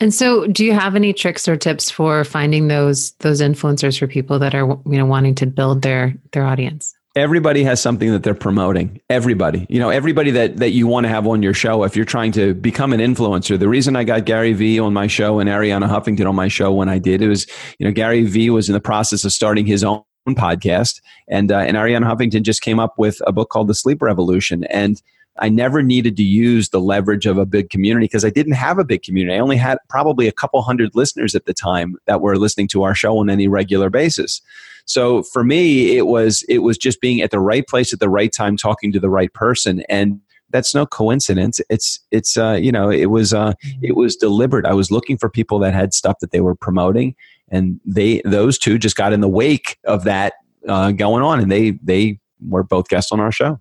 And 0.00 0.12
so, 0.12 0.46
do 0.46 0.64
you 0.64 0.74
have 0.74 0.94
any 0.94 1.14
tricks 1.14 1.48
or 1.48 1.56
tips 1.56 1.90
for 1.90 2.24
finding 2.24 2.68
those 2.68 3.12
those 3.20 3.40
influencers 3.40 3.98
for 3.98 4.06
people 4.06 4.38
that 4.38 4.54
are 4.54 4.66
you 4.68 4.98
know 4.98 5.06
wanting 5.06 5.34
to 5.36 5.46
build 5.46 5.80
their 5.80 6.14
their 6.32 6.44
audience? 6.44 6.94
Everybody 7.16 7.64
has 7.64 7.80
something 7.80 8.10
that 8.12 8.22
they're 8.22 8.34
promoting. 8.34 9.00
Everybody. 9.10 9.66
You 9.68 9.80
know 9.80 9.90
everybody 9.90 10.30
that 10.32 10.58
that 10.58 10.70
you 10.70 10.86
want 10.86 11.04
to 11.04 11.08
have 11.08 11.26
on 11.26 11.42
your 11.42 11.54
show 11.54 11.84
if 11.84 11.96
you're 11.96 12.04
trying 12.04 12.32
to 12.32 12.54
become 12.54 12.92
an 12.92 13.00
influencer. 13.00 13.58
The 13.58 13.68
reason 13.68 13.96
i 13.96 14.04
got 14.04 14.24
gary 14.24 14.52
vee 14.52 14.78
on 14.78 14.92
my 14.92 15.06
show 15.06 15.38
and 15.38 15.48
arianna 15.48 15.88
huffington 15.88 16.28
on 16.28 16.34
my 16.34 16.48
show 16.48 16.72
when 16.72 16.88
i 16.88 16.98
did 16.98 17.22
it 17.22 17.28
was 17.28 17.46
you 17.78 17.86
know 17.86 17.92
gary 17.92 18.24
vee 18.24 18.50
was 18.50 18.68
in 18.68 18.72
the 18.72 18.80
process 18.80 19.24
of 19.24 19.32
starting 19.32 19.66
his 19.66 19.82
own 19.82 20.02
podcast 20.28 21.00
and 21.28 21.50
uh, 21.50 21.58
and 21.58 21.76
arianna 21.76 22.04
huffington 22.04 22.42
just 22.42 22.62
came 22.62 22.78
up 22.78 22.94
with 22.98 23.20
a 23.26 23.32
book 23.32 23.50
called 23.50 23.68
the 23.68 23.74
sleep 23.74 24.02
revolution. 24.02 24.64
And 24.64 25.02
I 25.40 25.48
never 25.48 25.82
needed 25.82 26.16
to 26.16 26.22
use 26.22 26.70
the 26.70 26.80
leverage 26.80 27.26
of 27.26 27.38
a 27.38 27.46
big 27.46 27.70
community 27.70 28.04
because 28.04 28.24
I 28.24 28.30
didn't 28.30 28.52
have 28.52 28.78
a 28.78 28.84
big 28.84 29.02
community. 29.02 29.36
I 29.36 29.40
only 29.40 29.56
had 29.56 29.78
probably 29.88 30.28
a 30.28 30.32
couple 30.32 30.60
hundred 30.62 30.94
listeners 30.94 31.34
at 31.34 31.46
the 31.46 31.54
time 31.54 31.96
that 32.06 32.20
were 32.20 32.36
listening 32.36 32.68
to 32.68 32.82
our 32.82 32.94
show 32.94 33.18
on 33.18 33.30
any 33.30 33.48
regular 33.48 33.90
basis. 33.90 34.40
So 34.84 35.22
for 35.22 35.44
me, 35.44 35.96
it 35.96 36.06
was 36.06 36.44
it 36.48 36.58
was 36.58 36.78
just 36.78 37.00
being 37.00 37.20
at 37.20 37.30
the 37.30 37.40
right 37.40 37.66
place 37.66 37.92
at 37.92 38.00
the 38.00 38.08
right 38.08 38.32
time, 38.32 38.56
talking 38.56 38.92
to 38.92 39.00
the 39.00 39.10
right 39.10 39.32
person, 39.32 39.82
and 39.88 40.20
that's 40.50 40.74
no 40.74 40.86
coincidence. 40.86 41.60
It's 41.68 42.00
it's 42.10 42.36
uh, 42.36 42.58
you 42.60 42.72
know 42.72 42.90
it 42.90 43.06
was 43.06 43.34
uh, 43.34 43.52
it 43.82 43.96
was 43.96 44.16
deliberate. 44.16 44.64
I 44.64 44.72
was 44.72 44.90
looking 44.90 45.18
for 45.18 45.28
people 45.28 45.58
that 45.60 45.74
had 45.74 45.92
stuff 45.92 46.20
that 46.20 46.30
they 46.30 46.40
were 46.40 46.54
promoting, 46.54 47.14
and 47.50 47.80
they 47.84 48.22
those 48.24 48.58
two 48.58 48.78
just 48.78 48.96
got 48.96 49.12
in 49.12 49.20
the 49.20 49.28
wake 49.28 49.78
of 49.84 50.04
that 50.04 50.34
uh, 50.66 50.92
going 50.92 51.22
on, 51.22 51.40
and 51.40 51.52
they 51.52 51.72
they 51.82 52.18
were 52.46 52.62
both 52.62 52.88
guests 52.88 53.12
on 53.12 53.20
our 53.20 53.32
show. 53.32 53.60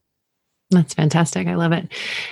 That's 0.70 0.94
fantastic. 0.94 1.48
I 1.48 1.56
love 1.56 1.72
it. 1.72 1.88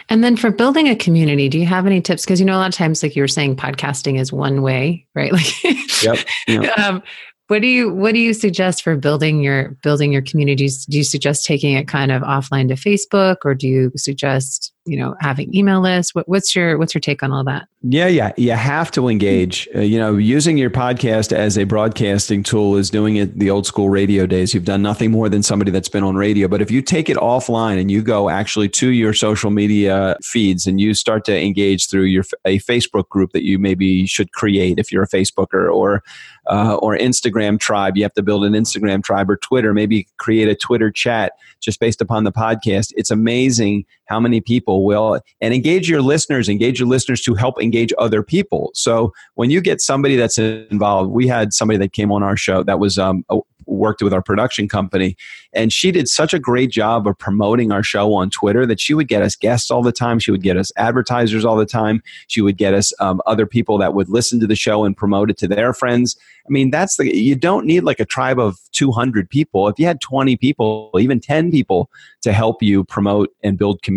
And 0.09 0.23
then 0.23 0.35
for 0.35 0.51
building 0.51 0.89
a 0.89 0.95
community, 0.95 1.47
do 1.47 1.57
you 1.57 1.65
have 1.65 1.85
any 1.85 2.01
tips? 2.01 2.25
Because 2.25 2.39
you 2.39 2.45
know, 2.45 2.57
a 2.57 2.59
lot 2.59 2.67
of 2.67 2.75
times, 2.75 3.01
like 3.01 3.15
you 3.15 3.23
were 3.23 3.29
saying, 3.29 3.55
podcasting 3.55 4.19
is 4.19 4.33
one 4.33 4.61
way, 4.61 5.05
right? 5.15 5.31
Like, 5.35 6.03
yep. 6.03 6.17
yep. 6.47 6.77
Um, 6.77 7.01
what 7.47 7.61
do 7.61 7.67
you 7.67 7.93
what 7.93 8.13
do 8.13 8.19
you 8.19 8.33
suggest 8.33 8.81
for 8.81 8.95
building 8.97 9.41
your 9.41 9.69
building 9.83 10.11
your 10.11 10.21
communities? 10.21 10.85
Do 10.85 10.97
you 10.97 11.03
suggest 11.03 11.45
taking 11.45 11.75
it 11.75 11.87
kind 11.87 12.11
of 12.11 12.23
offline 12.23 12.67
to 12.69 12.73
Facebook, 12.73 13.37
or 13.45 13.53
do 13.53 13.67
you 13.67 13.91
suggest 13.95 14.73
you 14.85 14.97
know 14.97 15.15
having 15.19 15.53
email 15.55 15.81
lists? 15.81 16.13
What, 16.13 16.27
what's 16.27 16.55
your 16.55 16.77
what's 16.77 16.93
your 16.93 17.01
take 17.01 17.23
on 17.23 17.31
all 17.31 17.43
that? 17.45 17.67
Yeah, 17.87 18.07
yeah, 18.07 18.31
you 18.37 18.51
have 18.51 18.89
to 18.91 19.07
engage. 19.07 19.67
Uh, 19.75 19.81
you 19.81 19.99
know, 19.99 20.17
using 20.17 20.57
your 20.57 20.69
podcast 20.69 21.31
as 21.31 21.57
a 21.57 21.65
broadcasting 21.65 22.41
tool 22.41 22.77
is 22.77 22.89
doing 22.89 23.17
it 23.17 23.37
the 23.37 23.49
old 23.49 23.67
school 23.67 23.89
radio 23.89 24.25
days. 24.25 24.53
You've 24.53 24.65
done 24.65 24.81
nothing 24.81 25.11
more 25.11 25.29
than 25.29 25.43
somebody 25.43 25.69
that's 25.69 25.89
been 25.89 26.03
on 26.03 26.15
radio. 26.15 26.47
But 26.47 26.61
if 26.61 26.71
you 26.71 26.81
take 26.81 27.09
it 27.09 27.17
offline 27.17 27.79
and 27.79 27.91
you 27.91 28.01
go 28.01 28.29
actually 28.29 28.69
to 28.69 28.89
your 28.89 29.13
social 29.13 29.51
media 29.51 30.17
feeds 30.23 30.65
and 30.65 30.81
you 30.81 30.93
start 30.93 31.25
to 31.25 31.39
engage 31.39 31.89
through 31.89 32.05
your 32.05 32.23
a 32.45 32.59
Facebook 32.59 33.09
group 33.09 33.33
that 33.33 33.43
you 33.43 33.59
maybe 33.59 34.07
should 34.07 34.31
create 34.31 34.79
if 34.79 34.91
you're 34.91 35.03
a 35.03 35.07
Facebooker 35.07 35.71
or 35.71 36.03
uh, 36.47 36.75
or 36.75 36.97
Instagram 36.97 37.59
tribe. 37.59 37.97
You 37.97 38.03
have 38.03 38.13
to 38.13 38.23
build 38.23 38.45
an 38.45 38.53
Instagram 38.53 39.03
tribe 39.03 39.29
or 39.29 39.37
Twitter, 39.37 39.73
maybe 39.73 40.07
create 40.17 40.47
a 40.47 40.55
Twitter 40.55 40.91
chat 40.91 41.33
just 41.61 41.79
based 41.79 42.01
upon 42.01 42.23
the 42.23 42.31
podcast. 42.31 42.93
It's 42.95 43.11
amazing 43.11 43.85
how 44.07 44.19
many 44.19 44.41
people 44.41 44.85
will 44.85 45.19
and 45.41 45.53
engage 45.53 45.89
your 45.89 46.01
listeners, 46.01 46.49
engage 46.49 46.79
your 46.79 46.87
listeners 46.87 47.21
to 47.21 47.33
help 47.33 47.61
engage 47.61 47.93
other 47.97 48.21
people. 48.23 48.71
So 48.73 49.13
when 49.35 49.49
you 49.49 49.61
get 49.61 49.81
somebody 49.81 50.15
that's 50.15 50.37
involved, 50.37 51.11
we 51.11 51.27
had 51.27 51.53
somebody 51.53 51.77
that 51.79 51.93
came 51.93 52.11
on 52.11 52.23
our 52.23 52.37
show 52.37 52.63
that 52.63 52.79
was 52.79 52.97
um, 52.97 53.25
worked 53.65 54.01
with 54.01 54.13
our 54.13 54.21
production 54.21 54.67
company. 54.67 55.15
And 55.53 55.71
she 55.71 55.91
did 55.91 56.07
such 56.07 56.33
a 56.33 56.39
great 56.39 56.69
job 56.69 57.07
of 57.07 57.17
promoting 57.17 57.71
our 57.71 57.83
show 57.83 58.13
on 58.13 58.29
Twitter 58.29 58.65
that 58.65 58.79
she 58.79 58.93
would 58.93 59.07
get 59.07 59.21
us 59.21 59.35
guests 59.35 59.71
all 59.71 59.81
the 59.81 59.91
time. 59.91 60.19
She 60.19 60.31
would 60.31 60.43
get 60.43 60.57
us 60.57 60.71
advertisers 60.77 61.45
all 61.45 61.55
the 61.55 61.65
time. 61.65 62.01
She 62.27 62.41
would 62.41 62.57
get 62.57 62.73
us 62.73 62.93
um, 62.99 63.21
other 63.25 63.45
people 63.45 63.77
that 63.79 63.93
would 63.93 64.09
listen 64.09 64.39
to 64.39 64.47
the 64.47 64.55
show 64.55 64.83
and 64.83 64.95
promote 64.95 65.29
it 65.29 65.37
to 65.37 65.47
their 65.47 65.73
friends. 65.73 66.15
I 66.47 66.51
mean, 66.51 66.69
that's 66.69 66.97
the, 66.97 67.15
you 67.15 67.35
don't 67.35 67.65
need 67.65 67.81
like 67.81 67.99
a 67.99 68.05
tribe 68.05 68.39
of 68.39 68.59
200 68.73 69.29
people. 69.29 69.67
If 69.67 69.79
you 69.79 69.85
had 69.85 70.01
20 70.01 70.37
people, 70.37 70.91
even 70.99 71.19
10 71.19 71.51
people 71.51 71.89
to 72.21 72.33
help 72.33 72.61
you 72.61 72.83
promote 72.83 73.29
and 73.43 73.57
build 73.57 73.81
community 73.81 73.94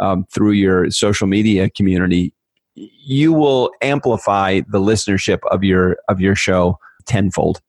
um, 0.00 0.24
through 0.32 0.52
your 0.52 0.90
social 0.90 1.26
media 1.26 1.68
community, 1.70 2.32
you 2.74 3.32
will 3.32 3.70
amplify 3.82 4.60
the 4.68 4.78
listenership 4.78 5.40
of 5.50 5.64
your 5.64 5.96
of 6.08 6.20
your 6.20 6.34
show 6.34 6.78
tenfold. 7.06 7.60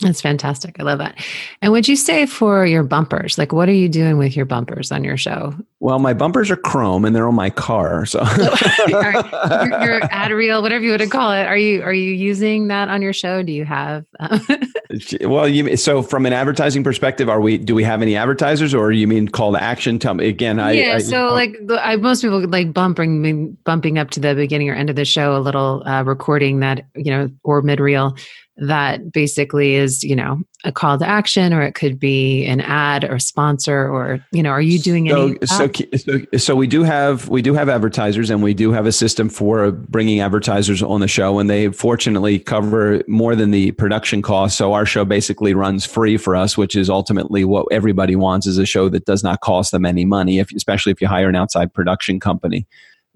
That's 0.00 0.20
fantastic. 0.20 0.76
I 0.80 0.82
love 0.82 0.98
that. 0.98 1.24
And 1.62 1.70
would 1.70 1.86
you 1.86 1.94
say 1.94 2.26
for 2.26 2.66
your 2.66 2.82
bumpers, 2.82 3.38
like 3.38 3.52
what 3.52 3.68
are 3.68 3.74
you 3.74 3.88
doing 3.88 4.18
with 4.18 4.34
your 4.34 4.44
bumpers 4.44 4.90
on 4.90 5.04
your 5.04 5.16
show? 5.16 5.54
Well, 5.78 6.00
my 6.00 6.14
bumpers 6.14 6.50
are 6.50 6.56
chrome 6.56 7.04
and 7.04 7.14
they're 7.14 7.28
on 7.28 7.36
my 7.36 7.50
car. 7.50 8.04
So 8.04 8.20
your, 8.88 9.12
your 9.12 10.00
ad 10.10 10.32
reel, 10.32 10.62
whatever 10.62 10.82
you 10.82 10.90
want 10.90 11.02
to 11.02 11.08
call 11.08 11.30
it, 11.30 11.44
are 11.44 11.56
you 11.56 11.82
are 11.82 11.92
you 11.92 12.10
using 12.12 12.66
that 12.68 12.88
on 12.88 13.02
your 13.02 13.12
show? 13.12 13.42
Do 13.42 13.52
you 13.52 13.64
have? 13.64 14.04
Uh, 14.20 14.38
well, 15.22 15.48
you 15.48 15.76
so 15.76 16.02
from 16.02 16.24
an 16.24 16.32
advertising 16.32 16.84
perspective, 16.84 17.28
are 17.28 17.40
we? 17.40 17.58
Do 17.58 17.74
we 17.74 17.82
have 17.82 18.00
any 18.00 18.14
advertisers, 18.14 18.74
or 18.74 18.92
you 18.92 19.08
mean 19.08 19.26
call 19.26 19.52
to 19.52 19.60
action? 19.60 19.98
Tell 19.98 20.14
me 20.14 20.28
again. 20.28 20.60
I, 20.60 20.72
yeah. 20.72 20.94
I, 20.94 20.98
so 20.98 21.28
I, 21.28 21.32
like 21.32 21.56
I, 21.70 21.96
most 21.96 22.22
people 22.22 22.46
like 22.46 22.72
bumping 22.72 23.56
bumping 23.64 23.98
up 23.98 24.10
to 24.10 24.20
the 24.20 24.34
beginning 24.34 24.70
or 24.70 24.74
end 24.74 24.90
of 24.90 24.96
the 24.96 25.04
show, 25.04 25.36
a 25.36 25.40
little 25.40 25.82
uh, 25.86 26.04
recording 26.04 26.60
that 26.60 26.86
you 26.94 27.10
know 27.10 27.28
or 27.42 27.60
mid 27.62 27.80
reel 27.80 28.14
that 28.56 29.10
basically 29.10 29.74
is 29.74 30.04
you 30.04 30.14
know 30.14 30.40
a 30.62 30.70
call 30.70 30.96
to 30.96 31.06
action 31.06 31.52
or 31.52 31.62
it 31.62 31.74
could 31.74 31.98
be 31.98 32.46
an 32.46 32.60
ad 32.60 33.04
or 33.04 33.18
sponsor 33.18 33.88
or 33.88 34.24
you 34.30 34.42
know 34.42 34.50
are 34.50 34.60
you 34.60 34.78
doing 34.78 35.08
so, 35.08 35.26
any 35.26 35.38
so, 35.44 35.70
so 35.96 36.38
so 36.38 36.54
we 36.54 36.68
do 36.68 36.84
have 36.84 37.28
we 37.28 37.42
do 37.42 37.52
have 37.54 37.68
advertisers 37.68 38.30
and 38.30 38.42
we 38.42 38.54
do 38.54 38.70
have 38.70 38.86
a 38.86 38.92
system 38.92 39.28
for 39.28 39.72
bringing 39.72 40.20
advertisers 40.20 40.82
on 40.82 41.00
the 41.00 41.08
show 41.08 41.40
and 41.40 41.50
they 41.50 41.68
fortunately 41.72 42.38
cover 42.38 43.02
more 43.08 43.34
than 43.34 43.50
the 43.50 43.72
production 43.72 44.22
cost. 44.22 44.56
So 44.56 44.72
our 44.72 44.86
show 44.86 45.04
basically 45.04 45.52
runs 45.52 45.84
free 45.84 46.16
for 46.16 46.36
us 46.36 46.56
which 46.56 46.76
is 46.76 46.88
ultimately 46.88 47.44
what 47.44 47.66
everybody 47.72 48.14
wants 48.14 48.46
is 48.46 48.58
a 48.58 48.66
show 48.66 48.88
that 48.90 49.04
does 49.04 49.24
not 49.24 49.40
cost 49.40 49.72
them 49.72 49.84
any 49.84 50.04
money 50.04 50.38
if 50.38 50.52
especially 50.54 50.92
if 50.92 51.00
you 51.00 51.08
hire 51.08 51.28
an 51.28 51.36
outside 51.36 51.74
production 51.74 52.20
company. 52.20 52.66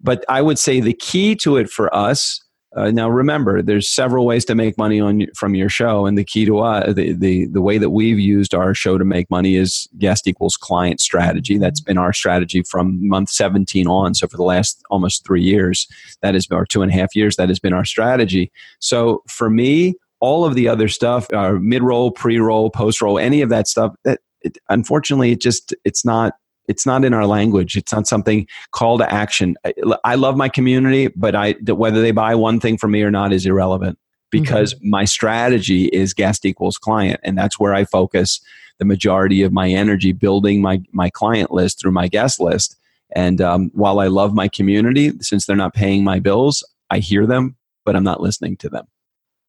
But 0.01 0.25
i 0.29 0.43
would 0.43 0.59
say 0.59 0.81
the 0.81 0.95
key 0.95 1.37
to 1.37 1.57
it 1.57 1.71
for 1.71 1.95
us 1.95 2.41
uh, 2.77 2.91
now, 2.91 3.09
remember, 3.09 3.63
there's 3.63 3.89
several 3.89 4.27
ways 4.27 4.45
to 4.45 4.55
make 4.55 4.77
money 4.77 5.01
on 5.01 5.27
from 5.35 5.55
your 5.55 5.71
show, 5.71 6.05
and 6.05 6.19
the 6.19 6.25
key 6.25 6.45
to 6.45 6.59
uh, 6.59 6.93
the, 6.93 7.13
the 7.13 7.47
the 7.47 7.63
way 7.63 7.79
that 7.79 7.91
we've 7.91 8.19
used 8.19 8.55
our 8.55 8.75
show 8.75 8.99
to 8.99 9.07
make 9.07 9.31
money 9.31 9.57
is 9.57 9.89
guest 9.97 10.27
equals 10.27 10.57
client 10.57 11.01
strategy. 11.01 11.57
That's 11.57 11.81
been 11.81 11.97
our 11.97 12.13
strategy 12.13 12.63
from 12.63 13.09
month 13.09 13.31
17 13.31 13.87
on. 13.87 14.15
So 14.15 14.29
for 14.29 14.37
the 14.37 14.43
last 14.43 14.83
almost 14.91 15.25
three 15.25 15.43
years, 15.43 15.89
that 16.21 16.35
been, 16.47 16.59
or 16.59 16.67
two 16.67 16.83
and 16.83 16.93
a 16.93 16.95
half 16.95 17.17
years, 17.17 17.37
that 17.37 17.49
has 17.49 17.59
been 17.59 17.73
our 17.73 17.87
strategy. 17.87 18.53
So 18.81 19.23
for 19.29 19.49
me, 19.49 19.95
all 20.21 20.45
of 20.45 20.55
the 20.55 20.69
other 20.69 20.89
stuff, 20.89 21.33
uh, 21.33 21.53
mid 21.53 21.83
roll, 21.83 22.11
pre 22.11 22.39
roll, 22.39 22.69
post 22.71 23.01
roll, 23.01 23.19
any 23.19 23.41
of 23.41 23.49
that 23.49 23.67
stuff, 23.67 23.95
that 24.05 24.21
it, 24.43 24.59
unfortunately, 24.69 25.33
it 25.33 25.41
just 25.41 25.75
it's 25.87 26.05
not 26.05 26.35
it's 26.69 26.87
not 26.87 27.05
in 27.05 27.15
our 27.15 27.27
language. 27.27 27.77
It's 27.77 27.93
not 27.93 28.07
something 28.07 28.47
call 28.71 28.99
to 28.99 29.13
action. 29.13 29.57
I, 29.65 29.73
I 30.05 30.15
love 30.15 30.37
my 30.37 30.49
community, 30.49 31.09
but 31.09 31.35
I 31.35 31.53
whether 31.67 32.01
they 32.01 32.13
buy 32.13 32.35
one 32.35 32.61
thing 32.61 32.79
from 32.79 32.93
me 32.93 33.03
or 33.03 33.11
not 33.11 33.33
is 33.33 33.47
irrelevant 33.47 33.99
because 34.31 34.75
mm-hmm. 34.75 34.91
my 34.91 35.05
strategy 35.05 35.87
is 35.87 36.15
guest 36.15 36.45
equals 36.45 36.79
client, 36.79 37.21
and 37.23 37.37
that's 37.37 37.59
where 37.59 37.75
I 37.75 37.85
focus 37.85 38.41
the 38.79 38.85
majority 38.85 39.43
of 39.43 39.53
my 39.53 39.69
energy 39.69 40.13
building 40.13 40.63
my 40.63 40.81
my 40.93 41.11
client 41.11 41.51
list 41.51 41.81
through 41.81 41.93
my 41.93 42.09
guest 42.09 42.41
list. 42.41 42.77
And 43.17 43.41
um, 43.41 43.71
while 43.73 44.01
I 44.01 44.09
love 44.09 44.35
my 44.35 44.49
community, 44.49 45.13
since 45.21 45.47
they're 45.47 45.57
not 45.57 45.75
paying 45.75 46.05
my 46.05 46.21
bills, 46.21 46.63
I 46.91 46.99
hear 46.99 47.27
them, 47.27 47.57
but 47.85 47.97
I'm 47.97 48.05
not 48.05 48.21
listening 48.21 48.59
to 48.59 48.69
them. 48.69 48.87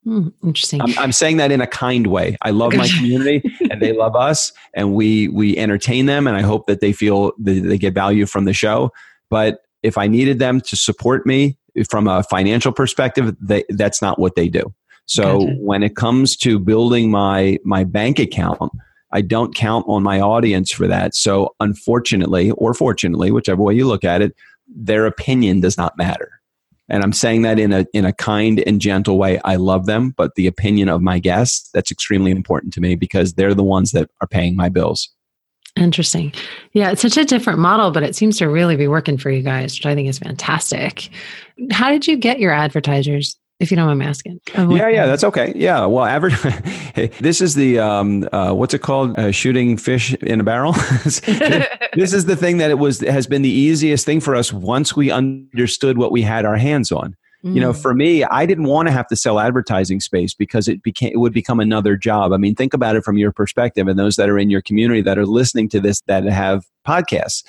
Mm, 0.07 0.33
interesting. 0.43 0.81
I'm, 0.81 0.97
I'm, 0.97 1.11
saying 1.11 1.37
that 1.37 1.51
in 1.51 1.59
a 1.61 1.67
kind 1.67 2.07
way. 2.07 2.37
I 2.41 2.51
love 2.51 2.73
my 2.73 2.87
community, 2.97 3.43
and 3.69 3.81
they 3.81 3.91
love 3.91 4.15
us, 4.15 4.53
and 4.73 4.93
we 4.93 5.27
we 5.27 5.57
entertain 5.57 6.05
them, 6.05 6.25
and 6.25 6.37
I 6.37 6.41
hope 6.41 6.67
that 6.67 6.79
they 6.79 6.93
feel 6.93 7.33
that 7.39 7.61
they 7.61 7.77
get 7.77 7.93
value 7.93 8.25
from 8.25 8.45
the 8.45 8.53
show. 8.53 8.93
But 9.29 9.61
if 9.83 9.97
I 9.97 10.07
needed 10.07 10.39
them 10.39 10.61
to 10.61 10.75
support 10.75 11.25
me 11.25 11.57
from 11.89 12.07
a 12.07 12.23
financial 12.23 12.71
perspective, 12.71 13.35
they, 13.41 13.63
that's 13.69 14.01
not 14.01 14.19
what 14.19 14.35
they 14.35 14.47
do. 14.47 14.73
So 15.05 15.39
gotcha. 15.39 15.55
when 15.59 15.83
it 15.83 15.95
comes 15.95 16.37
to 16.37 16.59
building 16.59 17.11
my 17.11 17.57
my 17.65 17.83
bank 17.83 18.19
account, 18.19 18.71
I 19.11 19.21
don't 19.21 19.53
count 19.53 19.85
on 19.87 20.01
my 20.01 20.21
audience 20.21 20.71
for 20.71 20.87
that. 20.87 21.13
So 21.13 21.55
unfortunately, 21.59 22.51
or 22.51 22.73
fortunately, 22.73 23.31
whichever 23.31 23.61
way 23.61 23.73
you 23.73 23.85
look 23.85 24.05
at 24.05 24.21
it, 24.21 24.33
their 24.67 25.05
opinion 25.05 25.59
does 25.59 25.77
not 25.77 25.97
matter 25.97 26.38
and 26.89 27.03
i'm 27.03 27.13
saying 27.13 27.43
that 27.43 27.59
in 27.59 27.71
a 27.71 27.85
in 27.93 28.05
a 28.05 28.13
kind 28.13 28.63
and 28.65 28.81
gentle 28.81 29.17
way. 29.17 29.39
I 29.45 29.55
love 29.55 29.85
them 29.85 30.13
but 30.17 30.35
the 30.35 30.47
opinion 30.47 30.89
of 30.89 31.01
my 31.01 31.19
guests 31.19 31.69
that's 31.73 31.91
extremely 31.91 32.31
important 32.31 32.73
to 32.73 32.81
me 32.81 32.95
because 32.95 33.33
they're 33.33 33.53
the 33.53 33.63
ones 33.63 33.91
that 33.91 34.09
are 34.21 34.27
paying 34.27 34.55
my 34.55 34.69
bills. 34.69 35.09
Interesting. 35.75 36.33
Yeah 36.73 36.91
it's 36.91 37.01
such 37.01 37.17
a 37.17 37.25
different 37.25 37.59
model 37.59 37.91
but 37.91 38.03
it 38.03 38.15
seems 38.15 38.37
to 38.37 38.49
really 38.49 38.75
be 38.75 38.87
working 38.87 39.17
for 39.17 39.29
you 39.29 39.41
guys 39.41 39.77
which 39.77 39.85
i 39.85 39.95
think 39.95 40.09
is 40.09 40.19
fantastic. 40.19 41.09
How 41.71 41.89
did 41.89 42.07
you 42.07 42.17
get 42.17 42.39
your 42.39 42.51
advertisers 42.51 43.37
if 43.59 43.71
you 43.71 43.77
don't 43.77 43.87
mind 43.87 43.99
me 43.99 44.05
asking. 44.05 44.39
Oh, 44.55 44.73
yeah, 44.73 44.87
yeah, 44.87 45.05
that's 45.05 45.23
okay. 45.25 45.51
Yeah, 45.55 45.85
well, 45.85 46.05
average. 46.05 46.39
this 47.19 47.41
is 47.41 47.55
the 47.55 47.79
um, 47.79 48.27
uh, 48.31 48.53
what's 48.53 48.73
it 48.73 48.81
called? 48.81 49.17
Uh, 49.19 49.31
shooting 49.31 49.75
fish 49.75 50.13
in 50.15 50.39
a 50.39 50.43
barrel. 50.43 50.71
this 51.03 52.13
is 52.13 52.25
the 52.25 52.37
thing 52.37 52.57
that 52.57 52.69
it 52.69 52.79
was 52.79 53.01
has 53.01 53.27
been 53.27 53.41
the 53.41 53.49
easiest 53.49 54.05
thing 54.05 54.21
for 54.21 54.35
us 54.35 54.53
once 54.53 54.95
we 54.95 55.11
understood 55.11 55.97
what 55.97 56.11
we 56.11 56.21
had 56.21 56.45
our 56.45 56.55
hands 56.55 56.91
on. 56.91 57.17
Mm. 57.43 57.55
You 57.55 57.61
know, 57.61 57.73
mm. 57.73 57.81
for 57.81 57.93
me, 57.93 58.23
I 58.23 58.45
didn't 58.45 58.65
want 58.65 58.87
to 58.87 58.93
have 58.93 59.07
to 59.07 59.15
sell 59.17 59.39
advertising 59.39 59.99
space 59.99 60.33
because 60.33 60.69
it 60.69 60.81
became 60.81 61.11
it 61.13 61.17
would 61.17 61.33
become 61.33 61.59
another 61.59 61.97
job. 61.97 62.31
I 62.31 62.37
mean, 62.37 62.55
think 62.55 62.73
about 62.73 62.95
it 62.95 63.03
from 63.03 63.17
your 63.17 63.33
perspective, 63.33 63.89
and 63.89 63.99
those 63.99 64.15
that 64.15 64.29
are 64.29 64.39
in 64.39 64.49
your 64.49 64.61
community 64.61 65.01
that 65.01 65.17
are 65.17 65.25
listening 65.25 65.67
to 65.69 65.81
this 65.81 66.01
that 66.07 66.23
have 66.23 66.65
podcasts 66.87 67.43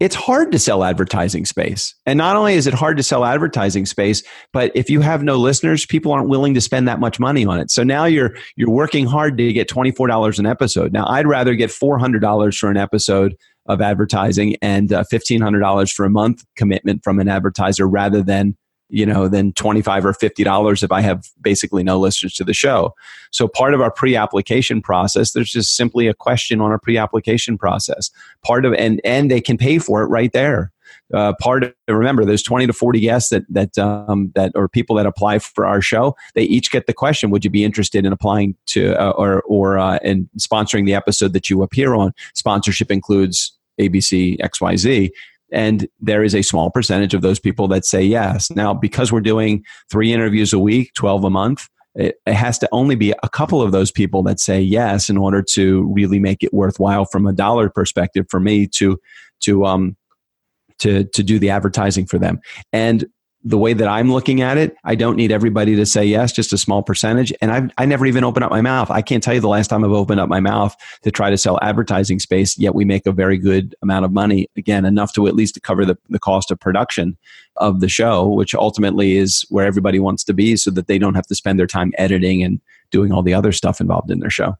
it's 0.00 0.14
hard 0.14 0.52
to 0.52 0.58
sell 0.58 0.84
advertising 0.84 1.44
space. 1.44 1.94
And 2.06 2.16
not 2.16 2.36
only 2.36 2.54
is 2.54 2.66
it 2.66 2.74
hard 2.74 2.96
to 2.98 3.02
sell 3.02 3.24
advertising 3.24 3.84
space, 3.84 4.22
but 4.52 4.70
if 4.74 4.88
you 4.88 5.00
have 5.00 5.24
no 5.24 5.36
listeners, 5.36 5.84
people 5.84 6.12
aren't 6.12 6.28
willing 6.28 6.54
to 6.54 6.60
spend 6.60 6.86
that 6.86 7.00
much 7.00 7.18
money 7.18 7.44
on 7.44 7.58
it. 7.58 7.70
So 7.70 7.82
now 7.82 8.04
you're 8.04 8.36
you're 8.56 8.70
working 8.70 9.06
hard 9.06 9.36
to 9.38 9.52
get 9.52 9.68
$24 9.68 10.38
an 10.38 10.46
episode. 10.46 10.92
Now 10.92 11.06
I'd 11.08 11.26
rather 11.26 11.54
get 11.54 11.70
$400 11.70 12.56
for 12.56 12.70
an 12.70 12.76
episode 12.76 13.34
of 13.66 13.80
advertising 13.80 14.56
and 14.62 14.92
uh, 14.92 15.04
$1500 15.12 15.92
for 15.92 16.04
a 16.04 16.10
month 16.10 16.44
commitment 16.56 17.02
from 17.02 17.18
an 17.18 17.28
advertiser 17.28 17.86
rather 17.86 18.22
than 18.22 18.56
you 18.88 19.04
know 19.04 19.28
than 19.28 19.52
25 19.52 20.06
or 20.06 20.12
50 20.14 20.44
dollars 20.44 20.82
if 20.82 20.90
i 20.90 21.00
have 21.00 21.28
basically 21.40 21.82
no 21.82 21.98
listeners 21.98 22.34
to 22.34 22.44
the 22.44 22.54
show. 22.54 22.94
So 23.30 23.46
part 23.46 23.74
of 23.74 23.80
our 23.80 23.90
pre-application 23.90 24.80
process 24.80 25.32
there's 25.32 25.50
just 25.50 25.76
simply 25.76 26.08
a 26.08 26.14
question 26.14 26.60
on 26.60 26.70
our 26.70 26.78
pre-application 26.78 27.58
process. 27.58 28.10
Part 28.44 28.64
of 28.64 28.72
and 28.74 29.00
and 29.04 29.30
they 29.30 29.40
can 29.40 29.58
pay 29.58 29.78
for 29.78 30.02
it 30.02 30.06
right 30.06 30.32
there. 30.32 30.72
Uh, 31.12 31.32
part 31.40 31.64
of 31.64 31.72
remember 31.88 32.24
there's 32.24 32.42
20 32.42 32.66
to 32.66 32.72
40 32.72 33.00
guests 33.00 33.30
that 33.30 33.44
that 33.48 33.76
um, 33.78 34.30
that 34.34 34.52
or 34.54 34.68
people 34.68 34.96
that 34.96 35.06
apply 35.06 35.38
for 35.38 35.66
our 35.66 35.80
show. 35.80 36.16
They 36.34 36.42
each 36.42 36.70
get 36.70 36.86
the 36.86 36.92
question 36.92 37.30
would 37.30 37.44
you 37.44 37.50
be 37.50 37.64
interested 37.64 38.04
in 38.04 38.12
applying 38.12 38.56
to 38.66 38.94
uh, 39.00 39.10
or 39.10 39.42
or 39.42 39.78
uh, 39.78 39.98
in 40.02 40.28
sponsoring 40.38 40.86
the 40.86 40.94
episode 40.94 41.32
that 41.32 41.48
you 41.48 41.62
appear 41.62 41.94
on? 41.94 42.12
Sponsorship 42.34 42.90
includes 42.90 43.52
ABC 43.80 44.38
XYZ. 44.40 45.10
And 45.50 45.88
there 46.00 46.22
is 46.22 46.34
a 46.34 46.42
small 46.42 46.70
percentage 46.70 47.14
of 47.14 47.22
those 47.22 47.38
people 47.38 47.68
that 47.68 47.84
say 47.84 48.02
yes. 48.02 48.50
Now, 48.50 48.74
because 48.74 49.10
we're 49.10 49.20
doing 49.20 49.64
three 49.90 50.12
interviews 50.12 50.52
a 50.52 50.58
week, 50.58 50.92
12 50.94 51.24
a 51.24 51.30
month, 51.30 51.68
it, 51.94 52.16
has 52.26 52.58
to 52.58 52.68
only 52.70 52.94
be 52.94 53.12
a 53.22 53.28
couple 53.28 53.60
of 53.60 53.72
those 53.72 53.90
people 53.90 54.22
that 54.24 54.40
say 54.40 54.60
yes 54.60 55.10
in 55.10 55.16
order 55.16 55.42
to 55.42 55.90
really 55.92 56.18
make 56.18 56.42
it 56.42 56.52
worthwhile 56.52 57.04
from 57.06 57.26
a 57.26 57.32
dollar 57.32 57.68
perspective 57.68 58.26
for 58.28 58.40
me 58.40 58.66
to 58.66 59.00
to 59.40 59.64
um 59.64 59.96
to 60.78 61.04
to 61.04 61.22
do 61.22 61.38
the 61.38 61.50
advertising 61.50 62.06
for 62.06 62.18
them. 62.18 62.40
And 62.72 63.06
the 63.44 63.58
way 63.58 63.72
that 63.72 63.86
I'm 63.86 64.12
looking 64.12 64.40
at 64.40 64.58
it, 64.58 64.76
I 64.84 64.94
don't 64.96 65.16
need 65.16 65.30
everybody 65.30 65.76
to 65.76 65.86
say 65.86 66.04
yes, 66.04 66.32
just 66.32 66.52
a 66.52 66.58
small 66.58 66.82
percentage. 66.82 67.32
And 67.40 67.52
I've, 67.52 67.70
I 67.78 67.84
never 67.84 68.04
even 68.04 68.24
open 68.24 68.42
up 68.42 68.50
my 68.50 68.60
mouth. 68.60 68.90
I 68.90 69.00
can't 69.00 69.22
tell 69.22 69.34
you 69.34 69.40
the 69.40 69.48
last 69.48 69.68
time 69.68 69.84
I've 69.84 69.92
opened 69.92 70.18
up 70.18 70.28
my 70.28 70.40
mouth 70.40 70.74
to 71.02 71.10
try 71.10 71.30
to 71.30 71.38
sell 71.38 71.58
advertising 71.62 72.18
space, 72.18 72.58
yet 72.58 72.74
we 72.74 72.84
make 72.84 73.06
a 73.06 73.12
very 73.12 73.38
good 73.38 73.76
amount 73.80 74.04
of 74.04 74.12
money. 74.12 74.48
Again, 74.56 74.84
enough 74.84 75.12
to 75.14 75.28
at 75.28 75.36
least 75.36 75.54
to 75.54 75.60
cover 75.60 75.84
the, 75.84 75.96
the 76.08 76.18
cost 76.18 76.50
of 76.50 76.58
production 76.58 77.16
of 77.56 77.80
the 77.80 77.88
show, 77.88 78.26
which 78.26 78.54
ultimately 78.54 79.16
is 79.16 79.46
where 79.50 79.66
everybody 79.66 80.00
wants 80.00 80.24
to 80.24 80.34
be 80.34 80.56
so 80.56 80.70
that 80.72 80.88
they 80.88 80.98
don't 80.98 81.14
have 81.14 81.26
to 81.28 81.34
spend 81.34 81.58
their 81.58 81.66
time 81.66 81.92
editing 81.96 82.42
and 82.42 82.60
doing 82.90 83.12
all 83.12 83.22
the 83.22 83.34
other 83.34 83.52
stuff 83.52 83.80
involved 83.80 84.10
in 84.10 84.18
their 84.18 84.30
show. 84.30 84.56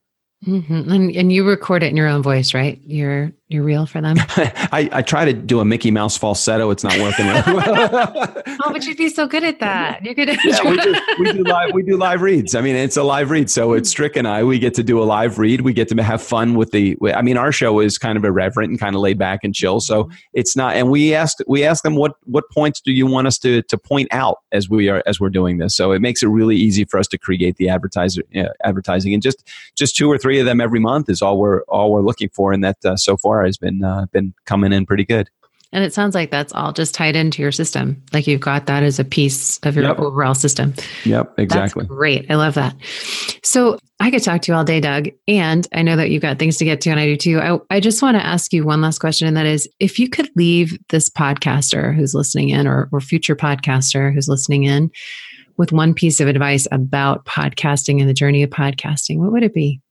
Mm-hmm. 0.47 0.93
And, 0.93 1.17
and 1.17 1.33
you 1.33 1.45
record 1.45 1.83
it 1.83 1.89
in 1.89 1.97
your 1.97 2.07
own 2.07 2.23
voice, 2.23 2.55
right? 2.55 2.81
You're 2.85 3.33
you're 3.51 3.63
real 3.63 3.87
for 3.87 4.03
them. 4.03 4.17
I, 4.73 4.91
I 4.93 5.01
try 5.01 5.25
to 5.25 5.33
do 5.33 5.61
a 5.61 5.65
Mickey 5.65 5.91
Mouse 5.91 6.19
falsetto. 6.19 6.69
It's 6.71 6.85
not 6.85 6.99
working. 6.99 7.27
oh, 7.27 8.73
but 8.73 8.85
you'd 8.85 8.99
be 8.99 9.09
so 9.09 9.27
good 9.27 9.43
at 9.43 9.59
that. 9.61 10.05
You're 10.05 10.15
good 10.15 10.29
at 10.29 10.45
yeah, 10.45 10.69
we, 10.69 10.77
do, 10.77 10.95
we 11.19 11.33
do 11.33 11.45
live 11.45 11.73
we 11.73 11.83
do 11.83 11.97
live 11.97 12.21
reads. 12.21 12.55
I 12.55 12.61
mean, 12.61 12.77
it's 12.77 12.99
a 12.99 13.03
live 13.03 13.31
read, 13.31 13.51
so 13.51 13.73
it's 13.73 13.89
Strick 13.89 14.17
and 14.17 14.29
I. 14.29 14.45
We 14.45 14.59
get 14.59 14.75
to 14.75 14.83
do 14.83 15.03
a 15.03 15.05
live 15.05 15.39
read. 15.39 15.63
We 15.63 15.73
get 15.73 15.89
to 15.89 16.03
have 16.03 16.23
fun 16.23 16.57
with 16.57 16.73
the. 16.73 16.99
I 17.15 17.23
mean, 17.23 17.39
our 17.39 17.51
show 17.51 17.81
is 17.81 17.97
kind 17.97 18.19
of 18.19 18.25
irreverent 18.25 18.71
and 18.71 18.79
kind 18.79 18.95
of 18.95 19.01
laid 19.01 19.19
back 19.19 19.41
and 19.45 19.55
chill. 19.55 19.81
So 19.81 20.05
mm-hmm. 20.05 20.15
it's 20.35 20.55
not. 20.55 20.77
And 20.77 20.91
we 20.91 21.15
asked 21.15 21.43
we 21.49 21.65
asked 21.65 21.85
them 21.85 21.97
what 21.97 22.17
what 22.25 22.45
points 22.53 22.83
do 22.83 22.93
you 22.93 23.07
want 23.07 23.29
us 23.29 23.39
to 23.39 23.63
to 23.63 23.79
point 23.79 24.09
out 24.11 24.41
as 24.53 24.69
we 24.69 24.91
are 24.91 25.03
as 25.07 25.21
we're 25.21 25.31
doing 25.31 25.57
this. 25.57 25.75
So 25.75 25.93
it 25.93 26.03
makes 26.03 26.23
it 26.23 26.27
really 26.27 26.57
easy 26.57 26.85
for 26.85 27.01
us 27.01 27.07
to 27.09 27.17
create 27.17 27.57
the 27.57 27.71
advertiser 27.71 28.25
uh, 28.37 28.49
advertising 28.63 29.15
and 29.15 29.23
just 29.23 29.49
just 29.75 29.97
two 29.97 30.13
or 30.13 30.19
three 30.19 30.39
of 30.39 30.45
them 30.45 30.61
every 30.61 30.81
month 30.81 31.09
is 31.09 31.23
all 31.23 31.39
we're 31.39 31.63
all 31.63 31.91
we're 31.91 32.03
looking 32.03 32.29
for. 32.29 32.53
And 32.53 32.63
that 32.63 32.85
uh, 32.85 32.97
so 32.97 33.17
far 33.17 33.38
has 33.45 33.57
been 33.57 33.83
uh, 33.85 34.07
been 34.13 34.35
coming 34.45 34.73
in 34.73 34.87
pretty 34.87 35.05
good. 35.05 35.29
And 35.71 35.85
it 35.85 35.93
sounds 35.93 36.15
like 36.15 36.31
that's 36.31 36.53
all 36.55 36.73
just 36.73 36.95
tied 36.95 37.15
into 37.15 37.43
your 37.43 37.53
system. 37.53 38.03
Like 38.13 38.27
you've 38.27 38.41
got 38.41 38.67
that 38.67 38.83
as 38.83 38.99
a 38.99 39.05
piece 39.05 39.59
of 39.65 39.77
your 39.77 39.85
yep. 39.85 39.99
overall 39.99 40.35
system. 40.35 40.73
Yep, 41.05 41.39
exactly. 41.39 41.83
That's 41.83 41.95
great. 41.95 42.31
I 42.31 42.37
love 42.37 42.55
that. 42.55 42.75
So 43.43 43.79
I 44.01 44.11
could 44.11 44.23
talk 44.23 44.41
to 44.43 44.53
you 44.53 44.57
all 44.57 44.65
day, 44.65 44.81
Doug. 44.81 45.09
And 45.27 45.69
I 45.75 45.83
know 45.83 45.97
that 45.97 46.11
you've 46.11 46.23
got 46.23 46.39
things 46.39 46.57
to 46.59 46.65
get 46.65 46.81
to, 46.83 46.91
and 46.91 46.99
I 46.99 47.05
do 47.05 47.17
too. 47.17 47.41
I, 47.41 47.59
I 47.77 47.81
just 47.81 48.01
want 48.01 48.17
to 48.17 48.25
ask 48.25 48.53
you 48.53 48.65
one 48.65 48.81
last 48.81 48.99
question, 48.99 49.29
and 49.29 49.37
that 49.37 49.45
is 49.45 49.69
if 49.79 49.99
you 49.99 50.09
could 50.09 50.31
leave 50.37 50.79
this 50.89 51.11
podcaster 51.11 51.95
who's 51.95 52.15
listening 52.15 52.49
in 52.49 52.67
or, 52.67 52.89
or 52.91 53.01
future 53.01 53.37
podcaster 53.37 54.15
who's 54.15 54.29
listening 54.29 54.65
in 54.65 54.91
with 55.59 55.73
one 55.73 55.93
piece 55.93 56.21
of 56.21 56.29
advice 56.29 56.67
about 56.71 57.27
podcasting 57.27 58.01
and 58.01 58.09
the 58.09 58.15
journey 58.15 58.43
of 58.43 58.51
podcasting, 58.51 59.19
what 59.19 59.33
would 59.33 59.43
it 59.43 59.53
be? 59.53 59.83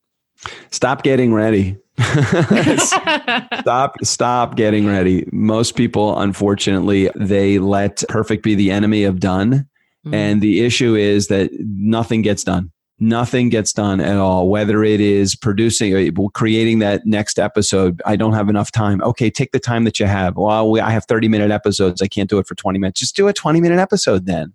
Stop 0.71 1.03
getting 1.03 1.33
ready. 1.33 1.77
stop 2.77 3.95
stop 4.03 4.55
getting 4.55 4.85
ready. 4.85 5.27
Most 5.31 5.75
people 5.75 6.19
unfortunately 6.19 7.09
they 7.15 7.57
let 7.57 8.03
perfect 8.07 8.43
be 8.43 8.53
the 8.53 8.69
enemy 8.69 9.03
of 9.03 9.19
done. 9.19 9.67
Mm. 10.05 10.13
And 10.13 10.41
the 10.41 10.63
issue 10.63 10.95
is 10.95 11.27
that 11.27 11.49
nothing 11.59 12.21
gets 12.21 12.43
done. 12.43 12.71
Nothing 12.99 13.49
gets 13.49 13.73
done 13.73 13.99
at 13.99 14.17
all. 14.17 14.49
Whether 14.49 14.83
it 14.83 14.99
is 14.99 15.35
producing, 15.35 15.95
uh, 15.95 16.27
creating 16.33 16.79
that 16.79 17.05
next 17.05 17.37
episode, 17.37 18.01
I 18.05 18.15
don't 18.15 18.33
have 18.33 18.49
enough 18.49 18.71
time. 18.71 19.01
Okay, 19.03 19.29
take 19.29 19.51
the 19.51 19.59
time 19.59 19.83
that 19.83 19.99
you 19.99 20.07
have. 20.07 20.35
Well, 20.35 20.71
we, 20.71 20.79
I 20.79 20.89
have 20.89 21.05
30 21.05 21.27
minute 21.27 21.51
episodes. 21.51 22.01
I 22.01 22.07
can't 22.07 22.29
do 22.29 22.39
it 22.39 22.47
for 22.47 22.55
20 22.55 22.79
minutes. 22.79 22.99
Just 22.99 23.15
do 23.15 23.27
a 23.27 23.33
20 23.33 23.61
minute 23.61 23.79
episode 23.79 24.25
then 24.25 24.53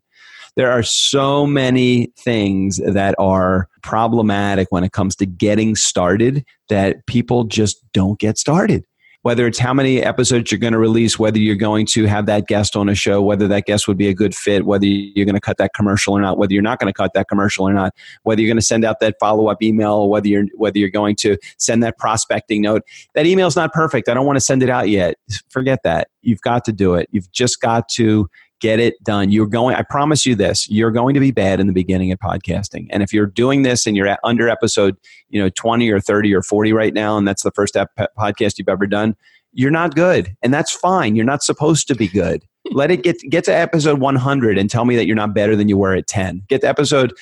there 0.57 0.71
are 0.71 0.83
so 0.83 1.47
many 1.47 2.13
things 2.19 2.81
that 2.87 3.15
are 3.19 3.69
problematic 3.83 4.69
when 4.71 4.85
it 4.85 4.93
comes 4.93 5.17
to 5.17 5.27
getting 5.27 5.75
started 5.75 6.45
that 6.69 7.07
people 7.07 7.45
just 7.45 7.83
don't 7.93 8.19
get 8.19 8.39
started 8.39 8.85
whether 9.23 9.47
it's 9.47 9.59
how 9.59 9.73
many 9.73 10.03
episodes 10.03 10.51
you're 10.51 10.59
going 10.59 10.73
to 10.73 10.79
release, 10.79 11.19
whether 11.19 11.39
you're 11.39 11.55
going 11.55 11.87
to 11.87 12.07
have 12.07 12.27
that 12.27 12.47
guest 12.49 12.75
on 12.77 12.89
a 12.89 12.95
show, 12.95 13.23
whether 13.23 13.47
that 13.49 13.67
guest 13.67 13.87
would 13.87 13.97
be 13.97 14.09
a 14.09 14.15
good 14.15 14.35
fit, 14.35 14.67
whether 14.67 14.85
you're 14.85 15.25
going 15.25 15.37
to 15.37 15.41
cut 15.41 15.57
that 15.59 15.73
commercial 15.75 16.15
or 16.15 16.21
not, 16.21 16.39
whether 16.39 16.53
you're 16.53 16.63
not 16.63 16.81
going 16.81 16.93
to 16.93 16.97
cut 16.97 17.13
that 17.15 17.29
commercial 17.29 17.67
or 17.67 17.73
not, 17.73 17.95
whether 18.25 18.41
you're 18.41 18.49
going 18.49 18.59
to 18.59 18.65
send 18.65 18.85
out 18.85 18.99
that 19.01 19.17
follow 19.21 19.47
up 19.47 19.63
email, 19.63 20.09
whether 20.09 20.27
you're 20.27 20.47
whether 20.57 20.79
you're 20.79 20.91
going 20.91 21.15
to 21.17 21.39
send 21.57 21.83
that 21.83 21.99
prospecting 21.99 22.63
note. 22.63 22.83
That 23.15 23.27
email 23.27 23.47
is 23.47 23.57
not 23.57 23.73
perfect. 23.73 24.09
I 24.09 24.15
don't 24.15 24.27
want 24.27 24.37
to 24.37 24.41
send 24.41 24.63
it 24.63 24.69
out 24.69 24.89
yet. 24.89 25.15
Forget 25.49 25.81
that. 25.85 26.09
You've 26.23 26.41
got 26.41 26.65
to 26.65 26.73
do 26.73 26.95
it. 26.95 27.09
You've 27.13 27.31
just 27.31 27.61
got 27.61 27.89
to 27.91 28.29
get 28.63 28.79
it 28.79 29.03
done. 29.03 29.33
You're 29.33 29.49
going, 29.49 29.75
I 29.75 29.83
promise 29.83 30.25
you 30.25 30.37
this, 30.37 30.71
you're 30.71 30.93
going 30.93 31.15
to 31.15 31.21
be 31.21 31.33
bad 31.33 31.59
in 31.59 31.67
the 31.67 31.73
beginning 31.73 32.13
of 32.13 32.21
podcasting. 32.21 32.87
And 32.91 33.03
if 33.03 33.13
you're 33.13 33.27
doing 33.27 33.63
this 33.65 33.89
and 33.89 33.97
you're 33.97 34.07
at 34.07 34.21
under 34.23 34.49
episode, 34.49 34.97
you 35.29 35.43
know, 35.43 35.51
20 35.51 35.91
or 35.91 35.99
30 35.99 36.33
or 36.33 36.43
40 36.43 36.73
right 36.73 36.95
now, 36.95 37.19
and 37.19 37.27
that's 37.27 37.43
the 37.43 37.51
first 37.51 37.77
ep- 37.77 37.91
podcast 38.17 38.59
you've 38.59 38.69
ever 38.69 38.87
done, 38.87 39.17
you're 39.53 39.73
not 39.73 39.97
good. 39.97 40.35
And 40.43 40.55
that's 40.55 40.71
fine. 40.71 41.17
You're 41.17 41.25
not 41.25 41.43
supposed 41.43 41.89
to 41.89 41.97
be 41.97 42.07
good. 42.07 42.45
Let 42.71 42.93
it 42.93 43.03
get 43.03 43.19
get 43.29 43.43
to 43.45 43.55
episode 43.55 43.99
100 43.99 44.57
and 44.57 44.71
tell 44.71 44.85
me 44.85 44.95
that 44.95 45.07
you're 45.07 45.17
not 45.17 45.35
better 45.35 45.57
than 45.57 45.69
you 45.69 45.77
were 45.77 45.95
at 45.95 46.07
10. 46.07 46.45
Get 46.49 46.61
to 46.61 46.69
episode 46.69 47.13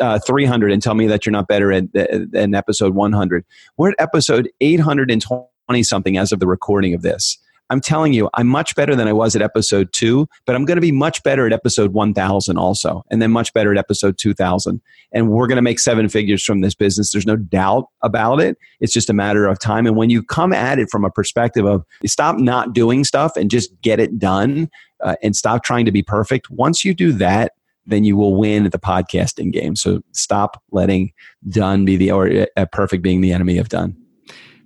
uh, 0.00 0.18
300 0.18 0.72
and 0.72 0.82
tell 0.82 0.94
me 0.94 1.06
that 1.06 1.26
you're 1.26 1.32
not 1.32 1.46
better 1.46 1.70
at, 1.70 1.92
than 1.92 2.54
episode 2.54 2.94
100. 2.94 3.44
We're 3.76 3.90
at 3.90 3.96
episode 3.98 4.50
820 4.62 5.82
something 5.82 6.16
as 6.16 6.32
of 6.32 6.40
the 6.40 6.46
recording 6.46 6.94
of 6.94 7.02
this. 7.02 7.38
I'm 7.70 7.80
telling 7.80 8.12
you, 8.12 8.30
I'm 8.34 8.46
much 8.46 8.74
better 8.74 8.96
than 8.96 9.08
I 9.08 9.12
was 9.12 9.36
at 9.36 9.42
episode 9.42 9.92
two, 9.92 10.26
but 10.46 10.54
I'm 10.56 10.64
going 10.64 10.76
to 10.76 10.82
be 10.82 10.92
much 10.92 11.22
better 11.22 11.46
at 11.46 11.52
episode 11.52 11.92
1000 11.92 12.56
also, 12.56 13.04
and 13.10 13.20
then 13.20 13.30
much 13.30 13.52
better 13.52 13.72
at 13.72 13.78
episode 13.78 14.18
2000. 14.18 14.80
And 15.12 15.30
we're 15.30 15.46
going 15.46 15.56
to 15.56 15.62
make 15.62 15.78
seven 15.78 16.08
figures 16.08 16.42
from 16.42 16.60
this 16.60 16.74
business. 16.74 17.12
There's 17.12 17.26
no 17.26 17.36
doubt 17.36 17.88
about 18.02 18.40
it. 18.40 18.56
It's 18.80 18.92
just 18.92 19.10
a 19.10 19.14
matter 19.14 19.46
of 19.46 19.58
time. 19.58 19.86
And 19.86 19.96
when 19.96 20.10
you 20.10 20.22
come 20.22 20.52
at 20.52 20.78
it 20.78 20.88
from 20.90 21.04
a 21.04 21.10
perspective 21.10 21.66
of 21.66 21.84
stop 22.06 22.38
not 22.38 22.72
doing 22.72 23.04
stuff 23.04 23.36
and 23.36 23.50
just 23.50 23.70
get 23.82 24.00
it 24.00 24.18
done 24.18 24.70
uh, 25.02 25.16
and 25.22 25.36
stop 25.36 25.62
trying 25.62 25.84
to 25.84 25.92
be 25.92 26.02
perfect, 26.02 26.50
once 26.50 26.84
you 26.84 26.94
do 26.94 27.12
that, 27.12 27.52
then 27.86 28.04
you 28.04 28.16
will 28.16 28.36
win 28.36 28.66
at 28.66 28.72
the 28.72 28.78
podcasting 28.78 29.52
game. 29.52 29.74
So 29.74 30.02
stop 30.12 30.62
letting 30.70 31.12
done 31.48 31.84
be 31.84 31.96
the, 31.96 32.10
or 32.10 32.46
uh, 32.56 32.66
perfect 32.66 33.02
being 33.02 33.22
the 33.22 33.32
enemy 33.32 33.58
of 33.58 33.70
done. 33.70 33.96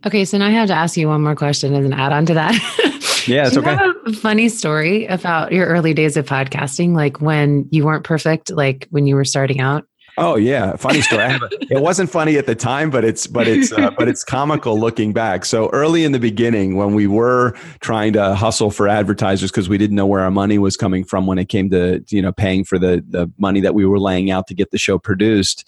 Okay, 0.05 0.24
so 0.24 0.36
now 0.38 0.48
I 0.48 0.50
have 0.50 0.66
to 0.68 0.74
ask 0.74 0.96
you 0.96 1.09
one 1.09 1.22
more 1.22 1.36
question 1.36 1.74
as 1.74 1.84
an 1.84 1.92
add 1.92 2.12
on 2.12 2.26
to 2.26 2.34
that. 2.34 2.88
Yeah, 3.27 3.47
it's 3.47 3.57
okay. 3.57 3.77
a 4.07 4.12
funny 4.12 4.49
story 4.49 5.07
about 5.07 5.53
your 5.53 5.66
early 5.66 5.95
days 5.95 6.16
of 6.16 6.27
podcasting, 6.27 6.95
like 6.95 7.20
when 7.20 7.68
you 7.70 7.85
weren't 7.85 8.05
perfect, 8.05 8.51
like 8.51 8.87
when 8.91 9.07
you 9.07 9.14
were 9.14 9.25
starting 9.25 9.61
out? 9.61 9.85
Oh 10.18 10.37
yeah, 10.37 10.77
funny 10.77 11.01
story. 11.01 11.23
A, 11.23 11.41
it 11.70 11.81
wasn't 11.81 12.11
funny 12.11 12.37
at 12.37 12.45
the 12.45 12.55
time, 12.55 12.91
but 12.91 13.03
it's 13.03 13.27
but 13.27 13.49
it's 13.49 13.73
uh, 13.73 13.91
but 13.97 14.09
it's 14.09 14.23
comical 14.23 14.79
looking 14.79 15.14
back. 15.14 15.47
So 15.47 15.70
early 15.70 16.05
in 16.05 16.12
the 16.12 16.18
beginning, 16.18 16.77
when 16.77 16.95
we 16.95 17.07
were 17.07 17.53
trying 17.81 18.12
to 18.12 18.35
hustle 18.35 18.70
for 18.70 18.89
advertisers 18.89 19.51
because 19.51 19.70
we 19.70 19.79
didn't 19.79 19.97
know 19.97 20.07
where 20.07 20.20
our 20.20 20.31
money 20.31 20.59
was 20.59 20.77
coming 20.77 21.03
from 21.03 21.27
when 21.27 21.39
it 21.39 21.49
came 21.49 21.70
to 21.70 22.05
you 22.11 22.20
know 22.20 22.31
paying 22.31 22.64
for 22.64 22.79
the 22.79 23.03
the 23.09 23.31
money 23.39 23.61
that 23.61 23.75
we 23.75 23.87
were 23.87 23.99
laying 23.99 24.31
out 24.31 24.47
to 24.49 24.55
get 24.55 24.70
the 24.70 24.79
show 24.79 24.99
produced, 24.99 25.66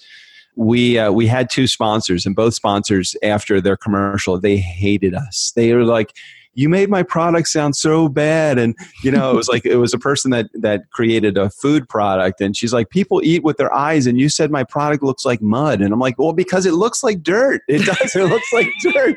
we 0.57 0.99
uh, 0.99 1.11
we 1.11 1.27
had 1.27 1.49
two 1.49 1.67
sponsors, 1.67 2.27
and 2.27 2.37
both 2.37 2.53
sponsors 2.53 3.17
after 3.23 3.63
their 3.63 3.79
commercial 3.79 4.39
they 4.39 4.59
hated 4.59 5.15
us. 5.15 5.53
They 5.57 5.73
were 5.73 5.85
like 5.85 6.15
you 6.55 6.69
made 6.69 6.89
my 6.89 7.03
product 7.03 7.49
sound 7.49 7.77
so 7.77 8.09
bad. 8.09 8.59
And 8.59 8.77
you 9.03 9.11
know 9.11 9.31
it 9.31 9.37
was 9.37 9.49
like 9.49 9.65
it 9.67 9.77
was 9.77 9.93
a 9.93 9.99
person 9.99 10.31
that 10.31 10.47
that 10.55 10.91
created 10.91 11.37
a 11.37 11.51
food 11.51 11.89
product. 11.89 12.41
And 12.41 12.57
she's 12.57 12.73
like 12.73 12.91
people 12.91 13.21
eat 13.23 13.43
with 13.43 13.57
their 13.57 13.73
eyes 13.75 14.07
and 14.07 14.19
you 14.19 14.29
said 14.29 14.51
my 14.51 14.65
product 14.65 15.03
looks 15.03 15.25
like 15.25 15.43
mud. 15.43 15.81
And 15.81 15.93
i'm 15.93 16.01
like 16.01 16.19
well 16.19 16.33
because 16.33 16.67
it 16.67 16.73
looks 16.73 17.03
like 17.03 17.23
dirt. 17.23 17.63
It 17.69 17.85
does. 17.85 18.15
It 18.15 18.25
looks 18.25 18.53
like 18.53 18.69
dirt. 18.81 19.17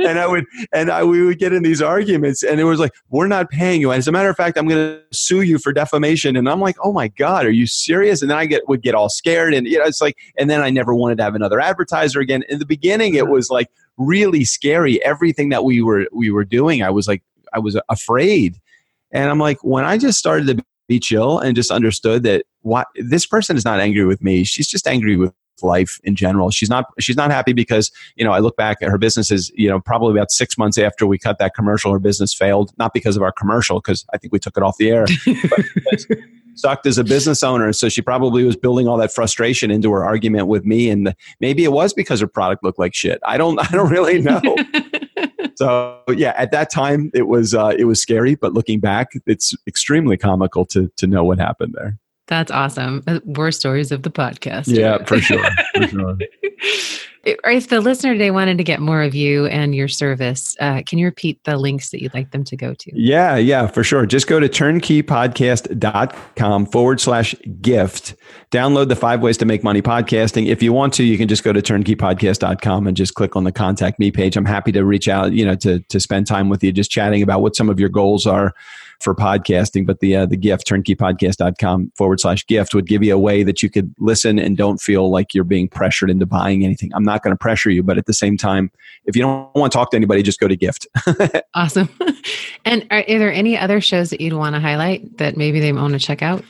And 0.00 0.18
i 0.18 0.26
would 0.26 0.44
and 0.72 0.90
i 0.90 1.02
we 1.02 1.24
would 1.24 1.38
get 1.38 1.52
in 1.52 1.62
these 1.62 1.80
arguments 1.80 2.42
and 2.42 2.60
it 2.60 2.64
was 2.64 2.78
like 2.78 2.92
we're 3.10 3.26
not 3.26 3.50
paying 3.50 3.80
you. 3.80 3.90
And 3.90 3.98
as 3.98 4.08
a 4.08 4.12
matter 4.12 4.28
of 4.28 4.36
fact 4.36 4.58
i'm 4.58 4.68
going 4.68 4.98
to 4.98 5.02
sue 5.16 5.42
you 5.42 5.58
for 5.58 5.72
defamation. 5.72 6.36
And 6.36 6.48
i'm 6.48 6.60
like 6.60 6.76
oh 6.82 6.92
my 6.92 7.08
god 7.08 7.46
are 7.46 7.50
you 7.50 7.66
serious? 7.66 8.22
And 8.22 8.30
then 8.30 8.38
i 8.38 8.46
get 8.46 8.68
would 8.68 8.82
get 8.82 8.94
all 8.94 9.08
scared 9.08 9.54
and 9.54 9.66
you 9.66 9.78
know 9.78 9.84
it's 9.84 10.00
like 10.00 10.16
and 10.38 10.50
then 10.50 10.60
i 10.60 10.70
never 10.70 10.94
wanted 10.94 11.18
to 11.18 11.24
have 11.24 11.34
another 11.34 11.60
advertiser 11.60 12.20
again. 12.20 12.44
In 12.48 12.58
the 12.58 12.66
beginning 12.66 13.14
it 13.14 13.28
was 13.28 13.50
like 13.50 13.68
really 13.96 14.44
scary. 14.44 15.02
Everything 15.04 15.48
that 15.50 15.64
we 15.64 15.82
were 15.82 16.06
we 16.12 16.30
were 16.30 16.44
doing, 16.44 16.82
I 16.82 16.90
was 16.90 17.08
like, 17.08 17.22
I 17.52 17.58
was 17.58 17.78
afraid. 17.88 18.60
And 19.12 19.30
I'm 19.30 19.38
like, 19.38 19.62
when 19.62 19.84
I 19.84 19.98
just 19.98 20.18
started 20.18 20.56
to 20.56 20.64
be 20.88 20.98
chill 20.98 21.38
and 21.38 21.54
just 21.54 21.70
understood 21.70 22.24
that 22.24 22.44
what 22.62 22.88
this 22.96 23.26
person 23.26 23.56
is 23.56 23.64
not 23.64 23.80
angry 23.80 24.04
with 24.04 24.22
me, 24.22 24.44
she's 24.44 24.66
just 24.66 24.86
angry 24.86 25.16
with 25.16 25.32
life 25.62 26.00
in 26.02 26.16
general. 26.16 26.50
She's 26.50 26.68
not 26.68 26.86
she's 26.98 27.16
not 27.16 27.30
happy 27.30 27.52
because, 27.52 27.92
you 28.16 28.24
know, 28.24 28.32
I 28.32 28.40
look 28.40 28.56
back 28.56 28.78
at 28.82 28.90
her 28.90 28.98
business 28.98 29.30
is, 29.30 29.52
you 29.54 29.68
know, 29.68 29.80
probably 29.80 30.12
about 30.12 30.32
6 30.32 30.58
months 30.58 30.78
after 30.78 31.06
we 31.06 31.16
cut 31.16 31.38
that 31.38 31.54
commercial 31.54 31.92
her 31.92 32.00
business 32.00 32.34
failed, 32.34 32.72
not 32.76 32.92
because 32.92 33.16
of 33.16 33.22
our 33.22 33.32
commercial 33.32 33.80
because 33.80 34.04
I 34.12 34.18
think 34.18 34.32
we 34.32 34.40
took 34.40 34.56
it 34.56 34.62
off 34.64 34.76
the 34.78 34.90
air. 34.90 35.06
Sucked 36.54 36.86
as 36.86 36.98
a 36.98 37.04
business 37.04 37.42
owner. 37.42 37.72
So 37.72 37.88
she 37.88 38.02
probably 38.02 38.44
was 38.44 38.56
building 38.56 38.88
all 38.88 38.96
that 38.98 39.12
frustration 39.12 39.70
into 39.70 39.90
her 39.92 40.04
argument 40.04 40.46
with 40.46 40.64
me. 40.64 40.90
And 40.90 41.14
maybe 41.40 41.64
it 41.64 41.72
was 41.72 41.92
because 41.92 42.20
her 42.20 42.26
product 42.26 42.62
looked 42.62 42.78
like 42.78 42.94
shit. 42.94 43.20
I 43.26 43.36
don't, 43.36 43.58
I 43.58 43.70
don't 43.70 43.90
really 43.90 44.20
know. 44.20 44.40
so 45.56 46.00
yeah, 46.08 46.34
at 46.36 46.50
that 46.52 46.70
time 46.70 47.10
it 47.14 47.28
was 47.28 47.54
uh, 47.54 47.74
it 47.76 47.84
was 47.84 48.00
scary, 48.00 48.34
but 48.34 48.52
looking 48.54 48.80
back, 48.80 49.12
it's 49.26 49.54
extremely 49.66 50.16
comical 50.16 50.64
to 50.66 50.90
to 50.96 51.06
know 51.06 51.24
what 51.24 51.38
happened 51.38 51.74
there. 51.76 51.98
That's 52.26 52.50
awesome. 52.50 53.02
Uh, 53.06 53.20
War 53.24 53.52
stories 53.52 53.92
of 53.92 54.02
the 54.02 54.10
podcast. 54.10 54.66
Yeah, 54.66 55.04
for 55.04 55.18
sure. 55.18 55.44
For 55.74 55.88
sure. 55.88 56.18
if 57.24 57.68
the 57.68 57.80
listener 57.80 58.12
today 58.12 58.30
wanted 58.30 58.58
to 58.58 58.64
get 58.64 58.80
more 58.80 59.02
of 59.02 59.14
you 59.14 59.46
and 59.46 59.74
your 59.74 59.88
service, 59.88 60.54
uh, 60.60 60.82
can 60.86 60.98
you 60.98 61.06
repeat 61.06 61.42
the 61.44 61.56
links 61.56 61.88
that 61.90 62.02
you'd 62.02 62.12
like 62.14 62.30
them 62.30 62.44
to 62.44 62.54
go 62.56 62.74
to? 62.74 62.92
Yeah, 62.94 63.36
yeah, 63.36 63.66
for 63.66 63.82
sure. 63.84 64.06
Just 64.06 64.26
go 64.26 64.40
to 64.40 64.48
turnkeypodcast.com 64.48 66.66
forward 66.66 67.00
slash 67.00 67.34
gift. 67.60 68.14
Download 68.50 68.88
the 68.88 68.96
five 68.96 69.20
ways 69.20 69.36
to 69.38 69.44
make 69.44 69.62
money 69.62 69.82
podcasting. 69.82 70.46
If 70.46 70.62
you 70.62 70.72
want 70.72 70.94
to, 70.94 71.04
you 71.04 71.18
can 71.18 71.28
just 71.28 71.44
go 71.44 71.52
to 71.52 71.60
turnkeypodcast.com 71.60 72.86
and 72.86 72.96
just 72.96 73.14
click 73.14 73.36
on 73.36 73.44
the 73.44 73.52
contact 73.52 73.98
me 73.98 74.10
page. 74.10 74.34
I'm 74.36 74.46
happy 74.46 74.72
to 74.72 74.84
reach 74.84 75.08
out, 75.08 75.32
you 75.32 75.44
know, 75.44 75.56
to, 75.56 75.80
to 75.80 76.00
spend 76.00 76.26
time 76.26 76.48
with 76.48 76.64
you, 76.64 76.72
just 76.72 76.90
chatting 76.90 77.22
about 77.22 77.42
what 77.42 77.54
some 77.56 77.68
of 77.68 77.78
your 77.78 77.90
goals 77.90 78.26
are 78.26 78.54
for 79.04 79.14
podcasting, 79.14 79.86
but 79.86 80.00
the 80.00 80.16
uh, 80.16 80.26
the 80.26 80.36
gift 80.36 80.66
turnkeypodcast.com 80.66 81.92
forward 81.94 82.18
slash 82.18 82.44
gift 82.46 82.74
would 82.74 82.86
give 82.86 83.02
you 83.04 83.14
a 83.14 83.18
way 83.18 83.42
that 83.42 83.62
you 83.62 83.70
could 83.70 83.94
listen 83.98 84.38
and 84.38 84.56
don't 84.56 84.80
feel 84.80 85.10
like 85.10 85.34
you're 85.34 85.44
being 85.44 85.68
pressured 85.68 86.10
into 86.10 86.26
buying 86.26 86.64
anything. 86.64 86.90
I'm 86.94 87.04
not 87.04 87.22
going 87.22 87.32
to 87.32 87.38
pressure 87.38 87.70
you, 87.70 87.82
but 87.82 87.98
at 87.98 88.06
the 88.06 88.14
same 88.14 88.36
time, 88.36 88.70
if 89.04 89.14
you 89.14 89.22
don't 89.22 89.54
want 89.54 89.70
to 89.70 89.78
talk 89.78 89.90
to 89.90 89.96
anybody, 89.96 90.22
just 90.22 90.40
go 90.40 90.48
to 90.48 90.56
gift. 90.56 90.88
awesome. 91.54 91.88
And 92.66 92.86
are, 92.90 93.04
are, 93.06 93.18
there 93.18 93.32
any 93.32 93.58
other 93.58 93.80
shows 93.80 94.08
that 94.08 94.22
you'd 94.22 94.32
want 94.32 94.54
to 94.54 94.60
highlight 94.60 95.18
that 95.18 95.36
maybe 95.36 95.60
they 95.60 95.72
want 95.74 95.92
to 95.92 95.98
check 95.98 96.22
out? 96.22 96.42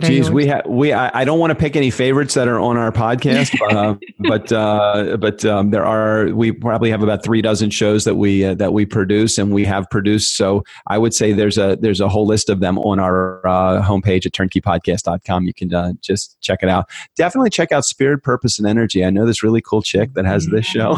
Geez, 0.00 0.28
we 0.28 0.46
have 0.46 0.66
we. 0.66 0.92
I, 0.92 1.20
I, 1.20 1.24
don't 1.24 1.38
want 1.38 1.52
to 1.52 1.54
pick 1.54 1.76
any 1.76 1.90
favorites 1.90 2.34
that 2.34 2.48
are 2.48 2.58
on 2.58 2.76
our 2.76 2.90
podcast, 2.90 3.56
uh, 3.72 3.94
but 4.18 4.50
uh, 4.50 5.16
but 5.18 5.44
um, 5.44 5.70
there 5.70 5.86
are. 5.86 6.26
We 6.34 6.50
probably 6.50 6.90
have 6.90 7.04
about 7.04 7.22
three 7.22 7.40
dozen 7.40 7.70
shows 7.70 8.04
that 8.04 8.16
we 8.16 8.44
uh, 8.44 8.54
that 8.54 8.72
we 8.72 8.84
produce 8.84 9.38
and 9.38 9.52
we 9.52 9.64
have 9.64 9.88
produced. 9.90 10.36
So 10.36 10.64
I 10.88 10.98
would 10.98 11.14
say 11.14 11.32
there's 11.32 11.56
a 11.56 11.78
there's 11.80 11.99
a 12.00 12.08
whole 12.08 12.26
list 12.26 12.48
of 12.48 12.60
them 12.60 12.78
on 12.78 12.98
our 12.98 13.46
uh, 13.46 13.82
homepage 13.82 14.26
at 14.26 14.32
turnkeypodcast.com. 14.32 15.44
You 15.44 15.54
can 15.54 15.74
uh, 15.74 15.92
just 16.00 16.40
check 16.40 16.60
it 16.62 16.68
out. 16.68 16.88
Definitely 17.16 17.50
check 17.50 17.72
out 17.72 17.84
Spirit, 17.84 18.22
Purpose, 18.22 18.58
and 18.58 18.66
Energy. 18.66 19.04
I 19.04 19.10
know 19.10 19.26
this 19.26 19.42
really 19.42 19.60
cool 19.60 19.82
chick 19.82 20.14
that 20.14 20.24
has 20.24 20.46
this 20.46 20.66
show. 20.66 20.96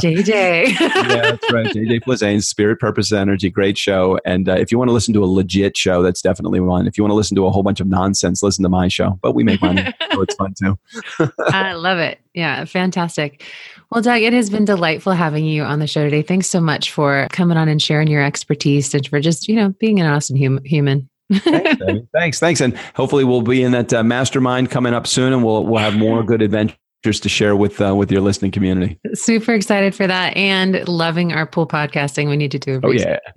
JJ. 0.00 0.28
yeah, 0.80 1.30
that's 1.30 1.52
right. 1.52 1.66
JJ 1.66 2.02
Flizanes, 2.02 2.44
Spirit, 2.44 2.78
Purpose, 2.78 3.10
and 3.12 3.20
Energy. 3.20 3.50
Great 3.50 3.78
show. 3.78 4.18
And 4.24 4.48
uh, 4.48 4.54
if 4.54 4.72
you 4.72 4.78
want 4.78 4.88
to 4.88 4.92
listen 4.92 5.14
to 5.14 5.24
a 5.24 5.26
legit 5.26 5.76
show, 5.76 6.02
that's 6.02 6.22
definitely 6.22 6.60
one. 6.60 6.86
If 6.86 6.96
you 6.96 7.04
want 7.04 7.10
to 7.12 7.16
listen 7.16 7.36
to 7.36 7.46
a 7.46 7.50
whole 7.50 7.62
bunch 7.62 7.80
of 7.80 7.86
nonsense, 7.86 8.42
listen 8.42 8.62
to 8.62 8.68
my 8.68 8.88
show. 8.88 9.18
But 9.22 9.34
we 9.34 9.44
make 9.44 9.62
money, 9.62 9.84
so 10.12 10.22
it's 10.22 10.34
fun 10.34 10.54
too. 10.58 10.78
I 11.48 11.72
love 11.72 11.98
it. 11.98 12.20
Yeah, 12.34 12.64
fantastic. 12.64 13.44
Well, 13.90 14.02
Doug, 14.02 14.20
it 14.20 14.34
has 14.34 14.50
been 14.50 14.66
delightful 14.66 15.12
having 15.12 15.46
you 15.46 15.62
on 15.62 15.78
the 15.78 15.86
show 15.86 16.04
today. 16.04 16.20
Thanks 16.20 16.46
so 16.46 16.60
much 16.60 16.92
for 16.92 17.26
coming 17.32 17.56
on 17.56 17.68
and 17.68 17.80
sharing 17.80 18.08
your 18.08 18.22
expertise 18.22 18.92
and 18.92 19.06
for 19.06 19.18
just, 19.18 19.48
you 19.48 19.56
know, 19.56 19.70
being 19.80 19.98
an 19.98 20.06
awesome 20.06 20.36
hum- 20.36 20.62
human. 20.64 21.08
thanks, 21.32 21.82
thanks, 22.12 22.38
thanks, 22.38 22.60
and 22.60 22.76
hopefully 22.94 23.24
we'll 23.24 23.42
be 23.42 23.62
in 23.62 23.72
that 23.72 23.92
uh, 23.92 24.02
mastermind 24.02 24.70
coming 24.70 24.94
up 24.94 25.06
soon, 25.06 25.32
and 25.32 25.44
we'll 25.44 25.64
we'll 25.64 25.80
have 25.80 25.96
more 25.96 26.22
good 26.22 26.40
adventures 26.40 26.78
to 27.02 27.28
share 27.28 27.54
with 27.56 27.80
uh, 27.80 27.94
with 27.94 28.10
your 28.10 28.20
listening 28.20 28.50
community. 28.50 28.98
Super 29.14 29.54
excited 29.54 29.94
for 29.94 30.06
that 30.06 30.36
and 30.36 30.86
loving 30.88 31.32
our 31.32 31.46
pool 31.46 31.66
podcasting. 31.66 32.28
We 32.28 32.36
need 32.36 32.50
to 32.50 32.58
do 32.58 32.74
a 32.76 32.80
oh 32.84 32.90
yeah 32.90 33.18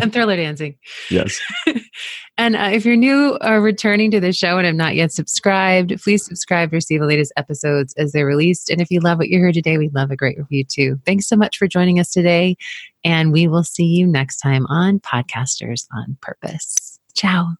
and 0.00 0.12
thriller 0.12 0.36
dancing. 0.36 0.76
Yes. 1.10 1.38
and 2.38 2.56
uh, 2.56 2.70
if 2.72 2.84
you're 2.84 2.96
new 2.96 3.38
or 3.42 3.60
returning 3.60 4.10
to 4.12 4.20
the 4.20 4.32
show 4.32 4.56
and 4.56 4.66
have 4.66 4.74
not 4.74 4.94
yet 4.94 5.12
subscribed, 5.12 6.00
please 6.02 6.24
subscribe 6.24 6.70
to 6.70 6.76
receive 6.76 7.00
the 7.00 7.06
latest 7.06 7.32
episodes 7.36 7.94
as 7.96 8.12
they're 8.12 8.26
released. 8.26 8.70
And 8.70 8.80
if 8.80 8.90
you 8.90 9.00
love 9.00 9.18
what 9.18 9.28
you 9.28 9.40
heard 9.40 9.54
today, 9.54 9.78
we'd 9.78 9.94
love 9.94 10.10
a 10.10 10.16
great 10.16 10.38
review 10.38 10.64
too. 10.64 10.98
Thanks 11.04 11.28
so 11.28 11.36
much 11.36 11.58
for 11.58 11.66
joining 11.66 12.00
us 12.00 12.10
today, 12.10 12.56
and 13.04 13.32
we 13.32 13.46
will 13.46 13.64
see 13.64 13.84
you 13.84 14.06
next 14.06 14.38
time 14.38 14.66
on 14.68 15.00
Podcasters 15.00 15.86
on 15.94 16.16
Purpose. 16.20 16.98
Ciao. 17.14 17.54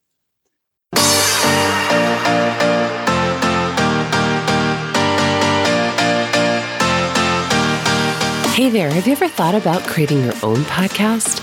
Hey 8.55 8.71
there, 8.71 8.89
have 8.89 9.07
you 9.09 9.15
ever 9.15 9.27
thought 9.27 9.57
about 9.57 9.83
creating 9.83 10.23
your 10.23 10.35
own 10.45 10.59
podcast? 10.59 11.41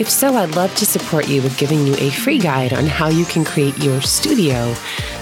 If 0.00 0.08
so, 0.08 0.34
I'd 0.34 0.56
love 0.56 0.74
to 0.76 0.86
support 0.86 1.28
you 1.28 1.42
with 1.42 1.58
giving 1.58 1.86
you 1.86 1.94
a 1.98 2.08
free 2.08 2.38
guide 2.38 2.72
on 2.72 2.86
how 2.86 3.08
you 3.08 3.26
can 3.26 3.44
create 3.44 3.76
your 3.80 4.00
studio 4.00 4.74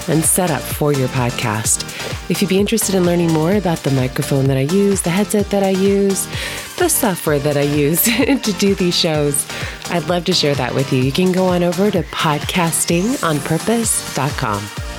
and 0.07 0.23
setup 0.23 0.61
for 0.61 0.93
your 0.93 1.09
podcast. 1.09 1.83
If 2.29 2.41
you'd 2.41 2.47
be 2.47 2.61
interested 2.61 2.95
in 2.95 3.05
learning 3.05 3.33
more 3.33 3.55
about 3.55 3.79
the 3.79 3.91
microphone 3.91 4.45
that 4.45 4.55
I 4.55 4.61
use, 4.61 5.01
the 5.01 5.09
headset 5.09 5.49
that 5.49 5.63
I 5.63 5.71
use, 5.71 6.29
the 6.77 6.87
software 6.87 7.39
that 7.39 7.57
I 7.57 7.63
use 7.63 8.03
to 8.03 8.53
do 8.53 8.73
these 8.73 8.95
shows, 8.95 9.45
I'd 9.89 10.07
love 10.07 10.23
to 10.25 10.33
share 10.33 10.55
that 10.55 10.73
with 10.73 10.93
you. 10.93 11.03
You 11.03 11.11
can 11.11 11.33
go 11.33 11.47
on 11.47 11.61
over 11.61 11.91
to 11.91 12.03
podcastingonpurpose.com. 12.03 14.92